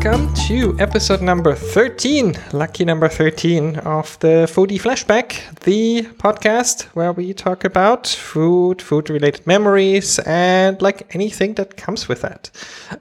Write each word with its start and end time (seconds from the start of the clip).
welcome 0.00 0.32
to 0.34 0.76
episode 0.78 1.20
number 1.20 1.56
13, 1.56 2.32
lucky 2.52 2.84
number 2.84 3.08
13 3.08 3.78
of 3.78 4.16
the 4.20 4.46
Foodie 4.48 4.80
Flashback, 4.80 5.58
the 5.64 6.02
podcast 6.18 6.84
where 6.94 7.12
we 7.12 7.34
talk 7.34 7.64
about 7.64 8.06
food, 8.06 8.80
food 8.80 9.10
related 9.10 9.44
memories, 9.44 10.20
and 10.20 10.80
like 10.80 11.12
anything 11.16 11.54
that 11.54 11.76
comes 11.76 12.06
with 12.08 12.20
that. 12.22 12.48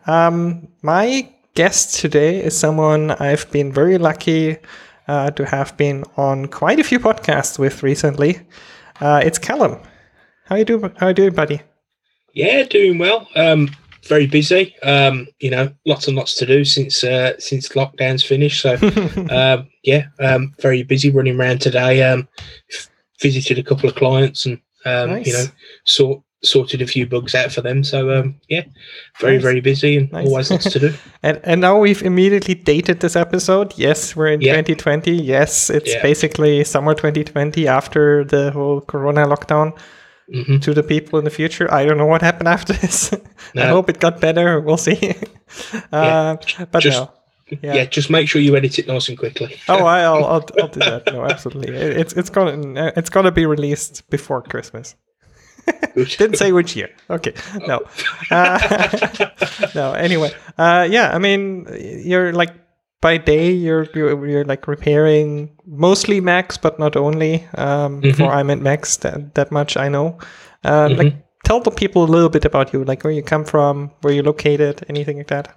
Um, 0.07 0.69
my 0.81 1.31
guest 1.53 1.99
today 1.99 2.43
is 2.43 2.57
someone 2.57 3.11
I've 3.11 3.49
been 3.51 3.71
very 3.71 3.99
lucky 3.99 4.57
uh, 5.07 5.29
to 5.31 5.45
have 5.45 5.77
been 5.77 6.03
on 6.15 6.47
quite 6.47 6.79
a 6.79 6.83
few 6.83 6.99
podcasts 6.99 7.59
with 7.59 7.83
recently. 7.83 8.39
Uh, 8.99 9.21
it's 9.23 9.37
Callum. 9.37 9.77
How 10.45 10.55
you 10.55 10.65
doing? 10.65 10.91
How 10.97 11.09
you 11.09 11.13
doing, 11.13 11.35
buddy? 11.35 11.61
Yeah, 12.33 12.63
doing 12.63 12.97
well. 12.97 13.27
Um, 13.35 13.69
very 14.07 14.27
busy. 14.27 14.75
Um, 14.83 15.27
you 15.39 15.49
know, 15.49 15.71
lots 15.85 16.07
and 16.07 16.15
lots 16.17 16.35
to 16.35 16.45
do 16.45 16.63
since 16.65 17.03
uh, 17.03 17.33
since 17.39 17.69
lockdown's 17.69 18.23
finished. 18.23 18.61
So, 18.61 18.73
um, 19.31 19.69
yeah, 19.83 20.07
um, 20.19 20.53
very 20.59 20.83
busy 20.83 21.09
running 21.11 21.39
around 21.39 21.61
today. 21.61 22.03
Um, 22.03 22.27
visited 23.21 23.57
a 23.57 23.63
couple 23.63 23.89
of 23.89 23.95
clients 23.95 24.45
and 24.45 24.59
um, 24.85 25.09
Nice. 25.09 25.27
you 25.27 25.33
know, 25.33 25.45
sort 25.85 26.21
sorted 26.43 26.83
a 26.83 26.87
few 26.87 27.07
bugs 27.07 27.33
out 27.33 27.51
for 27.51 27.61
them. 27.61 27.83
So, 27.83 28.11
um, 28.15 28.39
yeah, 28.47 28.63
very 29.19 29.33
Nice. 29.37 29.43
very 29.43 29.59
busy 29.59 29.97
and 29.97 30.11
Nice. 30.11 30.27
always 30.27 30.51
lots 30.51 30.71
to 30.71 30.79
do. 30.79 30.93
And 31.23 31.39
and 31.43 31.61
now 31.61 31.79
we've 31.79 32.03
immediately 32.03 32.53
dated 32.55 32.99
this 32.99 33.15
episode. 33.15 33.73
Yes, 33.75 34.15
we're 34.15 34.27
in 34.33 34.41
Yeah. 34.41 34.51
2020. 34.61 35.11
Yes, 35.11 35.69
it's 35.69 35.93
Yeah. 35.93 36.01
basically 36.03 36.63
summer 36.63 36.93
2020 36.93 37.67
after 37.67 38.23
the 38.23 38.51
whole 38.51 38.81
Corona 38.81 39.25
lockdown. 39.25 39.73
Hmm 40.33 40.57
To 40.59 40.73
the 40.73 40.83
people 40.83 41.19
in 41.19 41.25
the 41.25 41.31
future, 41.31 41.67
I 41.73 41.85
don't 41.85 41.97
know 41.97 42.05
what 42.05 42.21
happened 42.21 42.47
after 42.49 42.73
this. 42.81 43.11
I 43.55 43.67
hope 43.67 43.89
it 43.89 43.99
got 43.99 44.19
better. 44.19 44.59
We'll 44.59 44.77
see. 44.77 45.15
uh, 45.91 46.35
but 46.71 46.79
Just- 46.83 46.99
no. 46.99 47.11
Yeah. 47.63 47.75
Yeah. 47.75 47.85
just 47.85 48.09
make 48.09 48.27
sure 48.27 48.41
you 48.41 48.57
edit 48.57 48.77
it 48.77 48.87
nice 48.87 49.07
and 49.07 49.17
quickly. 49.17 49.55
Oh, 49.69 49.85
I'll, 49.85 50.25
I'll 50.25 50.45
I'll 50.61 50.67
do 50.67 50.79
that. 50.91 51.03
No, 51.13 51.23
absolutely. 51.23 51.73
It- 51.77 51.97
It's 51.97 52.13
it's 52.13 52.29
gonna 52.29 52.91
it's 52.97 53.09
gonna 53.09 53.31
be 53.31 53.45
released 53.45 54.03
before 54.09 54.41
Christmas. 54.41 54.95
Didn't 55.95 56.35
say 56.37 56.51
which 56.51 56.75
year. 56.75 56.89
Okay, 57.09 57.33
no, 57.67 57.79
uh, 58.31 58.57
no. 59.75 59.93
Anyway, 59.93 60.31
uh, 60.57 60.87
yeah. 60.89 61.15
I 61.15 61.19
mean, 61.19 61.67
you're 62.05 62.31
like 62.33 62.53
by 63.01 63.17
day 63.17 63.51
you're 63.51 63.87
you're, 63.93 64.27
you're 64.27 64.45
like 64.45 64.67
repairing 64.67 65.49
mostly 65.65 66.19
Macs, 66.21 66.57
but 66.57 66.79
not 66.79 66.95
only. 66.95 67.45
Um, 67.55 68.01
Mhm. 68.01 68.15
For 68.15 68.31
I 68.31 68.43
meant 68.43 68.61
Macs, 68.61 68.97
that 68.97 69.35
that 69.35 69.51
much 69.51 69.77
I 69.77 69.89
know. 69.89 70.17
Uh, 70.63 70.89
Mm-hmm. 70.89 71.17
tell 71.43 71.61
the 71.61 71.71
people 71.71 72.03
a 72.03 72.11
little 72.11 72.29
bit 72.29 72.45
about 72.45 72.73
you, 72.73 72.83
like 72.83 73.03
where 73.03 73.13
you 73.13 73.23
come 73.23 73.45
from, 73.45 73.91
where 74.01 74.13
you're 74.13 74.23
located, 74.23 74.83
anything 74.89 75.17
like 75.17 75.27
that. 75.27 75.47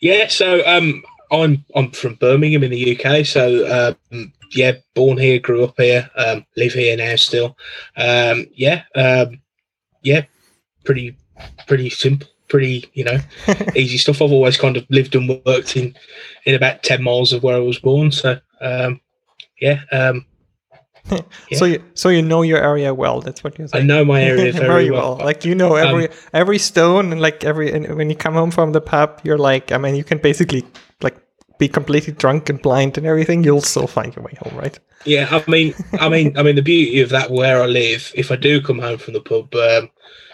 Yeah, 0.00 0.28
so 0.28 0.62
um, 0.66 1.02
I'm 1.30 1.64
I'm 1.74 1.90
from 1.92 2.14
Birmingham 2.20 2.62
in 2.64 2.70
the 2.70 2.96
UK. 2.96 3.24
So 3.26 3.42
um, 4.10 4.32
yeah, 4.54 4.72
born 4.94 5.18
here, 5.18 5.38
grew 5.40 5.64
up 5.64 5.74
here, 5.76 6.10
um, 6.16 6.44
live 6.56 6.72
here 6.74 6.96
now 6.96 7.16
still. 7.16 7.56
Um, 7.96 8.46
yeah, 8.54 8.82
um, 8.94 9.40
yeah, 10.02 10.22
pretty 10.84 11.16
pretty 11.66 11.90
simple, 11.90 12.28
pretty 12.48 12.88
you 12.94 13.04
know 13.04 13.18
easy 13.76 13.98
stuff. 13.98 14.22
I've 14.22 14.32
always 14.32 14.56
kind 14.56 14.76
of 14.76 14.86
lived 14.90 15.14
and 15.14 15.40
worked 15.46 15.76
in 15.76 15.96
in 16.44 16.54
about 16.54 16.82
ten 16.82 17.02
miles 17.02 17.32
of 17.32 17.42
where 17.42 17.56
I 17.56 17.60
was 17.60 17.78
born. 17.78 18.12
So 18.12 18.40
um, 18.60 19.00
yeah, 19.60 19.80
um, 19.92 20.26
So 21.54 21.64
you 21.64 21.82
so 21.94 22.08
you 22.08 22.22
know 22.22 22.42
your 22.42 22.58
area 22.58 22.92
well. 22.92 23.20
That's 23.20 23.42
what 23.42 23.58
you're 23.58 23.68
saying. 23.68 23.84
I 23.84 23.86
know 23.86 24.04
my 24.04 24.22
area 24.22 24.52
very, 24.72 24.90
well. 24.90 25.16
Like 25.16 25.44
you 25.44 25.54
know 25.54 25.74
every 25.74 26.08
every 26.32 26.58
stone 26.58 27.12
and 27.12 27.20
like 27.20 27.44
every 27.44 27.72
and 27.72 27.96
when 27.96 28.10
you 28.10 28.16
come 28.16 28.34
home 28.34 28.50
from 28.50 28.72
the 28.72 28.80
pub, 28.80 29.20
you're 29.22 29.38
like 29.38 29.72
I 29.72 29.78
mean 29.78 29.94
you 29.94 30.04
can 30.04 30.18
basically 30.18 30.64
like 31.00 31.16
be 31.58 31.68
completely 31.68 32.12
drunk 32.12 32.48
and 32.48 32.60
blind 32.60 32.98
and 32.98 33.06
everything. 33.06 33.44
You'll 33.44 33.62
still 33.62 33.86
find 33.86 34.14
your 34.14 34.24
way 34.24 34.34
home, 34.42 34.56
right? 34.56 34.78
Yeah, 35.04 35.28
I 35.30 35.50
mean, 35.50 35.74
I 36.00 36.08
mean, 36.08 36.36
I 36.36 36.42
mean, 36.42 36.56
the 36.56 36.62
beauty 36.62 37.00
of 37.00 37.10
that 37.10 37.30
where 37.30 37.62
I 37.62 37.66
live, 37.66 38.12
if 38.14 38.30
I 38.30 38.36
do 38.36 38.60
come 38.60 38.80
home 38.80 38.98
from 38.98 39.14
the 39.14 39.20
pub, 39.20 39.54
um, 39.54 39.90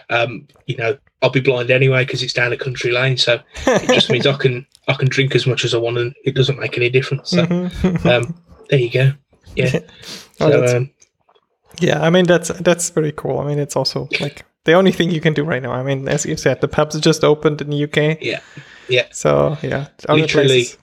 um, 0.09 0.47
you 0.65 0.75
know, 0.75 0.97
I'll 1.25 1.31
be 1.31 1.39
blind 1.41 1.71
anyway 1.71 2.05
because 2.05 2.21
it's 2.21 2.33
down 2.33 2.53
a 2.53 2.57
country 2.57 2.91
lane. 2.91 3.17
So 3.17 3.39
it 3.65 3.87
just 3.93 4.11
means 4.11 4.27
I 4.27 4.33
can 4.43 4.65
I 4.87 4.93
can 4.93 5.09
drink 5.09 5.33
as 5.33 5.47
much 5.47 5.65
as 5.65 5.73
I 5.73 5.79
want, 5.79 5.97
and 5.97 6.13
it 6.23 6.35
doesn't 6.35 6.59
make 6.59 6.77
any 6.77 6.89
difference. 6.91 7.31
So 7.31 7.45
Mhm. 7.47 8.05
um, 8.05 8.35
there 8.69 8.79
you 8.79 8.91
go. 8.91 9.11
Yeah. 9.55 9.79
Oh, 10.39 10.51
So 10.51 10.77
um, 10.77 10.91
yeah, 11.81 12.01
I 12.05 12.11
mean 12.11 12.25
that's 12.25 12.49
that's 12.49 12.91
very 12.91 13.11
cool. 13.11 13.39
I 13.39 13.45
mean 13.47 13.57
it's 13.57 13.75
also 13.75 14.07
like 14.21 14.45
the 14.65 14.73
only 14.73 14.91
thing 14.91 15.09
you 15.09 15.21
can 15.21 15.33
do 15.33 15.43
right 15.43 15.61
now. 15.63 15.71
I 15.71 15.81
mean, 15.83 16.07
as 16.07 16.25
you 16.25 16.37
said, 16.37 16.61
the 16.61 16.67
pubs 16.67 16.99
just 16.99 17.23
opened 17.23 17.61
in 17.61 17.69
the 17.71 17.83
UK. 17.85 18.21
Yeah. 18.21 18.41
Yeah. 18.87 19.07
So 19.11 19.57
yeah, 19.63 19.87
Literally. 20.07 20.47
places- 20.47 20.77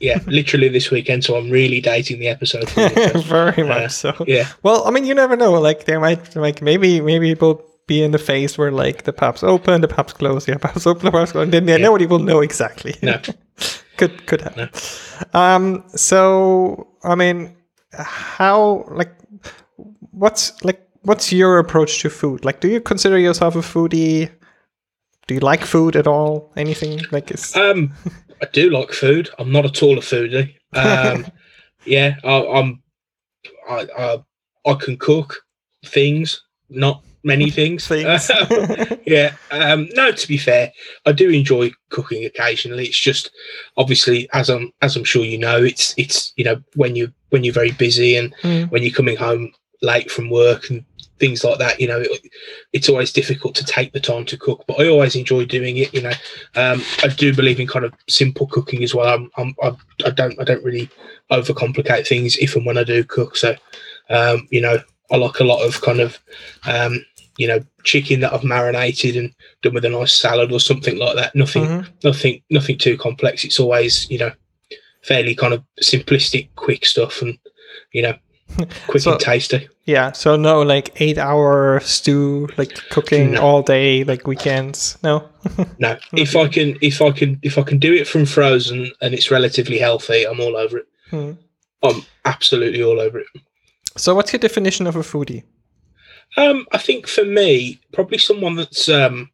yeah, 0.00 0.18
literally 0.26 0.68
this 0.68 0.90
weekend. 0.90 1.22
So 1.24 1.36
I'm 1.36 1.48
really 1.48 1.80
dating 1.80 2.18
the 2.18 2.26
episode. 2.28 2.68
So, 2.70 2.88
very 3.20 3.62
uh, 3.62 3.66
much 3.68 3.92
so. 3.92 4.12
yeah. 4.26 4.48
Well, 4.64 4.84
I 4.84 4.90
mean, 4.90 5.04
you 5.04 5.14
never 5.14 5.36
know. 5.36 5.52
Like 5.60 5.84
there 5.84 6.00
might 6.00 6.34
like 6.34 6.60
maybe 6.60 7.00
maybe 7.00 7.34
we'll 7.34 7.62
be 7.92 8.02
in 8.06 8.10
the 8.12 8.18
phase 8.30 8.58
where 8.58 8.72
like 8.84 8.98
the 9.04 9.12
pubs 9.12 9.42
open, 9.42 9.80
the 9.80 9.88
pubs 9.96 10.12
close, 10.20 10.44
the 10.46 10.58
pubs 10.66 10.86
open, 10.86 11.04
the 11.06 11.10
pubs 11.12 11.32
close, 11.32 11.44
and 11.44 11.52
then 11.52 11.66
yeah, 11.68 11.76
Yeah. 11.76 11.86
nobody 11.88 12.06
will 12.06 12.24
know 12.30 12.40
exactly. 12.42 12.94
No. 13.02 13.20
could 13.98 14.14
could 14.26 14.40
happen. 14.42 14.68
Um. 15.34 15.84
So 15.94 16.86
I 17.12 17.14
mean, 17.22 17.56
how 17.92 18.84
like 19.00 19.12
what's 20.12 20.52
like 20.64 20.80
what's 21.08 21.32
your 21.32 21.58
approach 21.58 22.00
to 22.02 22.10
food? 22.10 22.44
Like, 22.44 22.60
do 22.60 22.68
you 22.68 22.80
consider 22.80 23.18
yourself 23.18 23.56
a 23.56 23.62
foodie? 23.62 24.30
Do 25.26 25.34
you 25.34 25.40
like 25.40 25.64
food 25.64 25.96
at 25.96 26.06
all? 26.06 26.52
Anything 26.56 27.00
like 27.12 27.30
is 27.34 27.54
Um, 27.56 27.92
I 28.42 28.46
do 28.52 28.70
like 28.70 28.92
food. 28.92 29.30
I'm 29.38 29.52
not 29.52 29.64
at 29.64 29.82
all 29.82 29.98
a 29.98 30.00
foodie. 30.02 30.54
Um, 30.74 31.26
yeah, 31.84 32.16
I, 32.24 32.34
I'm. 32.58 32.82
I, 33.68 33.86
I 33.98 34.18
I 34.70 34.74
can 34.84 34.96
cook 34.96 35.36
things, 35.86 36.42
not 36.68 37.02
many 37.24 37.50
things. 37.58 37.86
things? 37.86 38.30
yeah. 39.06 39.34
Um, 39.50 39.88
no, 39.94 40.12
to 40.12 40.28
be 40.28 40.38
fair, 40.38 40.72
I 41.06 41.12
do 41.12 41.30
enjoy 41.30 41.72
cooking 41.90 42.24
occasionally. 42.24 42.86
It's 42.86 42.98
just 43.00 43.30
obviously, 43.76 44.28
as 44.32 44.48
I'm 44.50 44.72
as 44.82 44.96
I'm 44.96 45.04
sure 45.04 45.24
you 45.24 45.38
know, 45.38 45.62
it's 45.62 45.94
it's 45.96 46.32
you 46.36 46.44
know 46.44 46.62
when 46.74 46.96
you 46.96 47.12
when 47.30 47.44
you're 47.44 47.54
very 47.54 47.72
busy 47.72 48.16
and 48.16 48.34
Mm. 48.42 48.70
when 48.70 48.82
you're 48.82 48.92
coming 48.92 49.16
home 49.16 49.52
late 49.82 50.10
from 50.10 50.30
work 50.30 50.70
and 50.70 50.84
things 51.18 51.44
like 51.44 51.58
that, 51.58 51.80
you 51.80 51.86
know, 51.86 52.00
it, 52.00 52.20
it's 52.72 52.88
always 52.88 53.12
difficult 53.12 53.54
to 53.54 53.64
take 53.64 53.92
the 53.92 54.00
time 54.00 54.24
to 54.24 54.36
cook. 54.36 54.64
But 54.66 54.80
I 54.80 54.88
always 54.88 55.14
enjoy 55.14 55.44
doing 55.44 55.76
it. 55.76 55.94
You 55.94 56.02
know, 56.02 56.12
um, 56.56 56.82
I 57.04 57.08
do 57.08 57.32
believe 57.34 57.60
in 57.60 57.68
kind 57.68 57.84
of 57.84 57.94
simple 58.08 58.48
cooking 58.48 58.82
as 58.82 58.92
well. 58.94 59.06
I'm, 59.06 59.30
I'm, 59.36 59.54
I, 59.62 59.72
I 60.04 60.10
don't 60.10 60.38
I 60.40 60.44
don't 60.44 60.64
really 60.64 60.88
overcomplicate 61.30 62.06
things 62.06 62.36
if 62.38 62.56
and 62.56 62.66
when 62.66 62.78
I 62.78 62.84
do 62.84 63.04
cook. 63.04 63.36
So, 63.36 63.54
um, 64.10 64.46
you 64.50 64.60
know, 64.60 64.78
I 65.10 65.16
like 65.16 65.40
a 65.40 65.44
lot 65.44 65.64
of 65.64 65.80
kind 65.80 66.00
of 66.00 66.18
um, 66.64 67.04
you 67.38 67.48
know 67.48 67.60
chicken 67.84 68.20
that 68.20 68.32
I've 68.32 68.44
marinated 68.44 69.16
and 69.16 69.32
done 69.62 69.74
with 69.74 69.84
a 69.84 69.88
nice 69.88 70.12
salad 70.12 70.52
or 70.52 70.60
something 70.60 70.98
like 70.98 71.16
that. 71.16 71.34
Nothing 71.34 71.64
Mhm. 71.64 71.88
nothing 72.04 72.42
nothing 72.50 72.78
too 72.78 72.96
complex. 72.96 73.44
It's 73.44 73.60
always 73.60 74.08
you 74.10 74.18
know 74.18 74.32
fairly 75.02 75.34
kind 75.34 75.52
of 75.54 75.62
simplistic, 75.82 76.48
quick 76.56 76.86
stuff, 76.86 77.22
and 77.22 77.38
you 77.92 78.02
know 78.02 78.14
quick 78.86 79.02
So- 79.02 79.12
and 79.12 79.20
tasty. 79.20 79.68
Yeah. 79.84 80.12
So 80.12 80.36
no, 80.36 80.62
like 80.62 80.92
eight 81.00 81.18
hour 81.18 81.80
stew, 81.80 82.48
like 82.56 82.72
cooking 82.90 83.32
No. 83.32 83.40
all 83.42 83.62
day, 83.62 84.04
like 84.04 84.26
weekends. 84.28 84.96
No. 85.02 85.28
No, 85.80 85.98
if 86.12 86.36
I 86.36 86.46
can 86.46 86.78
if 86.80 87.02
I 87.02 87.10
can 87.10 87.40
if 87.42 87.58
I 87.58 87.62
can 87.62 87.78
do 87.80 87.92
it 87.92 88.06
from 88.06 88.24
frozen 88.26 88.92
and 89.00 89.12
it's 89.12 89.28
relatively 89.32 89.78
healthy, 89.78 90.24
I'm 90.24 90.40
all 90.40 90.56
over 90.56 90.78
it. 90.78 90.86
Hmm. 91.10 91.32
I'm 91.82 92.02
absolutely 92.24 92.80
all 92.80 93.00
over 93.00 93.18
it. 93.18 93.26
So 93.96 94.14
what's 94.14 94.32
your 94.32 94.38
definition 94.38 94.86
of 94.86 94.94
a 94.94 95.00
foodie? 95.02 95.42
Um, 96.36 96.66
I 96.72 96.78
think 96.78 97.06
for 97.06 97.24
me, 97.24 97.80
probably 97.92 98.18
someone 98.18 98.56
that's 98.56 98.88
um, 98.88 99.30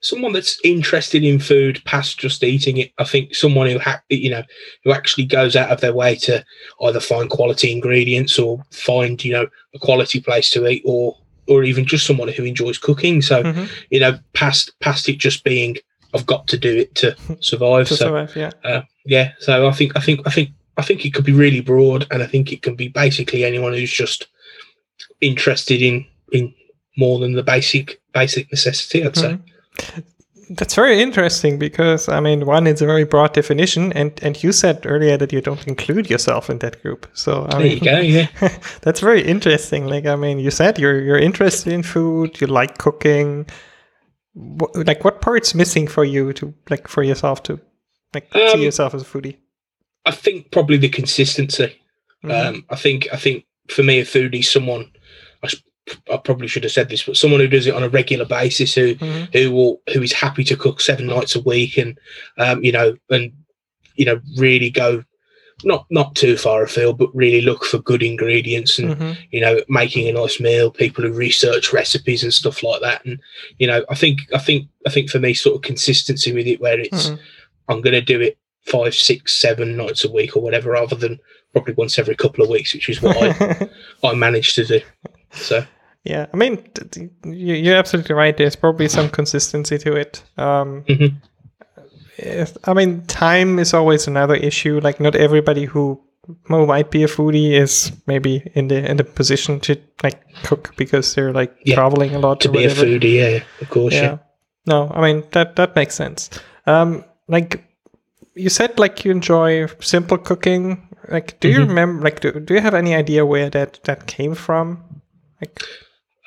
someone 0.00 0.32
that's 0.32 0.58
interested 0.64 1.24
in 1.24 1.38
food 1.38 1.80
past 1.84 2.18
just 2.18 2.42
eating 2.44 2.76
it. 2.78 2.92
I 2.98 3.04
think 3.04 3.34
someone 3.34 3.68
who 3.68 3.78
ha- 3.78 4.02
you 4.08 4.30
know 4.30 4.42
who 4.84 4.92
actually 4.92 5.26
goes 5.26 5.56
out 5.56 5.70
of 5.70 5.80
their 5.80 5.94
way 5.94 6.14
to 6.16 6.44
either 6.82 7.00
find 7.00 7.28
quality 7.30 7.72
ingredients 7.72 8.38
or 8.38 8.62
find 8.70 9.24
you 9.24 9.32
know 9.32 9.46
a 9.74 9.78
quality 9.78 10.20
place 10.20 10.50
to 10.50 10.66
eat, 10.68 10.82
or 10.84 11.16
or 11.48 11.64
even 11.64 11.84
just 11.84 12.06
someone 12.06 12.28
who 12.28 12.44
enjoys 12.44 12.78
cooking. 12.78 13.20
So 13.22 13.42
Mhm. 13.42 13.68
you 13.90 14.00
know, 14.00 14.18
past 14.32 14.72
past 14.80 15.08
it 15.08 15.18
just 15.18 15.42
being 15.44 15.76
I've 16.14 16.26
got 16.26 16.46
to 16.48 16.58
do 16.58 16.76
it 16.76 16.94
to 16.96 17.16
survive. 17.40 17.88
To 17.88 17.96
so 17.96 18.04
survive, 18.06 18.36
yeah. 18.36 18.82
yeah, 19.06 19.32
so 19.40 19.66
I 19.66 19.72
think 19.72 19.92
I 19.96 20.00
think 20.00 20.20
I 20.26 20.30
think 20.30 20.50
I 20.76 20.82
think 20.82 21.04
it 21.04 21.14
could 21.14 21.24
be 21.24 21.32
really 21.32 21.60
broad, 21.60 22.06
and 22.12 22.22
I 22.22 22.26
think 22.26 22.52
it 22.52 22.62
can 22.62 22.76
be 22.76 22.88
basically 22.88 23.44
anyone 23.44 23.72
who's 23.72 23.92
just 23.92 24.28
interested 25.20 25.82
in 25.82 26.06
in 26.32 26.54
more 26.96 27.18
than 27.18 27.32
the 27.32 27.42
basic 27.42 28.00
basic 28.12 28.50
necessity. 28.50 29.04
I'd 29.04 29.16
say. 29.16 29.38
Mhm. 29.78 30.04
That's 30.50 30.74
very 30.74 31.00
interesting 31.00 31.58
because 31.58 32.08
I 32.08 32.20
mean, 32.20 32.44
one, 32.44 32.66
it's 32.66 32.82
a 32.82 32.86
very 32.86 33.04
broad 33.04 33.32
definition, 33.32 33.92
and 33.94 34.12
and 34.22 34.42
you 34.42 34.52
said 34.52 34.84
earlier 34.84 35.16
that 35.16 35.32
you 35.32 35.40
don't 35.40 35.66
include 35.66 36.10
yourself 36.10 36.50
in 36.50 36.58
that 36.58 36.82
group. 36.82 37.06
So 37.14 37.46
I 37.46 37.50
There 37.50 37.60
mean, 37.60 37.72
you 37.72 37.80
go. 37.80 38.00
Yeah. 38.00 38.26
that's 38.82 39.00
very 39.00 39.22
interesting. 39.22 39.86
Like, 39.86 40.04
I 40.06 40.16
mean, 40.16 40.38
you 40.38 40.50
said 40.50 40.78
you're 40.78 41.00
you're 41.00 41.18
interested 41.18 41.72
in 41.72 41.82
food, 41.82 42.40
you 42.40 42.46
like 42.48 42.76
cooking. 42.78 43.46
What, 44.34 44.74
like, 44.86 45.04
what 45.04 45.20
part's 45.20 45.54
missing 45.54 45.86
for 45.88 46.04
you 46.04 46.32
to 46.34 46.52
like 46.70 46.88
for 46.88 47.02
yourself 47.02 47.42
to 47.44 47.58
like 48.14 48.28
see 48.32 48.52
Um, 48.54 48.60
yourself 48.60 48.94
as 48.94 49.02
a 49.02 49.06
foodie? 49.06 49.36
I 50.04 50.10
think 50.10 50.50
probably 50.50 50.76
the 50.76 50.88
consistency. 50.90 51.72
Mhm. 52.24 52.30
Um, 52.30 52.64
I 52.68 52.76
think 52.76 53.08
I 53.12 53.16
think 53.16 53.44
for 53.68 53.82
me, 53.84 54.00
a 54.00 54.04
foodie, 54.04 54.40
is 54.40 54.50
someone 54.50 54.90
I, 56.12 56.16
probably 56.16 56.46
should 56.48 56.62
have 56.62 56.72
said 56.72 56.88
this, 56.88 57.02
but 57.04 57.16
someone 57.16 57.40
who 57.40 57.48
does 57.48 57.66
it 57.66 57.74
on 57.74 57.82
a 57.82 57.88
regular 57.88 58.24
basis, 58.24 58.74
who 58.74 58.94
Mhm. 58.94 59.32
who 59.32 59.50
will 59.50 59.82
who 59.92 60.02
is 60.02 60.12
happy 60.12 60.44
to 60.44 60.56
cook 60.56 60.80
seven 60.80 61.06
nights 61.06 61.34
a 61.34 61.40
week, 61.40 61.76
and 61.76 61.98
um, 62.38 62.62
you 62.62 62.72
know, 62.72 62.96
and 63.10 63.32
you 63.96 64.04
know, 64.04 64.20
really 64.36 64.70
go 64.70 65.02
not 65.64 65.86
not 65.90 66.14
too 66.16 66.36
far 66.36 66.62
afield, 66.62 66.98
but 66.98 67.14
really 67.14 67.40
look 67.40 67.64
for 67.64 67.78
good 67.78 68.02
ingredients 68.02 68.78
and 68.78 68.96
Mhm. 68.96 69.16
you 69.32 69.40
know 69.40 69.60
making 69.68 70.08
a 70.08 70.12
nice 70.12 70.38
meal. 70.40 70.70
People 70.70 71.04
who 71.04 71.12
research 71.12 71.72
recipes 71.72 72.22
and 72.22 72.32
stuff 72.32 72.62
like 72.62 72.80
that, 72.80 73.04
and 73.04 73.18
you 73.58 73.66
know, 73.66 73.84
I 73.90 73.94
think 73.96 74.20
I 74.32 74.38
think 74.38 74.68
I 74.86 74.90
think 74.90 75.10
for 75.10 75.18
me, 75.18 75.34
sort 75.34 75.56
of 75.56 75.62
consistency 75.62 76.32
with 76.32 76.46
it, 76.46 76.60
where 76.60 76.78
it's 76.78 77.10
Mhm. 77.10 77.18
I'm 77.68 77.80
going 77.80 77.94
to 77.94 78.00
do 78.00 78.20
it 78.20 78.38
five, 78.64 78.94
six, 78.94 79.34
seven 79.34 79.76
nights 79.76 80.04
a 80.04 80.10
week 80.10 80.36
or 80.36 80.42
whatever, 80.42 80.70
rather 80.70 80.94
than 80.94 81.18
probably 81.52 81.74
once 81.74 81.98
every 81.98 82.14
couple 82.14 82.42
of 82.44 82.50
weeks, 82.50 82.72
which 82.72 82.88
is 82.88 83.02
what 83.02 83.16
I, 83.16 83.68
I 84.04 84.14
managed 84.14 84.54
to 84.56 84.64
do. 84.64 84.80
So 85.32 85.64
yeah, 86.04 86.26
I 86.32 86.36
mean, 86.36 86.58
you- 87.24 87.54
you're 87.54 87.76
absolutely 87.76 88.14
right. 88.14 88.36
There's 88.36 88.56
probably 88.56 88.88
some 88.88 89.08
consistency 89.08 89.78
to 89.78 89.96
it. 89.96 90.22
Um, 90.36 90.84
Mhm. 90.88 91.14
I 92.64 92.74
mean, 92.74 93.02
time 93.06 93.58
is 93.58 93.74
always 93.74 94.06
another 94.06 94.34
issue. 94.34 94.80
Like, 94.80 95.00
not 95.00 95.14
everybody 95.16 95.64
who 95.64 96.00
might 96.48 96.90
be 96.90 97.02
a 97.02 97.08
foodie 97.08 97.52
is 97.52 97.92
maybe 98.06 98.42
in 98.54 98.68
the 98.68 98.88
in 98.90 98.96
the 98.96 99.04
position 99.04 99.58
to 99.60 99.76
like 100.04 100.20
cook 100.44 100.72
because 100.76 101.14
they're 101.14 101.32
like 101.32 101.52
Yeah, 101.64 101.74
traveling 101.74 102.14
a 102.14 102.18
lot 102.18 102.40
to 102.42 102.48
be 102.48 102.64
a 102.64 102.68
foodie, 102.68 103.14
yeah, 103.14 103.42
of 103.60 103.68
course, 103.70 103.94
yeah. 103.94 104.02
yeah. 104.02 104.18
No, 104.66 104.90
I 104.94 105.00
mean 105.00 105.24
that 105.32 105.56
that 105.56 105.74
makes 105.74 105.94
sense. 105.96 106.30
Um, 106.66 107.04
like 107.26 107.64
you 108.36 108.50
said, 108.50 108.78
like 108.78 109.04
you 109.04 109.10
enjoy 109.10 109.66
simple 109.80 110.16
cooking. 110.18 110.88
Like, 111.08 111.40
do 111.40 111.48
you 111.48 111.60
Mhm. 111.60 111.68
remember? 111.68 112.04
Like, 112.04 112.20
do, 112.20 112.30
do 112.38 112.54
you 112.54 112.60
have 112.60 112.74
any 112.74 112.94
idea 112.94 113.26
where 113.26 113.50
that 113.50 113.80
that 113.84 114.06
came 114.06 114.34
from? 114.36 114.78
Like, 115.42 115.62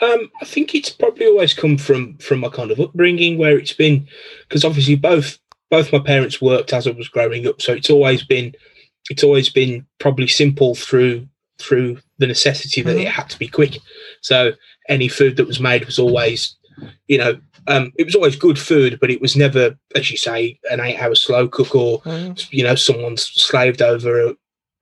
Um, 0.01 0.29
I 0.41 0.45
think 0.45 0.75
it's 0.75 0.89
probably 0.89 1.25
always 1.25 1.53
come 1.53 1.77
from 1.77 2.17
from 2.17 2.39
my 2.41 2.49
kind 2.49 2.69
of 2.71 2.79
upbringing, 2.81 3.37
where 3.37 3.57
it's 3.57 3.73
been 3.73 4.07
because 4.47 4.65
obviously 4.65 4.95
both 4.95 5.39
both 5.71 5.91
my 5.93 5.99
parents 5.99 6.41
worked 6.41 6.73
as 6.73 6.85
I 6.85 6.91
was 6.91 7.07
growing 7.07 7.47
up, 7.47 7.61
so 7.61 7.73
it's 7.73 7.89
always 7.89 8.23
been 8.23 8.53
it's 9.09 9.23
always 9.23 9.49
been 9.49 9.85
probably 9.99 10.27
simple 10.27 10.75
through 10.75 11.27
through 11.59 11.99
the 12.17 12.27
necessity 12.27 12.81
that 12.81 12.97
it 12.97 13.07
Mhm. 13.07 13.11
had 13.11 13.29
to 13.29 13.39
be 13.39 13.47
quick. 13.47 13.77
So 14.21 14.53
any 14.89 15.07
food 15.07 15.37
that 15.37 15.47
was 15.47 15.59
made 15.61 15.85
was 15.85 15.97
always, 15.97 16.55
you 17.07 17.17
know, 17.17 17.39
um, 17.67 17.93
it 17.97 18.03
was 18.05 18.15
always 18.15 18.35
good 18.35 18.59
food, 18.59 18.99
but 18.99 19.09
it 19.09 19.21
was 19.21 19.37
never, 19.37 19.77
as 19.95 20.11
you 20.11 20.17
say, 20.17 20.59
an 20.69 20.81
eight-hour 20.81 21.15
slow 21.15 21.47
cook 21.47 21.73
or 21.73 22.01
mm, 22.01 22.47
you 22.51 22.63
know 22.63 22.75
someone's 22.75 23.23
slaved 23.23 23.81
over 23.81 24.27
a 24.27 24.35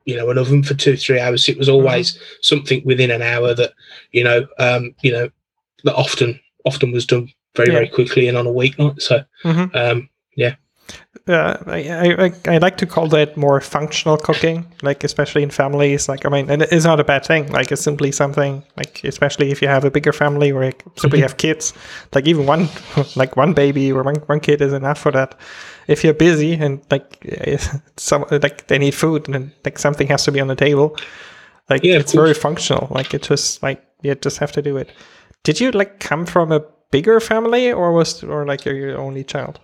you 0.06 0.16
know 0.16 0.30
an 0.30 0.38
oven 0.38 0.64
for 0.64 0.74
two 0.74 0.98
three 0.98 1.20
hours 1.20 1.48
it 1.50 1.58
was 1.58 1.70
always 1.70 2.20
something 2.42 2.82
within 2.86 3.12
an 3.12 3.22
hour 3.22 3.54
that 3.54 3.74
you 4.12 4.24
know 4.24 4.46
um 4.60 4.94
you 5.02 5.12
know 5.12 5.30
that 5.84 5.96
often 5.96 6.40
often 6.66 6.92
was 6.92 7.06
done 7.06 7.30
very 7.56 7.70
Yeah. 7.70 7.76
very 7.76 7.88
quickly 7.88 8.28
and 8.28 8.38
on 8.38 8.48
a 8.48 8.52
weeknight 8.52 9.02
so 9.02 9.24
mhm. 9.44 9.74
um 9.76 10.10
uh, 11.28 11.58
I, 11.68 11.90
I 11.90 12.26
I 12.26 12.56
I 12.56 12.58
like 12.58 12.76
to 12.78 12.86
call 12.86 13.08
that 13.10 13.38
more 13.38 13.62
functional 13.62 14.18
cooking. 14.18 14.66
Like, 14.82 15.04
especially 15.04 15.44
in 15.44 15.50
families. 15.52 16.10
Like, 16.10 16.26
I 16.26 16.30
mean, 16.30 16.50
and 16.50 16.62
it's 16.64 16.84
not 16.86 17.00
a 17.00 17.04
bad 17.04 17.26
thing. 17.26 17.50
Like, 17.52 17.72
it's 17.72 17.82
simply 17.82 18.12
something. 18.12 18.64
Like, 18.76 19.02
especially 19.04 19.52
if 19.52 19.62
you 19.62 19.70
have 19.70 19.86
a 19.86 19.92
bigger 19.92 20.12
family 20.12 20.52
or 20.52 20.72
simply 20.98 21.20
Mhm. 21.20 21.22
have 21.22 21.38
kids. 21.38 21.74
Like, 22.14 22.28
even 22.28 22.46
one 22.46 22.68
like 23.16 23.38
one 23.38 23.54
baby 23.54 23.92
or 23.92 24.04
one 24.04 24.16
one 24.28 24.40
kid 24.40 24.62
is 24.62 24.74
enough 24.74 25.00
for 25.00 25.12
that. 25.12 25.36
If 25.88 26.03
you're 26.03 26.13
busy 26.13 26.53
and 26.53 26.81
like 26.91 27.25
some 27.97 28.25
like 28.31 28.68
they 28.68 28.77
need 28.77 28.95
food 28.95 29.30
and 29.30 29.51
like 29.65 29.80
something 29.80 30.07
has 30.07 30.24
to 30.25 30.31
be 30.31 30.41
on 30.41 30.47
the 30.47 30.56
table, 30.56 30.95
like 31.69 31.83
Yeah, 31.83 32.00
it's 32.00 32.13
very 32.13 32.33
functional. 32.33 32.88
Like 32.89 33.13
it 33.13 33.24
just 33.30 33.63
like 33.63 33.83
you 34.01 34.15
just 34.15 34.38
have 34.39 34.51
to 34.53 34.62
do 34.62 34.77
it. 34.77 34.89
Did 35.44 35.59
you 35.59 35.71
like 35.71 36.00
come 36.00 36.25
from 36.25 36.51
a 36.51 36.62
bigger 36.91 37.19
family 37.19 37.71
or 37.71 37.91
was 37.91 38.24
or 38.24 38.45
like 38.45 38.65
you're 38.65 38.75
your 38.77 38.97
only 38.97 39.24
child? 39.24 39.59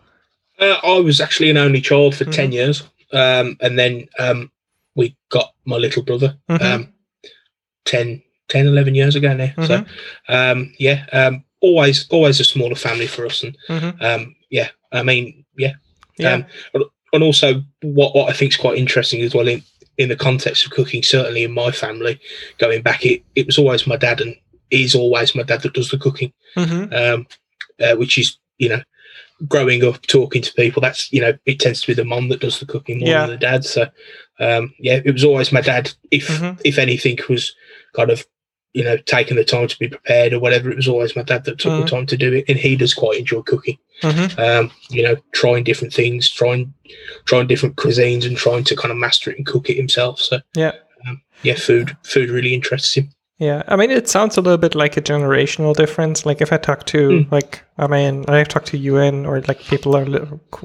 uh, 0.62 0.76
i 0.84 1.00
was 1.00 1.22
actually 1.22 1.50
an 1.50 1.58
only 1.58 1.80
child 1.82 2.14
for 2.16 2.26
Mhm. 2.26 2.34
10 2.36 2.52
years 2.52 2.84
um 3.14 3.56
and 3.62 3.78
then 3.80 4.08
um 4.20 4.52
we 4.96 5.16
got 5.30 5.54
my 5.66 5.78
little 5.78 6.04
brother 6.04 6.36
Mhm. 6.50 6.62
um 6.62 6.94
10 7.86 8.22
10 8.50 8.68
11 8.68 8.96
years 8.96 9.16
ago 9.16 9.34
now 9.34 9.52
so 9.66 9.78
Mm-hmm. 9.78 10.34
um 10.34 10.74
yeah 10.80 11.06
um 11.14 11.44
always 11.62 12.08
always 12.10 12.40
a 12.40 12.44
smaller 12.44 12.76
family 12.76 13.08
for 13.08 13.26
us 13.26 13.44
and 13.44 13.58
Mhm. 13.70 14.02
um 14.02 14.36
yeah 14.50 14.70
i 14.92 15.04
mean 15.04 15.46
yeah 15.58 15.74
Yeah. 16.20 16.34
Um, 16.34 16.46
and- 16.74 17.24
also, 17.24 17.64
what, 17.82 18.14
what 18.16 18.30
I 18.30 18.34
think 18.34 18.52
is 18.52 18.58
quite 18.58 18.78
interesting 18.78 19.22
as 19.22 19.34
well 19.34 19.48
in, 19.48 19.64
in 19.98 20.10
the 20.10 20.16
context 20.16 20.64
of 20.66 20.72
cooking, 20.72 21.02
certainly 21.02 21.44
in 21.44 21.52
my 21.52 21.72
family, 21.72 22.20
going 22.60 22.84
back, 22.84 23.04
it, 23.04 23.24
it 23.36 23.48
was 23.48 23.58
always 23.58 23.88
my 23.88 23.98
dad 23.98 24.22
and 24.22 24.36
is 24.70 24.94
always 24.94 25.34
my 25.34 25.42
dad 25.42 25.64
that 25.64 25.74
does 25.74 25.90
the 25.90 25.98
cooking, 25.98 26.32
hmm 26.56 26.86
um, 26.94 27.26
uh, 27.82 27.96
which 27.96 28.20
is, 28.20 28.38
you 28.60 28.70
know, 28.70 28.84
growing 29.48 29.84
up, 29.84 30.00
talking 30.04 30.44
to 30.44 30.54
people, 30.54 30.82
that's, 30.82 31.12
you 31.12 31.20
know, 31.20 31.34
it 31.48 31.60
tends 31.60 31.82
to 31.82 31.88
be 31.88 31.94
the 31.96 32.06
mom 32.06 32.30
that 32.30 32.42
does 32.42 32.60
the 32.60 32.66
cooking 32.68 33.00
more 33.00 33.10
Yeah. 33.10 33.22
than 33.22 33.32
the 33.32 33.38
dad. 33.38 33.66
So, 33.66 33.88
um, 34.40 34.72
yeah, 34.78 35.00
it 35.04 35.12
was 35.12 35.24
always 35.24 35.52
my 35.52 35.62
dad. 35.62 35.92
If, 36.12 36.28
Mhm. 36.28 36.62
if 36.64 36.78
anything 36.78 37.18
was 37.28 37.56
kind 37.96 38.12
of, 38.12 38.24
you 38.74 38.84
know, 38.84 38.98
taking 38.98 39.36
the 39.36 39.44
time 39.44 39.68
to 39.68 39.80
be 39.80 39.88
prepared 39.88 40.32
or 40.34 40.40
whatever, 40.40 40.70
it 40.70 40.76
was 40.76 40.88
always 40.88 41.16
my 41.16 41.24
dad 41.24 41.44
that 41.46 41.58
took 41.58 41.74
Mhm. 41.74 41.84
the 41.84 41.90
time 41.90 42.06
to 42.06 42.18
do 42.18 42.34
it. 42.34 42.46
And 42.48 42.58
he 42.58 42.76
does 42.76 42.94
quite 42.94 43.20
enjoy 43.20 43.42
cooking 43.42 43.78
hmm 44.02 44.28
um, 44.38 44.72
you 44.90 45.04
know, 45.04 45.16
trying 45.34 45.64
different 45.66 45.94
things, 45.94 46.30
trying 46.30 46.74
trying 47.26 47.48
different 47.48 47.76
cuisines, 47.76 48.26
and 48.26 48.38
trying 48.38 48.64
to 48.64 48.76
kind 48.76 48.92
of 48.92 48.98
master 48.98 49.32
it 49.32 49.38
and 49.38 49.46
cook 49.46 49.70
it 49.70 49.76
himself. 49.76 50.20
So 50.22 50.40
Yeah. 50.56 50.72
um, 51.08 51.22
yeah, 51.44 51.56
food 51.56 51.98
food 52.04 52.30
really 52.30 52.54
interests 52.54 52.96
him. 52.96 53.10
Yeah, 53.40 53.64
I 53.68 53.76
mean, 53.78 53.90
it 53.92 54.10
sounds 54.10 54.38
a 54.38 54.42
little 54.42 54.58
bit 54.58 54.76
like 54.76 54.98
a 54.98 55.02
generational 55.02 55.74
difference. 55.76 56.26
Like 56.26 56.42
if 56.42 56.52
I 56.54 56.58
talk 56.58 56.86
to, 56.88 56.98
Mm. 57.10 57.32
like, 57.32 57.62
I 57.78 57.88
mean, 57.88 58.26
I 58.28 58.44
talk 58.44 58.66
to 58.66 58.78
UN 58.78 59.26
or 59.26 59.42
like 59.48 59.60
people 59.66 59.96
are 59.96 60.06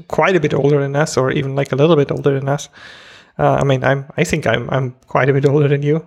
quite 0.07 0.35
a 0.35 0.39
bit 0.41 0.53
older 0.53 0.79
than 0.81 0.95
us, 0.95 1.17
or 1.17 1.31
even 1.31 1.55
like 1.55 1.71
a 1.71 1.75
little 1.75 1.95
bit 1.95 2.11
older 2.11 2.37
than 2.39 2.49
us. 2.49 2.69
Uh, 3.39 3.57
I 3.61 3.63
mean, 3.65 3.83
I'm, 3.83 4.05
I 4.17 4.23
think 4.25 4.45
I'm, 4.47 4.69
I'm 4.69 4.95
quite 5.07 5.29
a 5.29 5.33
bit 5.33 5.45
older 5.45 5.67
than 5.69 5.83
you. 5.83 6.05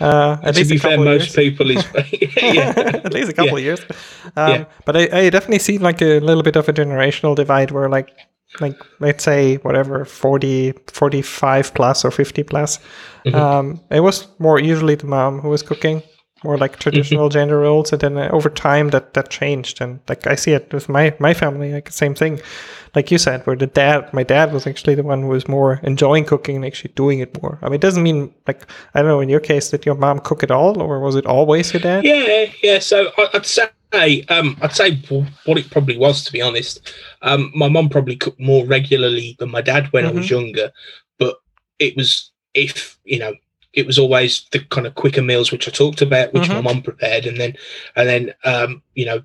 Uh, 0.00 0.36
at 0.42 0.54
to 0.54 0.64
be 0.64 0.78
fair, 0.78 0.98
most 0.98 1.36
people 1.36 1.70
is 1.70 1.84
yeah, 2.42 2.72
at 2.76 3.12
least 3.12 3.30
a 3.30 3.32
couple 3.32 3.58
Yeah. 3.58 3.72
of 3.72 3.78
years. 3.78 3.80
Um, 4.36 4.50
Yeah. 4.50 4.64
But 4.84 4.96
I, 4.96 5.08
I 5.26 5.30
definitely 5.30 5.58
see 5.60 5.78
like 5.78 6.00
a 6.02 6.18
little 6.20 6.42
bit 6.42 6.56
of 6.56 6.68
a 6.68 6.72
generational 6.72 7.34
divide 7.36 7.70
where 7.70 7.88
like, 7.88 8.10
like 8.60 8.76
let's 9.00 9.24
say 9.24 9.56
whatever 9.56 10.04
40, 10.04 10.72
45 10.92 11.74
plus 11.74 12.04
or 12.04 12.10
50 12.10 12.42
plus, 12.42 12.78
Mhm. 13.24 13.34
um, 13.34 13.80
it 13.90 14.00
was 14.00 14.26
more 14.38 14.58
usually 14.58 14.94
the 14.96 15.06
mom 15.06 15.40
who 15.40 15.48
was 15.48 15.62
cooking, 15.62 16.02
more 16.44 16.58
like 16.58 16.78
traditional 16.78 17.28
gender 17.28 17.58
roles. 17.60 17.92
And 17.92 18.00
then 18.00 18.18
uh, 18.18 18.28
over 18.32 18.50
time 18.50 18.90
that, 18.90 19.14
that 19.14 19.30
changed. 19.30 19.80
And 19.80 20.00
like 20.08 20.26
I 20.26 20.34
see 20.36 20.52
it 20.52 20.72
with 20.72 20.88
my, 20.88 21.14
my 21.20 21.34
family, 21.34 21.72
like 21.72 21.90
same 21.92 22.14
thing. 22.14 22.40
Like 22.94 23.10
you 23.10 23.18
said, 23.18 23.46
where 23.46 23.56
the 23.56 23.66
dad, 23.66 24.12
my 24.12 24.22
dad 24.22 24.52
was 24.52 24.66
actually 24.66 24.94
the 24.94 25.02
one 25.02 25.22
who 25.22 25.28
was 25.28 25.48
more 25.48 25.80
enjoying 25.82 26.24
cooking 26.26 26.56
and 26.56 26.64
actually 26.64 26.92
doing 26.94 27.20
it 27.20 27.40
more. 27.42 27.58
I 27.62 27.66
mean, 27.66 27.76
it 27.76 27.80
doesn't 27.80 28.02
mean 28.02 28.34
like, 28.46 28.66
I 28.94 29.00
don't 29.00 29.08
know, 29.08 29.20
in 29.20 29.30
your 29.30 29.40
case, 29.40 29.70
did 29.70 29.86
your 29.86 29.94
mom 29.94 30.18
cook 30.20 30.42
at 30.42 30.50
all 30.50 30.80
or 30.82 31.00
was 31.00 31.16
it 31.16 31.24
always 31.26 31.72
your 31.72 31.80
dad? 31.80 32.04
yeah, 32.04 32.46
yeah. 32.62 32.78
So 32.78 33.10
I'd 33.32 33.46
say 33.46 33.68
um, 34.28 34.56
I'd 34.62 34.74
say 34.74 34.96
what 35.44 35.58
it 35.58 35.70
probably 35.70 35.96
was, 35.96 36.24
to 36.24 36.32
be 36.32 36.42
honest. 36.42 36.92
Um, 37.22 37.50
my 37.54 37.68
mom 37.68 37.88
probably 37.88 38.16
cooked 38.16 38.40
more 38.40 38.64
regularly 38.66 39.36
than 39.38 39.50
my 39.50 39.60
dad 39.62 39.92
when 39.92 40.06
I 40.06 40.10
was 40.10 40.30
younger, 40.30 40.70
but 41.18 41.36
it 41.78 41.96
was 41.96 42.30
if 42.54 42.98
you 43.04 43.18
know. 43.18 43.34
It 43.74 43.86
was 43.86 43.98
always 43.98 44.44
the 44.52 44.58
kind 44.58 44.86
of 44.86 44.96
quicker 44.96 45.22
meals 45.22 45.50
which 45.50 45.66
I 45.66 45.70
talked 45.70 46.02
about, 46.02 46.34
which 46.34 46.46
my 46.50 46.56
Mhm. 46.56 46.62
mum 46.64 46.82
prepared, 46.82 47.24
and 47.24 47.40
then, 47.40 47.56
and 47.96 48.06
then, 48.06 48.34
um, 48.44 48.82
you 48.92 49.06
know, 49.06 49.22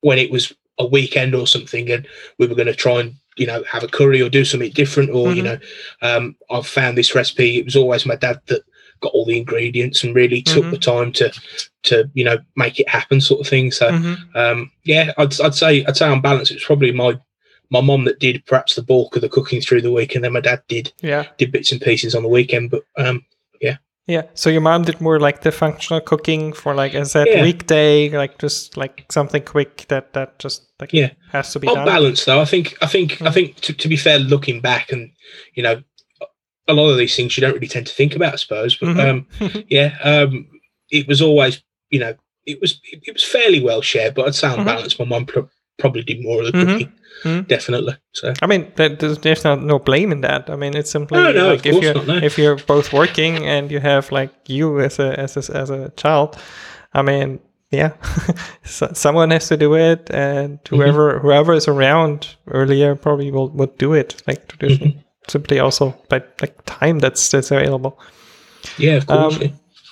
when 0.00 0.16
it 0.18 0.30
was 0.30 0.54
a 0.78 0.86
weekend 0.86 1.34
or 1.34 1.46
something 1.46 1.90
and 1.90 2.06
we 2.38 2.46
were 2.46 2.54
going 2.54 2.66
to 2.66 2.74
try 2.74 3.00
and 3.00 3.14
you 3.36 3.46
know 3.46 3.62
have 3.64 3.82
a 3.84 3.88
curry 3.88 4.20
or 4.22 4.28
do 4.28 4.44
something 4.44 4.70
different 4.72 5.10
or 5.10 5.32
you 5.32 5.42
Mhm. 5.42 5.44
know 5.44 5.58
um 6.02 6.36
i've 6.50 6.66
found 6.66 6.96
this 6.96 7.14
recipe 7.14 7.58
it 7.58 7.64
was 7.64 7.76
always 7.76 8.06
my 8.06 8.16
dad 8.16 8.40
that 8.46 8.62
got 9.00 9.12
all 9.12 9.24
the 9.24 9.38
ingredients 9.38 10.02
and 10.02 10.14
really 10.14 10.42
took 10.42 10.64
Mhm. 10.64 10.70
the 10.70 10.78
time 10.78 11.12
to 11.12 11.32
to 11.84 12.10
you 12.14 12.24
know 12.24 12.38
make 12.56 12.80
it 12.80 12.88
happen 12.88 13.20
sort 13.20 13.40
of 13.40 13.46
thing 13.48 13.70
so 13.70 13.90
Mhm. 13.90 14.16
um 14.36 14.70
yeah 14.84 15.12
i'd, 15.18 15.40
I'd 15.40 15.54
say 15.54 15.84
i'd 15.84 15.96
say 15.96 16.08
on 16.08 16.20
balance 16.20 16.50
it 16.50 16.54
was 16.54 16.64
probably 16.64 16.92
my 16.92 17.16
my 17.70 17.80
mom 17.80 18.04
that 18.04 18.18
did 18.18 18.44
perhaps 18.46 18.74
the 18.74 18.82
bulk 18.82 19.14
of 19.14 19.22
the 19.22 19.28
cooking 19.28 19.60
through 19.60 19.82
the 19.82 19.92
week 19.92 20.14
and 20.14 20.24
then 20.24 20.32
my 20.32 20.40
dad 20.40 20.62
did 20.68 20.92
Yeah. 21.02 21.26
did 21.38 21.52
bits 21.52 21.70
and 21.70 21.80
pieces 21.80 22.14
on 22.14 22.22
the 22.22 22.28
weekend 22.28 22.70
but 22.70 22.82
um 22.96 23.24
Yeah. 24.08 24.22
So 24.34 24.48
your 24.50 24.62
mom 24.62 24.82
did 24.84 25.00
more 25.00 25.20
like 25.20 25.42
the 25.42 25.52
functional 25.52 26.00
cooking 26.00 26.52
for 26.54 26.74
like 26.74 26.94
as 26.94 27.12
that 27.12 27.28
Yeah. 27.28 27.42
weekday, 27.42 28.08
like 28.08 28.38
just 28.38 28.76
like 28.76 29.04
something 29.10 29.42
quick 29.42 29.84
that 29.88 30.14
that 30.14 30.38
just 30.38 30.62
like 30.80 30.92
Yeah. 30.94 31.10
has 31.32 31.52
to 31.52 31.60
be 31.60 31.68
on 31.68 31.74
done. 31.76 31.86
balance 31.86 32.24
though 32.24 32.40
i 32.40 32.44
think 32.46 32.74
i 32.80 32.86
think 32.86 33.20
i 33.20 33.26
Mm. 33.26 33.34
think 33.34 33.56
to, 33.60 33.72
to 33.74 33.88
be 33.88 33.96
fair 33.96 34.18
looking 34.18 34.60
back 34.60 34.90
and 34.92 35.10
you 35.54 35.62
know 35.62 35.82
a 36.68 36.72
lot 36.74 36.88
of 36.90 36.96
these 36.98 37.14
things 37.16 37.36
you 37.36 37.40
don't 37.42 37.52
really 37.54 37.66
tend 37.68 37.86
to 37.86 37.92
think 37.94 38.14
about 38.16 38.32
i 38.32 38.36
suppose 38.36 38.76
but 38.76 38.88
Mhm. 38.96 39.10
um 39.10 39.64
yeah 39.68 39.96
um 40.02 40.46
it 40.90 41.06
was 41.08 41.20
always 41.20 41.62
you 41.90 41.98
know 42.00 42.14
it 42.46 42.60
was 42.60 42.80
it, 42.92 43.00
it 43.06 43.12
was 43.12 43.24
fairly 43.24 43.60
well 43.60 43.82
shared 43.82 44.14
but 44.14 44.26
i'd 44.26 44.34
say 44.34 44.48
on 44.48 44.60
Mhm. 44.60 44.64
balance 44.66 44.98
my 44.98 45.04
mom 45.04 45.26
pro- 45.26 45.50
probably 45.78 46.02
did 46.02 46.22
more 46.22 46.40
of 46.40 46.46
the 46.46 46.52
Mhm. 46.58 46.66
cooking, 46.66 46.92
Mhm. 47.24 47.46
definitely. 47.48 47.94
So 48.12 48.32
I 48.42 48.46
mean, 48.46 48.72
there's, 48.76 49.18
there's 49.18 49.44
no, 49.44 49.54
no 49.56 49.78
blame 49.78 50.12
in 50.12 50.20
that. 50.22 50.48
I 50.50 50.56
mean, 50.56 50.76
it's 50.76 50.90
simply 50.90 51.18
No, 51.22 51.32
no, 51.32 51.48
like 51.52 51.66
if 51.66 51.82
you're 51.82 51.94
not, 51.94 52.06
no. 52.06 52.14
if 52.16 52.38
you're 52.38 52.56
both 52.56 52.92
working 52.92 53.46
and 53.46 53.70
you 53.70 53.80
have 53.80 54.12
like 54.12 54.30
you 54.46 54.80
as 54.80 54.98
a 54.98 55.18
as 55.18 55.36
a, 55.36 55.56
as 55.56 55.70
a 55.70 55.90
child. 55.96 56.36
I 56.94 57.02
mean, 57.02 57.40
yeah, 57.70 57.92
so, 58.64 58.90
someone 58.94 59.30
has 59.32 59.48
to 59.48 59.56
do 59.56 59.74
it, 59.74 60.10
and 60.10 60.58
Mm-hmm. 60.64 60.76
whoever 60.76 61.18
whoever 61.18 61.52
is 61.54 61.68
around 61.68 62.36
earlier 62.46 62.94
probably 62.96 63.30
will 63.30 63.48
would 63.50 63.76
do 63.78 63.92
it 63.94 64.22
like 64.26 64.48
traditionally. 64.48 64.92
Mm-hmm. 64.92 65.00
Simply 65.30 65.58
also 65.60 65.94
by 66.08 66.22
like 66.40 66.54
time 66.64 66.98
that's 67.00 67.28
that's 67.30 67.50
available. 67.50 67.98
yeah, 68.78 68.96
of 68.96 69.06
course. 69.06 69.34
Um, 69.36 69.42
yeah. 69.42 69.48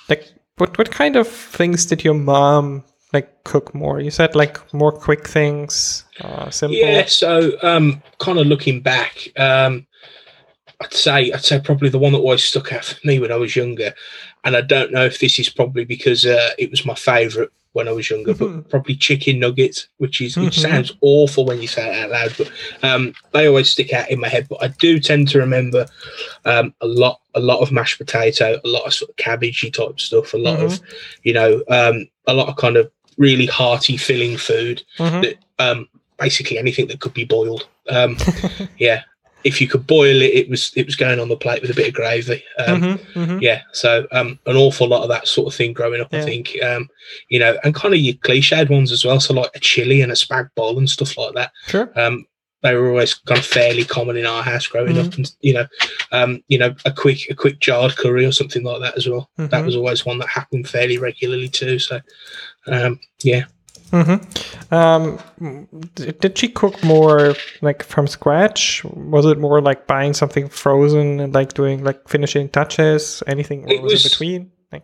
Like, 0.09 0.25
what 0.59 0.79
what 0.79 0.91
kind 0.91 1.17
of 1.17 1.29
things 1.29 1.87
did 1.87 2.03
your 2.05 2.15
mom 2.15 2.85
like 3.13 3.45
cook 3.45 3.75
more? 3.75 4.01
You 4.01 4.11
said 4.11 4.35
like 4.35 4.73
more 4.75 4.93
quick 4.93 5.27
things, 5.29 6.05
uh, 6.21 6.51
simple. 6.51 6.77
Yeah, 6.77 7.07
so 7.07 7.53
um, 7.63 8.03
kind 8.19 8.39
of 8.39 8.47
looking 8.47 8.81
back, 8.81 9.29
um, 9.39 9.87
I'd 10.81 10.93
say 10.93 11.33
I'd 11.33 11.45
say 11.45 11.61
probably 11.61 11.89
the 11.89 11.99
one 11.99 12.13
that 12.13 12.19
always 12.19 12.45
stuck 12.45 12.73
out 12.73 12.85
for 12.85 13.07
me 13.07 13.19
when 13.19 13.33
I 13.33 13.37
was 13.37 13.57
younger, 13.57 13.95
and 14.45 14.57
I 14.57 14.61
don't 14.61 14.93
know 14.93 15.05
if 15.05 15.21
this 15.21 15.39
is 15.39 15.49
probably 15.49 15.85
because 15.85 16.27
uh, 16.27 16.51
it 16.59 16.71
was 16.71 16.85
my 16.85 16.95
favourite 16.95 17.51
when 17.73 17.89
I 17.89 17.93
was 17.93 18.09
younger, 18.09 18.33
Mhm. 18.33 18.39
but 18.39 18.71
probably 18.71 18.97
chicken 18.97 19.39
nuggets, 19.39 19.89
which 19.99 20.21
is 20.23 20.35
which 20.37 20.57
Mhm. 20.57 20.63
sounds 20.63 20.93
awful 21.03 21.45
when 21.45 21.61
you 21.61 21.69
say 21.69 21.87
it 21.87 21.95
out 22.05 22.11
loud, 22.11 22.35
but 22.39 22.51
um, 22.83 23.15
they 23.33 23.47
always 23.47 23.69
stick 23.71 23.93
out 23.93 24.11
in 24.11 24.19
my 24.19 24.29
head. 24.29 24.47
But 24.49 24.63
I 24.63 24.69
do 24.69 24.99
tend 24.99 25.29
to 25.29 25.39
remember 25.39 25.87
um, 26.45 26.75
a 26.81 26.87
lot 26.87 27.21
a 27.35 27.41
lot 27.41 27.61
of 27.61 27.71
mashed 27.73 27.99
potato, 27.99 28.59
a 28.65 28.69
lot 28.69 28.87
of 28.87 28.95
sort 28.95 29.11
of 29.11 29.17
cabbagey 29.17 29.71
type 29.73 30.01
stuff, 30.01 30.33
a 30.35 30.39
lot 30.39 30.59
of 30.59 30.81
you 31.23 31.35
know 31.35 31.63
um, 31.69 32.09
a 32.27 32.35
lot 32.35 32.49
of 32.49 32.57
kind 32.57 32.77
of 32.77 32.91
really 33.19 33.47
hearty 33.47 33.97
filling 33.97 34.37
food 34.37 34.83
Mhm. 34.99 35.23
that 35.23 35.37
um 35.59 35.89
basically 36.19 36.59
anything 36.59 36.87
that 36.89 37.01
could 37.01 37.15
be 37.15 37.25
boiled 37.25 37.67
um 37.89 38.17
yeah 38.79 39.03
if 39.45 39.61
you 39.61 39.69
could 39.69 39.87
boil 39.87 40.21
it 40.23 40.35
it 40.35 40.49
was 40.51 40.73
it 40.75 40.87
was 40.87 40.97
going 40.97 41.21
on 41.21 41.29
the 41.29 41.37
plate 41.37 41.63
with 41.63 41.71
a 41.71 41.75
bit 41.75 41.89
of 41.89 41.95
gravy 41.95 42.43
um 42.67 42.81
Mhm, 42.83 42.99
mhm. 43.15 43.41
yeah 43.43 43.63
so 43.73 44.07
um 44.13 44.39
an 44.47 44.57
awful 44.57 44.89
lot 44.89 45.03
of 45.03 45.09
that 45.09 45.29
sort 45.29 45.47
of 45.47 45.55
thing 45.55 45.73
growing 45.73 46.01
up 46.01 46.13
Yeah. 46.13 46.21
i 46.21 46.25
think 46.25 46.57
um 46.65 46.89
you 47.29 47.39
know 47.39 47.57
and 47.63 47.75
kind 47.75 47.95
of 47.95 48.01
your 48.01 48.15
cliched 48.15 48.69
ones 48.71 48.91
as 48.93 49.05
well 49.05 49.21
so 49.21 49.35
like 49.35 49.51
a 49.55 49.61
chili 49.61 50.01
and 50.03 50.11
a 50.11 50.15
spag 50.17 50.49
bowl 50.57 50.79
and 50.79 50.89
stuff 50.91 51.17
like 51.17 51.35
that 51.35 51.53
Sure. 51.69 51.91
um 51.97 52.27
they 52.67 52.75
were 52.75 52.89
always 52.91 53.15
kind 53.15 53.39
of 53.39 53.47
fairly 53.47 53.85
common 53.85 54.17
in 54.17 54.27
our 54.27 54.43
house 54.43 54.67
growing 54.67 54.97
Mm-hmm. 54.97 55.07
up 55.09 55.15
and 55.15 55.33
you 55.41 55.55
know 55.55 55.67
um 56.13 56.43
you 56.49 56.59
know 56.59 56.75
a 56.85 56.93
quick 56.93 57.21
a 57.31 57.35
quick 57.35 57.61
jarred 57.61 57.97
curry 57.97 58.25
or 58.25 58.33
something 58.33 58.65
like 58.65 58.81
that 58.83 58.97
as 58.97 59.09
well 59.09 59.31
that 59.37 59.51
Mhm. 59.51 59.67
was 59.67 59.77
always 59.77 60.05
one 60.05 60.19
that 60.19 60.29
happened 60.29 60.69
fairly 60.69 60.99
regularly 60.99 61.49
too 61.49 61.79
so 61.79 62.01
um 62.67 62.99
yeah 63.23 63.45
hmm 63.93 64.17
Um, 64.73 65.19
did 65.95 66.37
she 66.37 66.49
cook 66.49 66.83
more 66.83 67.37
like 67.63 67.85
from 67.85 68.09
scratch? 68.09 68.83
Was 68.85 69.27
it 69.27 69.39
more 69.39 69.61
like 69.61 69.87
buying 69.87 70.13
something 70.13 70.49
frozen 70.49 71.21
and 71.21 71.33
like 71.33 71.53
doing 71.55 71.85
like 71.85 72.09
finishing 72.09 72.49
touches? 72.49 73.23
Anything 73.29 73.65
or 73.65 73.73
It 73.73 73.83
was, 73.83 73.93
was- 73.93 74.07
it 74.07 74.11
between? 74.11 74.51
Like, 74.73 74.83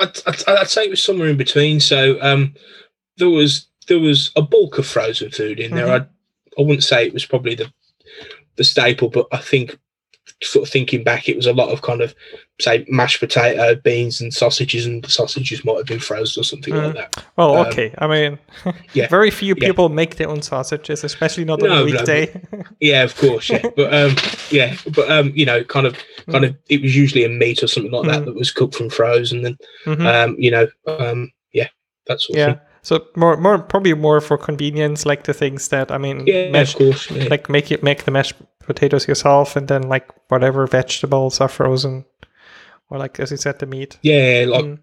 I'd, 0.00 0.16
I'd, 0.26 0.48
I'd 0.48 0.70
say 0.70 0.84
it 0.84 0.90
was 0.90 1.02
somewhere 1.02 1.28
in 1.28 1.36
between. 1.36 1.80
So 1.80 2.16
um, 2.22 2.54
there 3.18 3.28
was 3.28 3.68
there 3.88 3.98
was 4.00 4.30
a 4.36 4.42
bulk 4.42 4.78
of 4.78 4.86
frozen 4.86 5.30
food 5.30 5.60
in 5.60 5.74
there. 5.74 5.86
Mhm. 5.86 6.00
I 6.00 6.06
I 6.60 6.62
wouldn't 6.62 6.84
say 6.84 7.06
it 7.06 7.14
was 7.14 7.24
probably 7.24 7.54
the 7.54 7.72
the 8.56 8.64
staple, 8.64 9.08
but 9.08 9.26
I 9.32 9.38
think 9.38 9.78
sort 10.42 10.66
of 10.66 10.72
thinking 10.72 11.02
back, 11.02 11.28
it 11.28 11.36
was 11.36 11.46
a 11.46 11.52
lot 11.52 11.70
of 11.70 11.80
kind 11.82 12.00
of 12.02 12.14
say 12.60 12.84
mashed 12.88 13.20
potato, 13.20 13.74
beans, 13.74 14.20
and 14.20 14.32
sausages, 14.32 14.84
and 14.86 15.02
the 15.02 15.08
sausages 15.08 15.64
might 15.64 15.76
have 15.78 15.86
been 15.86 15.98
frozen 15.98 16.40
or 16.40 16.44
something 16.44 16.74
Mhm. 16.74 16.84
like 16.86 16.94
that. 16.94 17.24
well, 17.36 17.56
Um, 17.56 17.66
okay. 17.66 17.94
I 17.98 18.06
mean, 18.06 18.38
yeah, 18.92 19.08
very 19.08 19.30
few 19.30 19.54
yeah. 19.56 19.66
people 19.68 19.88
make 19.88 20.16
their 20.16 20.28
own 20.28 20.42
sausages, 20.42 21.04
especially 21.04 21.44
not 21.44 21.62
on 21.62 21.68
No, 21.68 21.74
a 21.74 21.78
no, 21.78 21.84
weekday. 21.84 22.30
Yeah, 22.80 23.02
of 23.02 23.16
course, 23.16 23.48
yeah, 23.50 23.62
but 23.76 23.92
um, 23.94 24.14
yeah, 24.50 24.76
but 24.94 25.10
um, 25.10 25.32
you 25.34 25.46
know, 25.46 25.64
kind 25.64 25.86
of, 25.86 25.96
kind 26.30 26.44
of, 26.44 26.54
it 26.68 26.82
was 26.82 26.94
usually 26.94 27.24
a 27.24 27.28
meat 27.28 27.62
or 27.62 27.66
something 27.66 27.92
like 27.92 28.06
that 28.08 28.22
Mhm. 28.22 28.26
that 28.26 28.34
was 28.34 28.50
cooked 28.50 28.74
from 28.74 28.90
frozen, 28.90 29.44
and 29.46 29.58
Mhm. 29.86 30.06
um, 30.06 30.36
you 30.38 30.50
know, 30.50 30.68
um, 30.86 31.32
yeah, 31.52 31.68
that 32.06 32.20
sort 32.20 32.38
of 32.38 32.40
yeah. 32.40 32.52
thing. 32.54 32.60
So 32.82 33.04
more, 33.16 33.36
more, 33.36 33.58
probably 33.58 33.92
more 33.94 34.20
for 34.20 34.38
convenience, 34.38 35.04
like 35.04 35.24
the 35.24 35.34
things 35.34 35.68
that 35.68 35.90
I 35.90 35.98
mean, 35.98 36.26
Yeah, 36.26 36.50
mash, 36.50 36.74
course, 36.74 37.10
yeah. 37.10 37.24
like 37.30 37.48
make 37.50 37.70
it 37.70 37.82
make 37.82 38.04
the 38.04 38.10
mashed 38.10 38.34
potatoes 38.60 39.06
yourself, 39.08 39.56
and 39.56 39.68
then 39.68 39.82
like 39.82 40.08
whatever 40.28 40.66
vegetables 40.66 41.40
are 41.40 41.48
frozen, 41.48 42.04
or 42.88 42.98
like 42.98 43.20
as 43.20 43.30
you 43.30 43.36
said, 43.36 43.58
the 43.58 43.66
meat. 43.66 43.98
yeah, 44.02 44.44
like 44.48 44.64
Mm. 44.64 44.78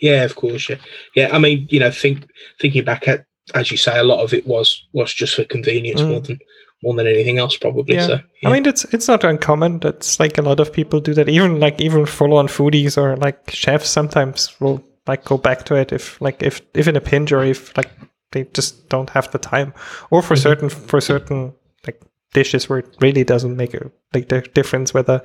Yeah, 0.00 0.24
of 0.24 0.36
course. 0.36 0.68
Yeah, 0.68 0.76
yeah. 1.16 1.28
I 1.34 1.38
mean, 1.38 1.66
you 1.70 1.80
know, 1.80 1.90
think 1.90 2.28
thinking 2.60 2.84
back 2.84 3.08
at 3.08 3.24
as 3.54 3.70
you 3.70 3.76
say, 3.76 3.98
a 3.98 4.04
lot 4.04 4.22
of 4.22 4.32
it 4.32 4.46
was 4.46 4.86
was 4.92 5.12
just 5.12 5.34
for 5.34 5.44
convenience 5.44 6.00
Mm. 6.00 6.08
more 6.08 6.20
than 6.20 6.38
more 6.84 6.94
than 6.94 7.08
anything 7.08 7.38
else, 7.38 7.56
probably. 7.56 7.96
Yeah. 7.96 8.06
So, 8.06 8.20
yeah. 8.42 8.48
I 8.48 8.52
mean, 8.52 8.66
it's 8.66 8.84
it's 8.94 9.08
not 9.08 9.24
uncommon. 9.24 9.80
That's 9.80 10.20
like 10.20 10.38
a 10.38 10.42
lot 10.42 10.60
of 10.60 10.72
people 10.72 11.00
do 11.00 11.14
that. 11.14 11.28
Even 11.28 11.58
like 11.58 11.80
even 11.80 12.06
full 12.06 12.34
on 12.34 12.46
foodies 12.46 12.96
or 12.96 13.16
like 13.16 13.50
chefs 13.50 13.88
sometimes 13.88 14.54
will 14.60 14.80
like 15.08 15.24
go 15.24 15.38
back 15.38 15.64
to 15.64 15.74
it 15.74 15.92
if 15.92 16.20
like 16.20 16.42
if 16.42 16.60
if 16.74 16.86
in 16.88 16.96
a 16.96 17.00
pinch 17.00 17.32
or 17.32 17.42
if 17.44 17.76
like 17.76 17.90
they 18.32 18.44
just 18.52 18.88
don't 18.88 19.10
have 19.10 19.30
the 19.30 19.38
time 19.38 19.72
or 20.10 20.22
for 20.22 20.34
Mhm. 20.34 20.42
certain 20.42 20.68
for 20.68 21.00
certain 21.00 21.54
like 21.86 22.00
dishes 22.34 22.68
where 22.68 22.80
it 22.80 22.96
really 23.00 23.24
doesn't 23.24 23.56
make 23.56 23.74
a 23.74 23.90
like 24.14 24.28
the 24.28 24.40
difference 24.54 24.92
whether 24.94 25.22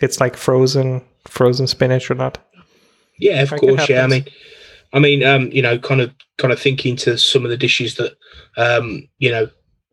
it's 0.00 0.20
like 0.20 0.36
frozen 0.36 1.02
frozen 1.26 1.66
spinach 1.66 2.10
or 2.10 2.14
not. 2.14 2.38
yeah, 3.18 3.42
of 3.42 3.52
like 3.52 3.60
course. 3.60 3.88
Yeah, 3.88 4.04
I 4.04 4.06
mean, 4.08 4.24
I 4.92 4.98
mean, 4.98 5.22
um, 5.24 5.50
you 5.52 5.62
know, 5.62 5.78
kind 5.78 6.00
of 6.00 6.12
kind 6.36 6.52
of 6.52 6.60
thinking 6.60 6.96
to 6.96 7.16
some 7.16 7.44
of 7.44 7.50
the 7.50 7.56
dishes 7.56 7.94
that 7.94 8.12
um, 8.56 9.08
you 9.18 9.30
know 9.30 9.48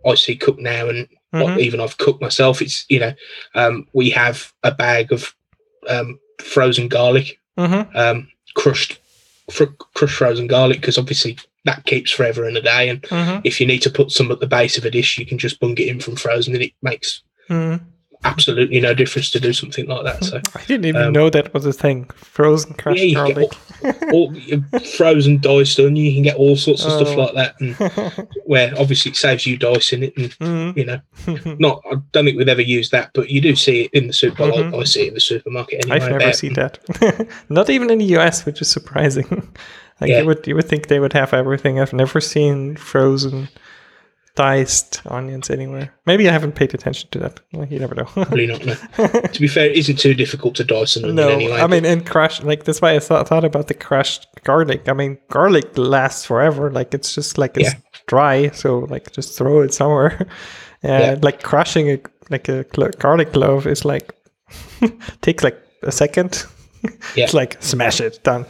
I 0.05 0.15
see 0.15 0.35
cooked 0.35 0.59
now, 0.59 0.89
and 0.89 1.07
what 1.31 1.53
Mhm. 1.53 1.59
even 1.59 1.79
I've 1.79 1.97
cooked 1.97 2.21
myself. 2.21 2.61
It's 2.61 2.85
you 2.89 2.99
know, 2.99 3.13
um, 3.55 3.87
we 3.93 4.09
have 4.09 4.51
a 4.63 4.71
bag 4.71 5.13
of 5.13 5.33
um, 5.87 6.19
frozen 6.41 6.87
garlic, 6.89 7.37
Mhm. 7.57 7.95
um, 7.95 8.27
crushed 8.55 8.99
fr- 9.51 9.65
crushed 9.93 10.15
frozen 10.17 10.47
garlic, 10.47 10.81
because 10.81 10.97
obviously 10.97 11.37
that 11.65 11.85
keeps 11.85 12.11
forever 12.11 12.45
and 12.45 12.57
a 12.57 12.61
day, 12.61 12.89
and 12.89 13.01
Mhm. 13.03 13.41
if 13.43 13.59
you 13.61 13.67
need 13.67 13.81
to 13.83 13.89
put 13.89 14.11
some 14.11 14.31
at 14.31 14.39
the 14.39 14.47
base 14.47 14.77
of 14.77 14.85
a 14.85 14.91
dish, 14.91 15.17
you 15.17 15.25
can 15.25 15.37
just 15.37 15.59
bung 15.59 15.77
it 15.77 15.87
in 15.87 15.99
from 15.99 16.15
frozen, 16.15 16.53
and 16.55 16.63
it 16.63 16.73
makes 16.81 17.21
Mhm. 17.49 17.81
Absolutely 18.23 18.79
no 18.79 18.93
difference 18.93 19.29
to 19.31 19.39
do 19.39 19.51
something 19.53 19.87
like 19.87 20.03
that. 20.03 20.23
So, 20.23 20.39
I 20.55 20.63
didn't 20.65 20.85
even 20.85 21.01
Um, 21.01 21.13
know 21.13 21.29
that 21.29 21.53
was 21.53 21.65
a 21.65 21.73
thing. 21.73 22.05
Frozen 22.15 22.75
crushed 22.75 23.01
yeah, 23.03 23.25
you 23.25 23.33
get 23.33 23.37
all, 23.37 23.51
all 24.13 24.79
frozen 24.97 25.37
diced 25.39 25.79
onion, 25.79 25.95
you 25.95 26.13
can 26.13 26.23
get 26.23 26.35
all 26.35 26.55
sorts 26.55 26.85
of 26.85 26.91
stuff 26.91 27.09
Oh. 27.17 27.21
like 27.23 27.33
that, 27.33 27.59
and 27.59 28.27
where 28.45 28.73
obviously 28.79 29.11
it 29.11 29.17
saves 29.17 29.45
you 29.47 29.57
dicing 29.57 30.03
it, 30.03 30.13
and 30.17 30.29
Mhm. 30.39 30.77
you 30.77 30.85
know, 30.85 31.55
not 31.59 31.81
I 31.91 31.95
don't 32.11 32.25
think 32.25 32.37
we've 32.37 32.47
ever 32.47 32.61
used 32.61 32.91
that, 32.91 33.11
but 33.13 33.29
you 33.29 33.41
do 33.41 33.55
see 33.55 33.81
it 33.85 33.91
in 33.93 34.07
the 34.07 34.13
super. 34.13 34.43
Mhm. 34.43 34.73
I, 34.73 34.77
I 34.77 34.83
see 34.83 35.03
it 35.05 35.07
in 35.09 35.13
the 35.15 35.19
supermarket 35.19 35.85
anyway. 35.85 36.05
I've 36.05 36.11
never 36.19 36.33
seen 36.33 36.53
that. 36.53 36.77
Not 37.49 37.69
even 37.69 37.89
in 37.89 37.97
the 37.99 38.17
US, 38.17 38.45
which 38.45 38.61
is 38.61 38.69
surprising. 38.69 39.27
like 39.99 40.09
Yeah. 40.09 40.19
you 40.21 40.25
would 40.27 40.45
you 40.47 40.55
would 40.55 40.67
think 40.69 40.87
they 40.87 40.99
would 40.99 41.13
have 41.13 41.33
everything. 41.33 41.79
I've 41.79 41.93
never 41.93 42.21
seen 42.21 42.75
frozen 42.75 43.49
diced 44.35 45.01
onions 45.05 45.49
anywhere. 45.49 45.93
Maybe 46.05 46.27
I 46.29 46.31
haven't 46.31 46.53
paid 46.53 46.73
attention 46.73 47.09
to 47.11 47.19
that. 47.19 47.39
Well, 47.53 47.67
you 47.67 47.79
never 47.79 47.95
know. 47.95 48.03
Probably 48.13 48.47
not. 48.47 48.65
No. 48.65 48.75
to 48.75 49.39
be 49.41 49.47
fair, 49.47 49.65
it 49.65 49.77
isn't 49.77 49.97
too 49.99 50.13
difficult 50.13 50.55
to 50.55 50.63
dice 50.63 50.95
an 50.95 51.03
onion 51.03 51.15
no, 51.17 51.29
anyway. 51.29 51.59
I 51.59 51.67
mean, 51.67 51.85
and 51.85 52.05
crushed 52.05 52.43
like 52.43 52.63
that's 52.63 52.81
why 52.81 52.95
I 52.95 52.99
thought, 52.99 53.27
thought 53.27 53.43
about 53.45 53.67
the 53.67 53.73
crushed 53.73 54.27
garlic. 54.43 54.87
I 54.87 54.93
mean, 54.93 55.17
garlic 55.29 55.77
lasts 55.77 56.25
forever. 56.25 56.71
Like 56.71 56.93
it's 56.93 57.13
just 57.13 57.37
like 57.37 57.57
it's 57.57 57.73
Yeah. 57.73 57.79
dry, 58.07 58.49
so 58.51 58.79
like 58.89 59.11
just 59.11 59.37
throw 59.37 59.61
it 59.61 59.73
somewhere. 59.73 60.27
And 60.83 61.03
Yeah. 61.03 61.19
like 61.21 61.43
crushing 61.43 61.91
a 61.91 61.99
like 62.31 62.49
a 62.49 62.63
clo- 62.63 62.89
garlic 62.97 63.33
clove 63.33 63.67
is 63.67 63.85
like 63.85 64.15
takes 65.21 65.43
like 65.43 65.61
a 65.83 65.91
second. 65.91 66.43
Yeah. 67.15 67.25
it's 67.25 67.33
like 67.35 67.57
smash 67.61 68.01
it 68.01 68.23
done. 68.23 68.45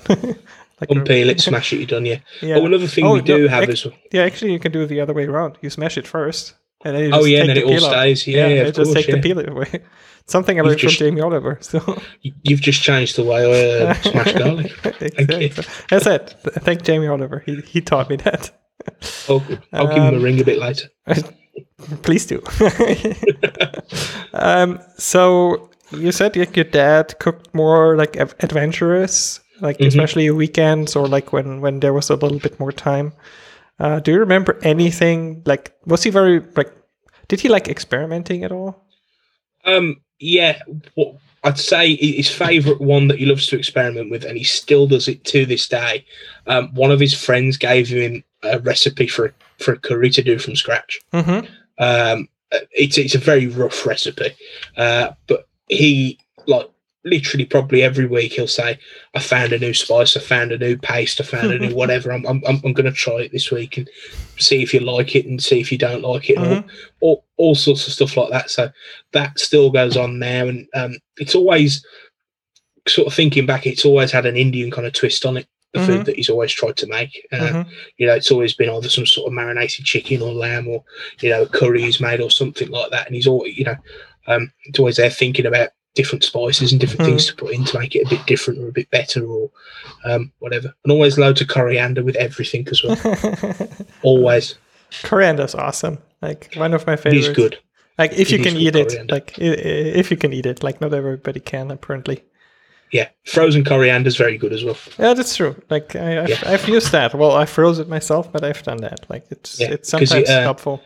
Like 0.82 0.90
unpeel 0.90 1.28
it, 1.30 1.40
smash 1.40 1.72
it, 1.74 1.78
you're 1.78 1.86
done. 1.86 2.06
Yeah. 2.06 2.20
Yeah. 2.42 2.56
Oh, 2.58 2.66
another 2.66 2.88
thing 2.88 3.06
Oh, 3.06 3.14
we 3.14 3.20
no, 3.20 3.26
do 3.38 3.48
have 3.48 3.64
ac- 3.70 3.72
is 3.72 3.88
Yeah, 4.12 4.24
actually, 4.24 4.52
you 4.54 4.60
can 4.60 4.72
do 4.72 4.82
it 4.82 4.88
the 4.88 5.00
other 5.00 5.14
way 5.14 5.26
around. 5.26 5.58
You 5.62 5.70
smash 5.70 5.98
it 5.98 6.06
first, 6.08 6.56
and 6.84 6.96
then 6.96 7.04
you 7.06 7.12
oh 7.14 7.24
yeah, 7.26 7.40
and 7.42 7.50
then 7.50 7.56
the 7.58 7.68
it 7.70 7.82
all 7.84 7.90
stays. 7.90 8.28
Yeah, 8.28 8.48
yeah, 8.48 8.62
of 8.64 8.76
just 8.76 8.92
course. 8.92 8.94
take 8.96 9.08
yeah. 9.08 9.16
the 9.16 9.22
peel 9.22 9.40
away. 9.40 9.82
Something 10.28 10.60
I 10.60 10.64
learned 10.64 10.80
just- 10.80 10.98
from 10.98 11.06
Jamie 11.08 11.22
Oliver. 11.22 11.58
So 11.62 11.80
You- 12.22 12.34
You've 12.44 12.62
just 12.62 12.82
changed 12.82 13.16
the 13.16 13.24
way 13.24 13.42
I 13.46 13.86
uh, 13.90 13.94
smash 14.02 14.34
garlic. 14.34 14.72
exactly. 15.02 15.50
That's 15.90 16.06
it. 16.08 16.36
Thank 16.66 16.84
Jamie 16.84 17.08
Oliver. 17.08 17.44
He 17.46 17.62
he 17.62 17.82
taught 17.82 18.10
me 18.10 18.16
that. 18.18 18.52
I'll, 19.30 19.44
I'll 19.74 19.88
give 19.88 19.98
him 20.04 20.14
a 20.16 20.18
Um, 20.18 20.24
ring 20.24 20.42
a 20.42 20.44
bit 20.44 20.58
later. 20.58 20.88
Please 22.02 22.26
do. 22.26 22.42
um, 24.34 24.80
so 24.98 25.70
you 25.92 26.12
said 26.12 26.36
like 26.36 26.56
your 26.56 26.64
dad 26.66 27.18
cooked 27.20 27.54
more 27.54 27.96
like 27.98 28.16
adventurous, 28.16 29.41
like 29.62 29.78
Mhm. 29.78 29.88
especially 29.88 30.30
weekends 30.32 30.96
or 30.96 31.08
like 31.08 31.32
when 31.34 31.62
when 31.62 31.80
there 31.80 31.94
was 31.94 32.10
a 32.10 32.16
little 32.16 32.40
bit 32.40 32.60
more 32.60 32.72
time. 32.72 33.14
Uh, 33.80 34.00
do 34.00 34.12
you 34.12 34.20
remember 34.20 34.60
anything 34.64 35.42
like? 35.46 35.74
Was 35.86 36.04
he 36.04 36.10
very 36.10 36.42
like? 36.56 36.72
Did 37.28 37.40
he 37.42 37.50
like 37.50 37.68
experimenting 37.68 38.44
at 38.44 38.52
all? 38.52 38.84
Um, 39.66 40.02
yeah, 40.20 40.60
what 40.96 41.16
I'd 41.44 41.58
say 41.58 41.96
his 41.96 42.30
favourite 42.30 42.82
one 42.82 43.08
that 43.08 43.18
he 43.18 43.26
loves 43.26 43.48
to 43.48 43.58
experiment 43.58 44.12
with, 44.12 44.24
and 44.24 44.38
he 44.38 44.44
still 44.44 44.86
does 44.88 45.08
it 45.08 45.24
to 45.26 45.46
this 45.46 45.68
day. 45.68 46.06
Um, 46.46 46.74
one 46.76 46.92
of 46.92 47.00
his 47.00 47.14
friends 47.14 47.58
gave 47.58 47.88
him 47.88 48.24
a 48.44 48.60
recipe 48.60 49.08
for 49.08 49.34
for 49.60 49.74
a 49.74 49.80
curry 49.80 50.10
to 50.12 50.22
do 50.22 50.38
from 50.38 50.56
scratch. 50.56 51.00
Mm-hmm. 51.14 51.46
Um, 51.84 52.28
it's 52.72 52.98
it's 52.98 53.16
a 53.16 53.20
very 53.20 53.48
rough 53.48 53.86
recipe, 53.86 54.36
uh, 54.78 55.12
but 55.28 55.48
he 55.70 56.20
like 56.48 56.70
literally 57.04 57.46
probably 57.46 57.82
every 57.82 58.06
week 58.06 58.34
he'll 58.34 58.48
say, 58.48 58.78
"I 59.16 59.20
found 59.20 59.54
a 59.54 59.60
new 59.60 59.74
spice, 59.74 60.16
I 60.16 60.20
found 60.20 60.52
a 60.52 60.58
new 60.58 60.78
paste, 60.78 61.20
I 61.20 61.24
found 61.24 61.52
a 61.52 61.60
new 61.60 61.74
whatever. 61.76 62.12
I'm 62.12 62.26
I'm 62.28 62.42
I'm 62.46 62.74
going 62.74 62.86
to 62.86 62.92
try 62.92 63.16
it 63.22 63.32
this 63.32 63.52
week 63.52 63.78
and 63.78 63.90
see 64.38 64.62
if 64.62 64.74
you 64.74 64.80
like 64.82 65.16
it 65.16 65.26
and 65.26 65.42
see 65.42 65.60
if 65.60 65.72
you 65.72 65.78
don't 65.78 66.04
like 66.04 66.30
it, 66.30 66.38
Mhm. 66.38 66.64
or 66.64 66.66
all, 67.02 67.26
all 67.38 67.56
sorts 67.56 67.88
of 67.88 67.94
stuff 67.94 68.16
like 68.18 68.30
that." 68.30 68.50
So 68.52 68.70
that 69.14 69.40
still 69.40 69.72
goes 69.72 69.98
on 69.98 70.20
now, 70.20 70.48
and 70.48 70.68
um, 70.76 70.98
it's 71.18 71.36
always 71.36 71.86
sort 72.88 73.08
of 73.08 73.14
thinking 73.14 73.46
back, 73.46 73.68
it's 73.68 73.86
always 73.86 74.12
had 74.12 74.26
an 74.26 74.36
Indian 74.38 74.72
kind 74.72 74.88
of 74.88 74.94
twist 74.94 75.26
on 75.26 75.38
it. 75.38 75.48
The 75.74 75.86
food 75.86 76.06
that 76.08 76.18
he's 76.18 76.30
always 76.30 76.52
tried 76.52 76.76
to 76.78 76.88
make. 76.88 77.26
Uh, 77.32 77.38
Mhm. 77.38 77.68
you 77.98 78.06
know, 78.06 78.14
it's 78.14 78.30
always 78.30 78.54
been 78.54 78.70
either 78.70 78.90
some 78.90 79.06
sort 79.06 79.28
of 79.28 79.34
marinated 79.34 79.86
chicken 79.86 80.22
or 80.22 80.34
lamb 80.34 80.68
or, 80.68 80.84
you 81.22 81.30
know, 81.30 81.46
curry 81.46 81.84
he's 81.84 82.02
made 82.02 82.20
or 82.20 82.30
something 82.30 82.68
like 82.70 82.92
that. 82.92 83.06
And 83.08 83.16
he's 83.16 83.26
always, 83.28 83.58
you 83.58 83.64
know, 83.64 83.76
um, 84.28 84.52
it's 84.66 84.80
always 84.80 84.98
there 84.98 85.10
thinking 85.10 85.46
about 85.46 85.70
different 85.94 86.24
spices 86.24 86.72
and 86.72 86.80
different 86.80 87.06
things 87.06 87.26
to 87.28 87.36
put 87.36 87.54
in 87.54 87.66
to 87.66 87.80
make 87.80 87.96
it 87.96 88.06
a 88.06 88.10
bit 88.10 88.26
different 88.26 88.60
or 88.60 88.70
a 88.70 88.72
bit 88.72 88.90
better 88.92 89.26
or 89.26 89.52
um, 90.06 90.32
whatever. 90.40 90.74
And 90.84 90.92
always 90.92 91.18
loads 91.18 91.42
of 91.42 91.48
coriander 91.48 92.04
with 92.04 92.16
everything 92.16 92.68
as 92.70 92.84
well. 92.84 92.98
always. 94.04 94.56
Coriander's 95.04 95.56
awesome. 95.56 95.98
Like 96.22 96.54
one 96.56 96.74
of 96.74 96.88
my 96.88 96.96
favorites. 96.96 97.28
He's 97.28 97.36
good. 97.36 97.58
Like 97.98 98.14
if 98.14 98.32
It 98.32 98.38
you 98.38 98.44
can 98.44 98.56
eat 98.58 98.76
it, 98.76 99.12
like 99.12 99.38
if 99.38 100.12
you 100.12 100.18
can 100.18 100.34
eat 100.34 100.46
it, 100.46 100.64
like 100.64 100.82
not 100.82 100.94
everybody 100.94 101.40
can 101.40 101.72
apparently. 101.72 102.24
Yeah. 102.92 103.10
Frozen 103.26 103.64
coriander's 103.64 104.18
very 104.18 104.38
good 104.38 104.54
as 104.54 104.64
well. 104.64 104.78
Yeah, 105.00 105.14
that's 105.14 105.36
true. 105.36 105.62
Like 105.70 105.96
I, 105.96 106.24
I've, 106.24 106.30
Yeah. 106.30 106.44
I've 106.46 106.68
used 106.68 106.92
that. 106.92 107.14
Well, 107.14 107.34
I 107.34 107.46
froze 107.46 107.80
it 107.80 107.88
myself, 107.88 108.32
but 108.32 108.44
I've 108.44 108.64
done 108.64 108.78
that. 108.78 109.06
Like 109.10 109.26
it's 109.30 109.60
Yeah, 109.60 109.72
it's 109.72 109.90
sometimes 109.90 110.30
it, 110.30 110.30
uh, 110.30 110.42
helpful. 110.42 110.82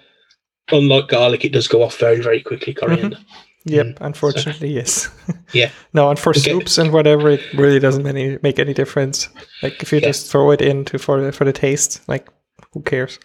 Unlike 0.72 1.10
garlic, 1.10 1.46
it 1.46 1.52
does 1.52 1.68
go 1.68 1.84
off 1.84 1.98
very, 1.98 2.22
very 2.22 2.42
quickly, 2.42 2.74
coriander. 2.74 3.18
Yep, 3.66 3.86
mm, 3.86 3.98
unfortunately, 4.02 4.70
yes. 4.70 5.10
Yeah. 5.54 5.70
no, 5.94 6.10
and 6.10 6.20
for 6.20 6.30
Okay. 6.30 6.40
soups 6.42 6.78
and 6.78 6.92
whatever, 6.94 7.30
it 7.32 7.42
really 7.56 7.80
doesn't 7.80 8.06
any, 8.06 8.38
make 8.44 8.60
any 8.60 8.74
difference. 8.74 9.28
Like 9.64 9.82
if 9.82 9.92
you 9.92 10.00
Yeah. 10.00 10.08
just 10.10 10.32
throw 10.32 10.52
it 10.52 10.62
into 10.62 10.98
for 11.00 11.20
the, 11.22 11.32
for 11.32 11.46
the 11.46 11.54
taste, 11.54 12.02
like 12.08 12.28
who 12.74 12.82
cares? 12.82 13.18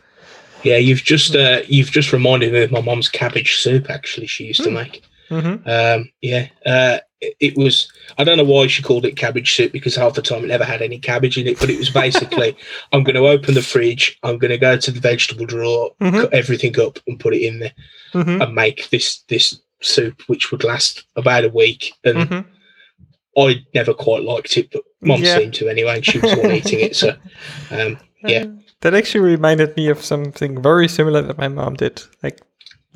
Yeah, 0.63 0.77
you've 0.77 1.03
just 1.05 1.35
uh, 1.37 1.61
you've 1.67 1.91
just 1.91 2.13
reminded 2.13 2.53
me 2.53 2.63
of 2.63 2.71
my 2.73 2.81
mom's 2.83 3.09
cabbage 3.09 3.57
soup. 3.57 3.89
Actually, 3.91 4.27
she 4.27 4.45
used 4.45 4.63
to 4.65 4.71
make. 4.71 5.03
Mm-hmm. 5.31 5.69
Um, 5.69 6.11
yeah, 6.21 6.49
uh, 6.67 6.99
it, 7.21 7.35
it 7.41 7.57
was. 7.57 7.91
I 8.19 8.25
don't 8.25 8.37
know 8.37 8.45
why 8.45 8.67
she 8.67 8.83
called 8.83 9.07
it 9.07 9.17
cabbage 9.17 9.55
soup 9.55 9.73
because 9.73 9.95
half 9.97 10.15
the 10.15 10.23
time 10.23 10.45
it 10.45 10.49
never 10.49 10.65
had 10.65 10.83
any 10.83 10.99
cabbage 10.99 11.39
in 11.39 11.47
it. 11.47 11.59
But 11.59 11.71
it 11.71 11.79
was 11.79 11.89
basically, 11.89 12.57
I'm 12.93 13.05
going 13.05 13.17
to 13.17 13.27
open 13.29 13.55
the 13.55 13.63
fridge, 13.63 14.19
I'm 14.23 14.37
going 14.39 14.51
to 14.51 14.59
go 14.59 14.77
to 14.77 14.91
the 14.91 15.01
vegetable 15.01 15.47
drawer, 15.47 15.93
Mhm. 16.01 16.21
cut 16.23 16.35
everything 16.35 16.79
up, 16.81 16.99
and 17.07 17.19
put 17.21 17.35
it 17.35 17.43
in 17.43 17.61
there, 17.61 17.73
Mm-hmm. 18.13 18.43
and 18.43 18.55
make 18.55 18.91
this 18.91 19.21
this 19.29 19.59
soup, 19.83 20.23
which 20.27 20.51
would 20.51 20.65
last 20.65 21.05
about 21.17 21.45
a 21.45 21.49
week. 21.49 21.93
And 22.05 22.19
Mm-hmm. 22.19 22.49
I 23.39 23.65
never 23.75 23.95
quite 23.95 24.23
liked 24.25 24.57
it, 24.57 24.71
but 24.73 24.83
mom 25.03 25.23
Yeah. 25.23 25.39
seemed 25.39 25.55
to 25.55 25.69
anyway, 25.69 25.97
and 25.97 26.05
she 26.05 26.19
was 26.19 26.33
the 26.33 26.41
one 26.41 26.51
eating 26.53 26.81
it. 26.81 26.97
So, 26.97 27.11
um, 27.71 27.99
yeah. 28.25 28.43
Uh, 28.45 28.47
that 28.81 28.95
actually 28.95 29.21
reminded 29.21 29.77
me 29.77 29.89
of 29.89 30.03
something 30.05 30.61
very 30.63 30.89
similar 30.89 31.23
that 31.23 31.39
my 31.39 31.49
mom 31.49 31.75
did. 31.75 32.03
Like 32.23 32.41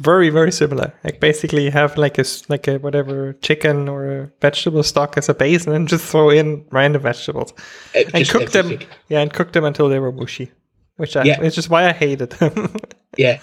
very, 0.02 0.30
very 0.30 0.50
similar. 0.50 0.92
Like 1.04 1.20
basically 1.20 1.70
have 1.70 1.96
like 1.96 2.18
a 2.18 2.22
s- 2.22 2.42
like 2.48 2.66
a 2.66 2.78
whatever 2.78 3.34
chicken 3.42 3.88
or 3.88 4.08
a 4.10 4.30
vegetable 4.40 4.82
stock 4.82 5.16
as 5.16 5.28
a 5.28 5.34
base, 5.34 5.64
and 5.66 5.72
then 5.74 5.86
just 5.86 6.04
throw 6.04 6.30
in 6.30 6.64
random 6.72 7.02
vegetables 7.02 7.52
it- 7.94 8.10
and 8.12 8.28
cook 8.28 8.50
them. 8.50 8.78
Yeah, 9.08 9.20
and 9.20 9.32
cook 9.32 9.52
them 9.52 9.64
until 9.64 9.88
they 9.88 10.00
were 10.00 10.10
mushy. 10.12 10.50
Which 10.96 11.16
I, 11.16 11.22
Yeah. 11.24 11.40
which 11.40 11.58
is 11.58 11.68
why 11.68 11.86
I 11.88 11.92
hated 11.92 12.30
them. 12.30 12.74
yeah 13.16 13.38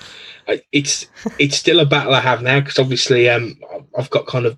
it's 0.72 1.08
it's 1.40 1.56
still 1.58 1.80
a 1.80 1.86
battle 1.86 2.14
i 2.14 2.20
have 2.20 2.42
now 2.42 2.60
because 2.60 2.80
obviously 2.80 3.30
um 3.30 3.56
i've 3.98 4.10
got 4.10 4.28
kind 4.28 4.46
of 4.46 4.58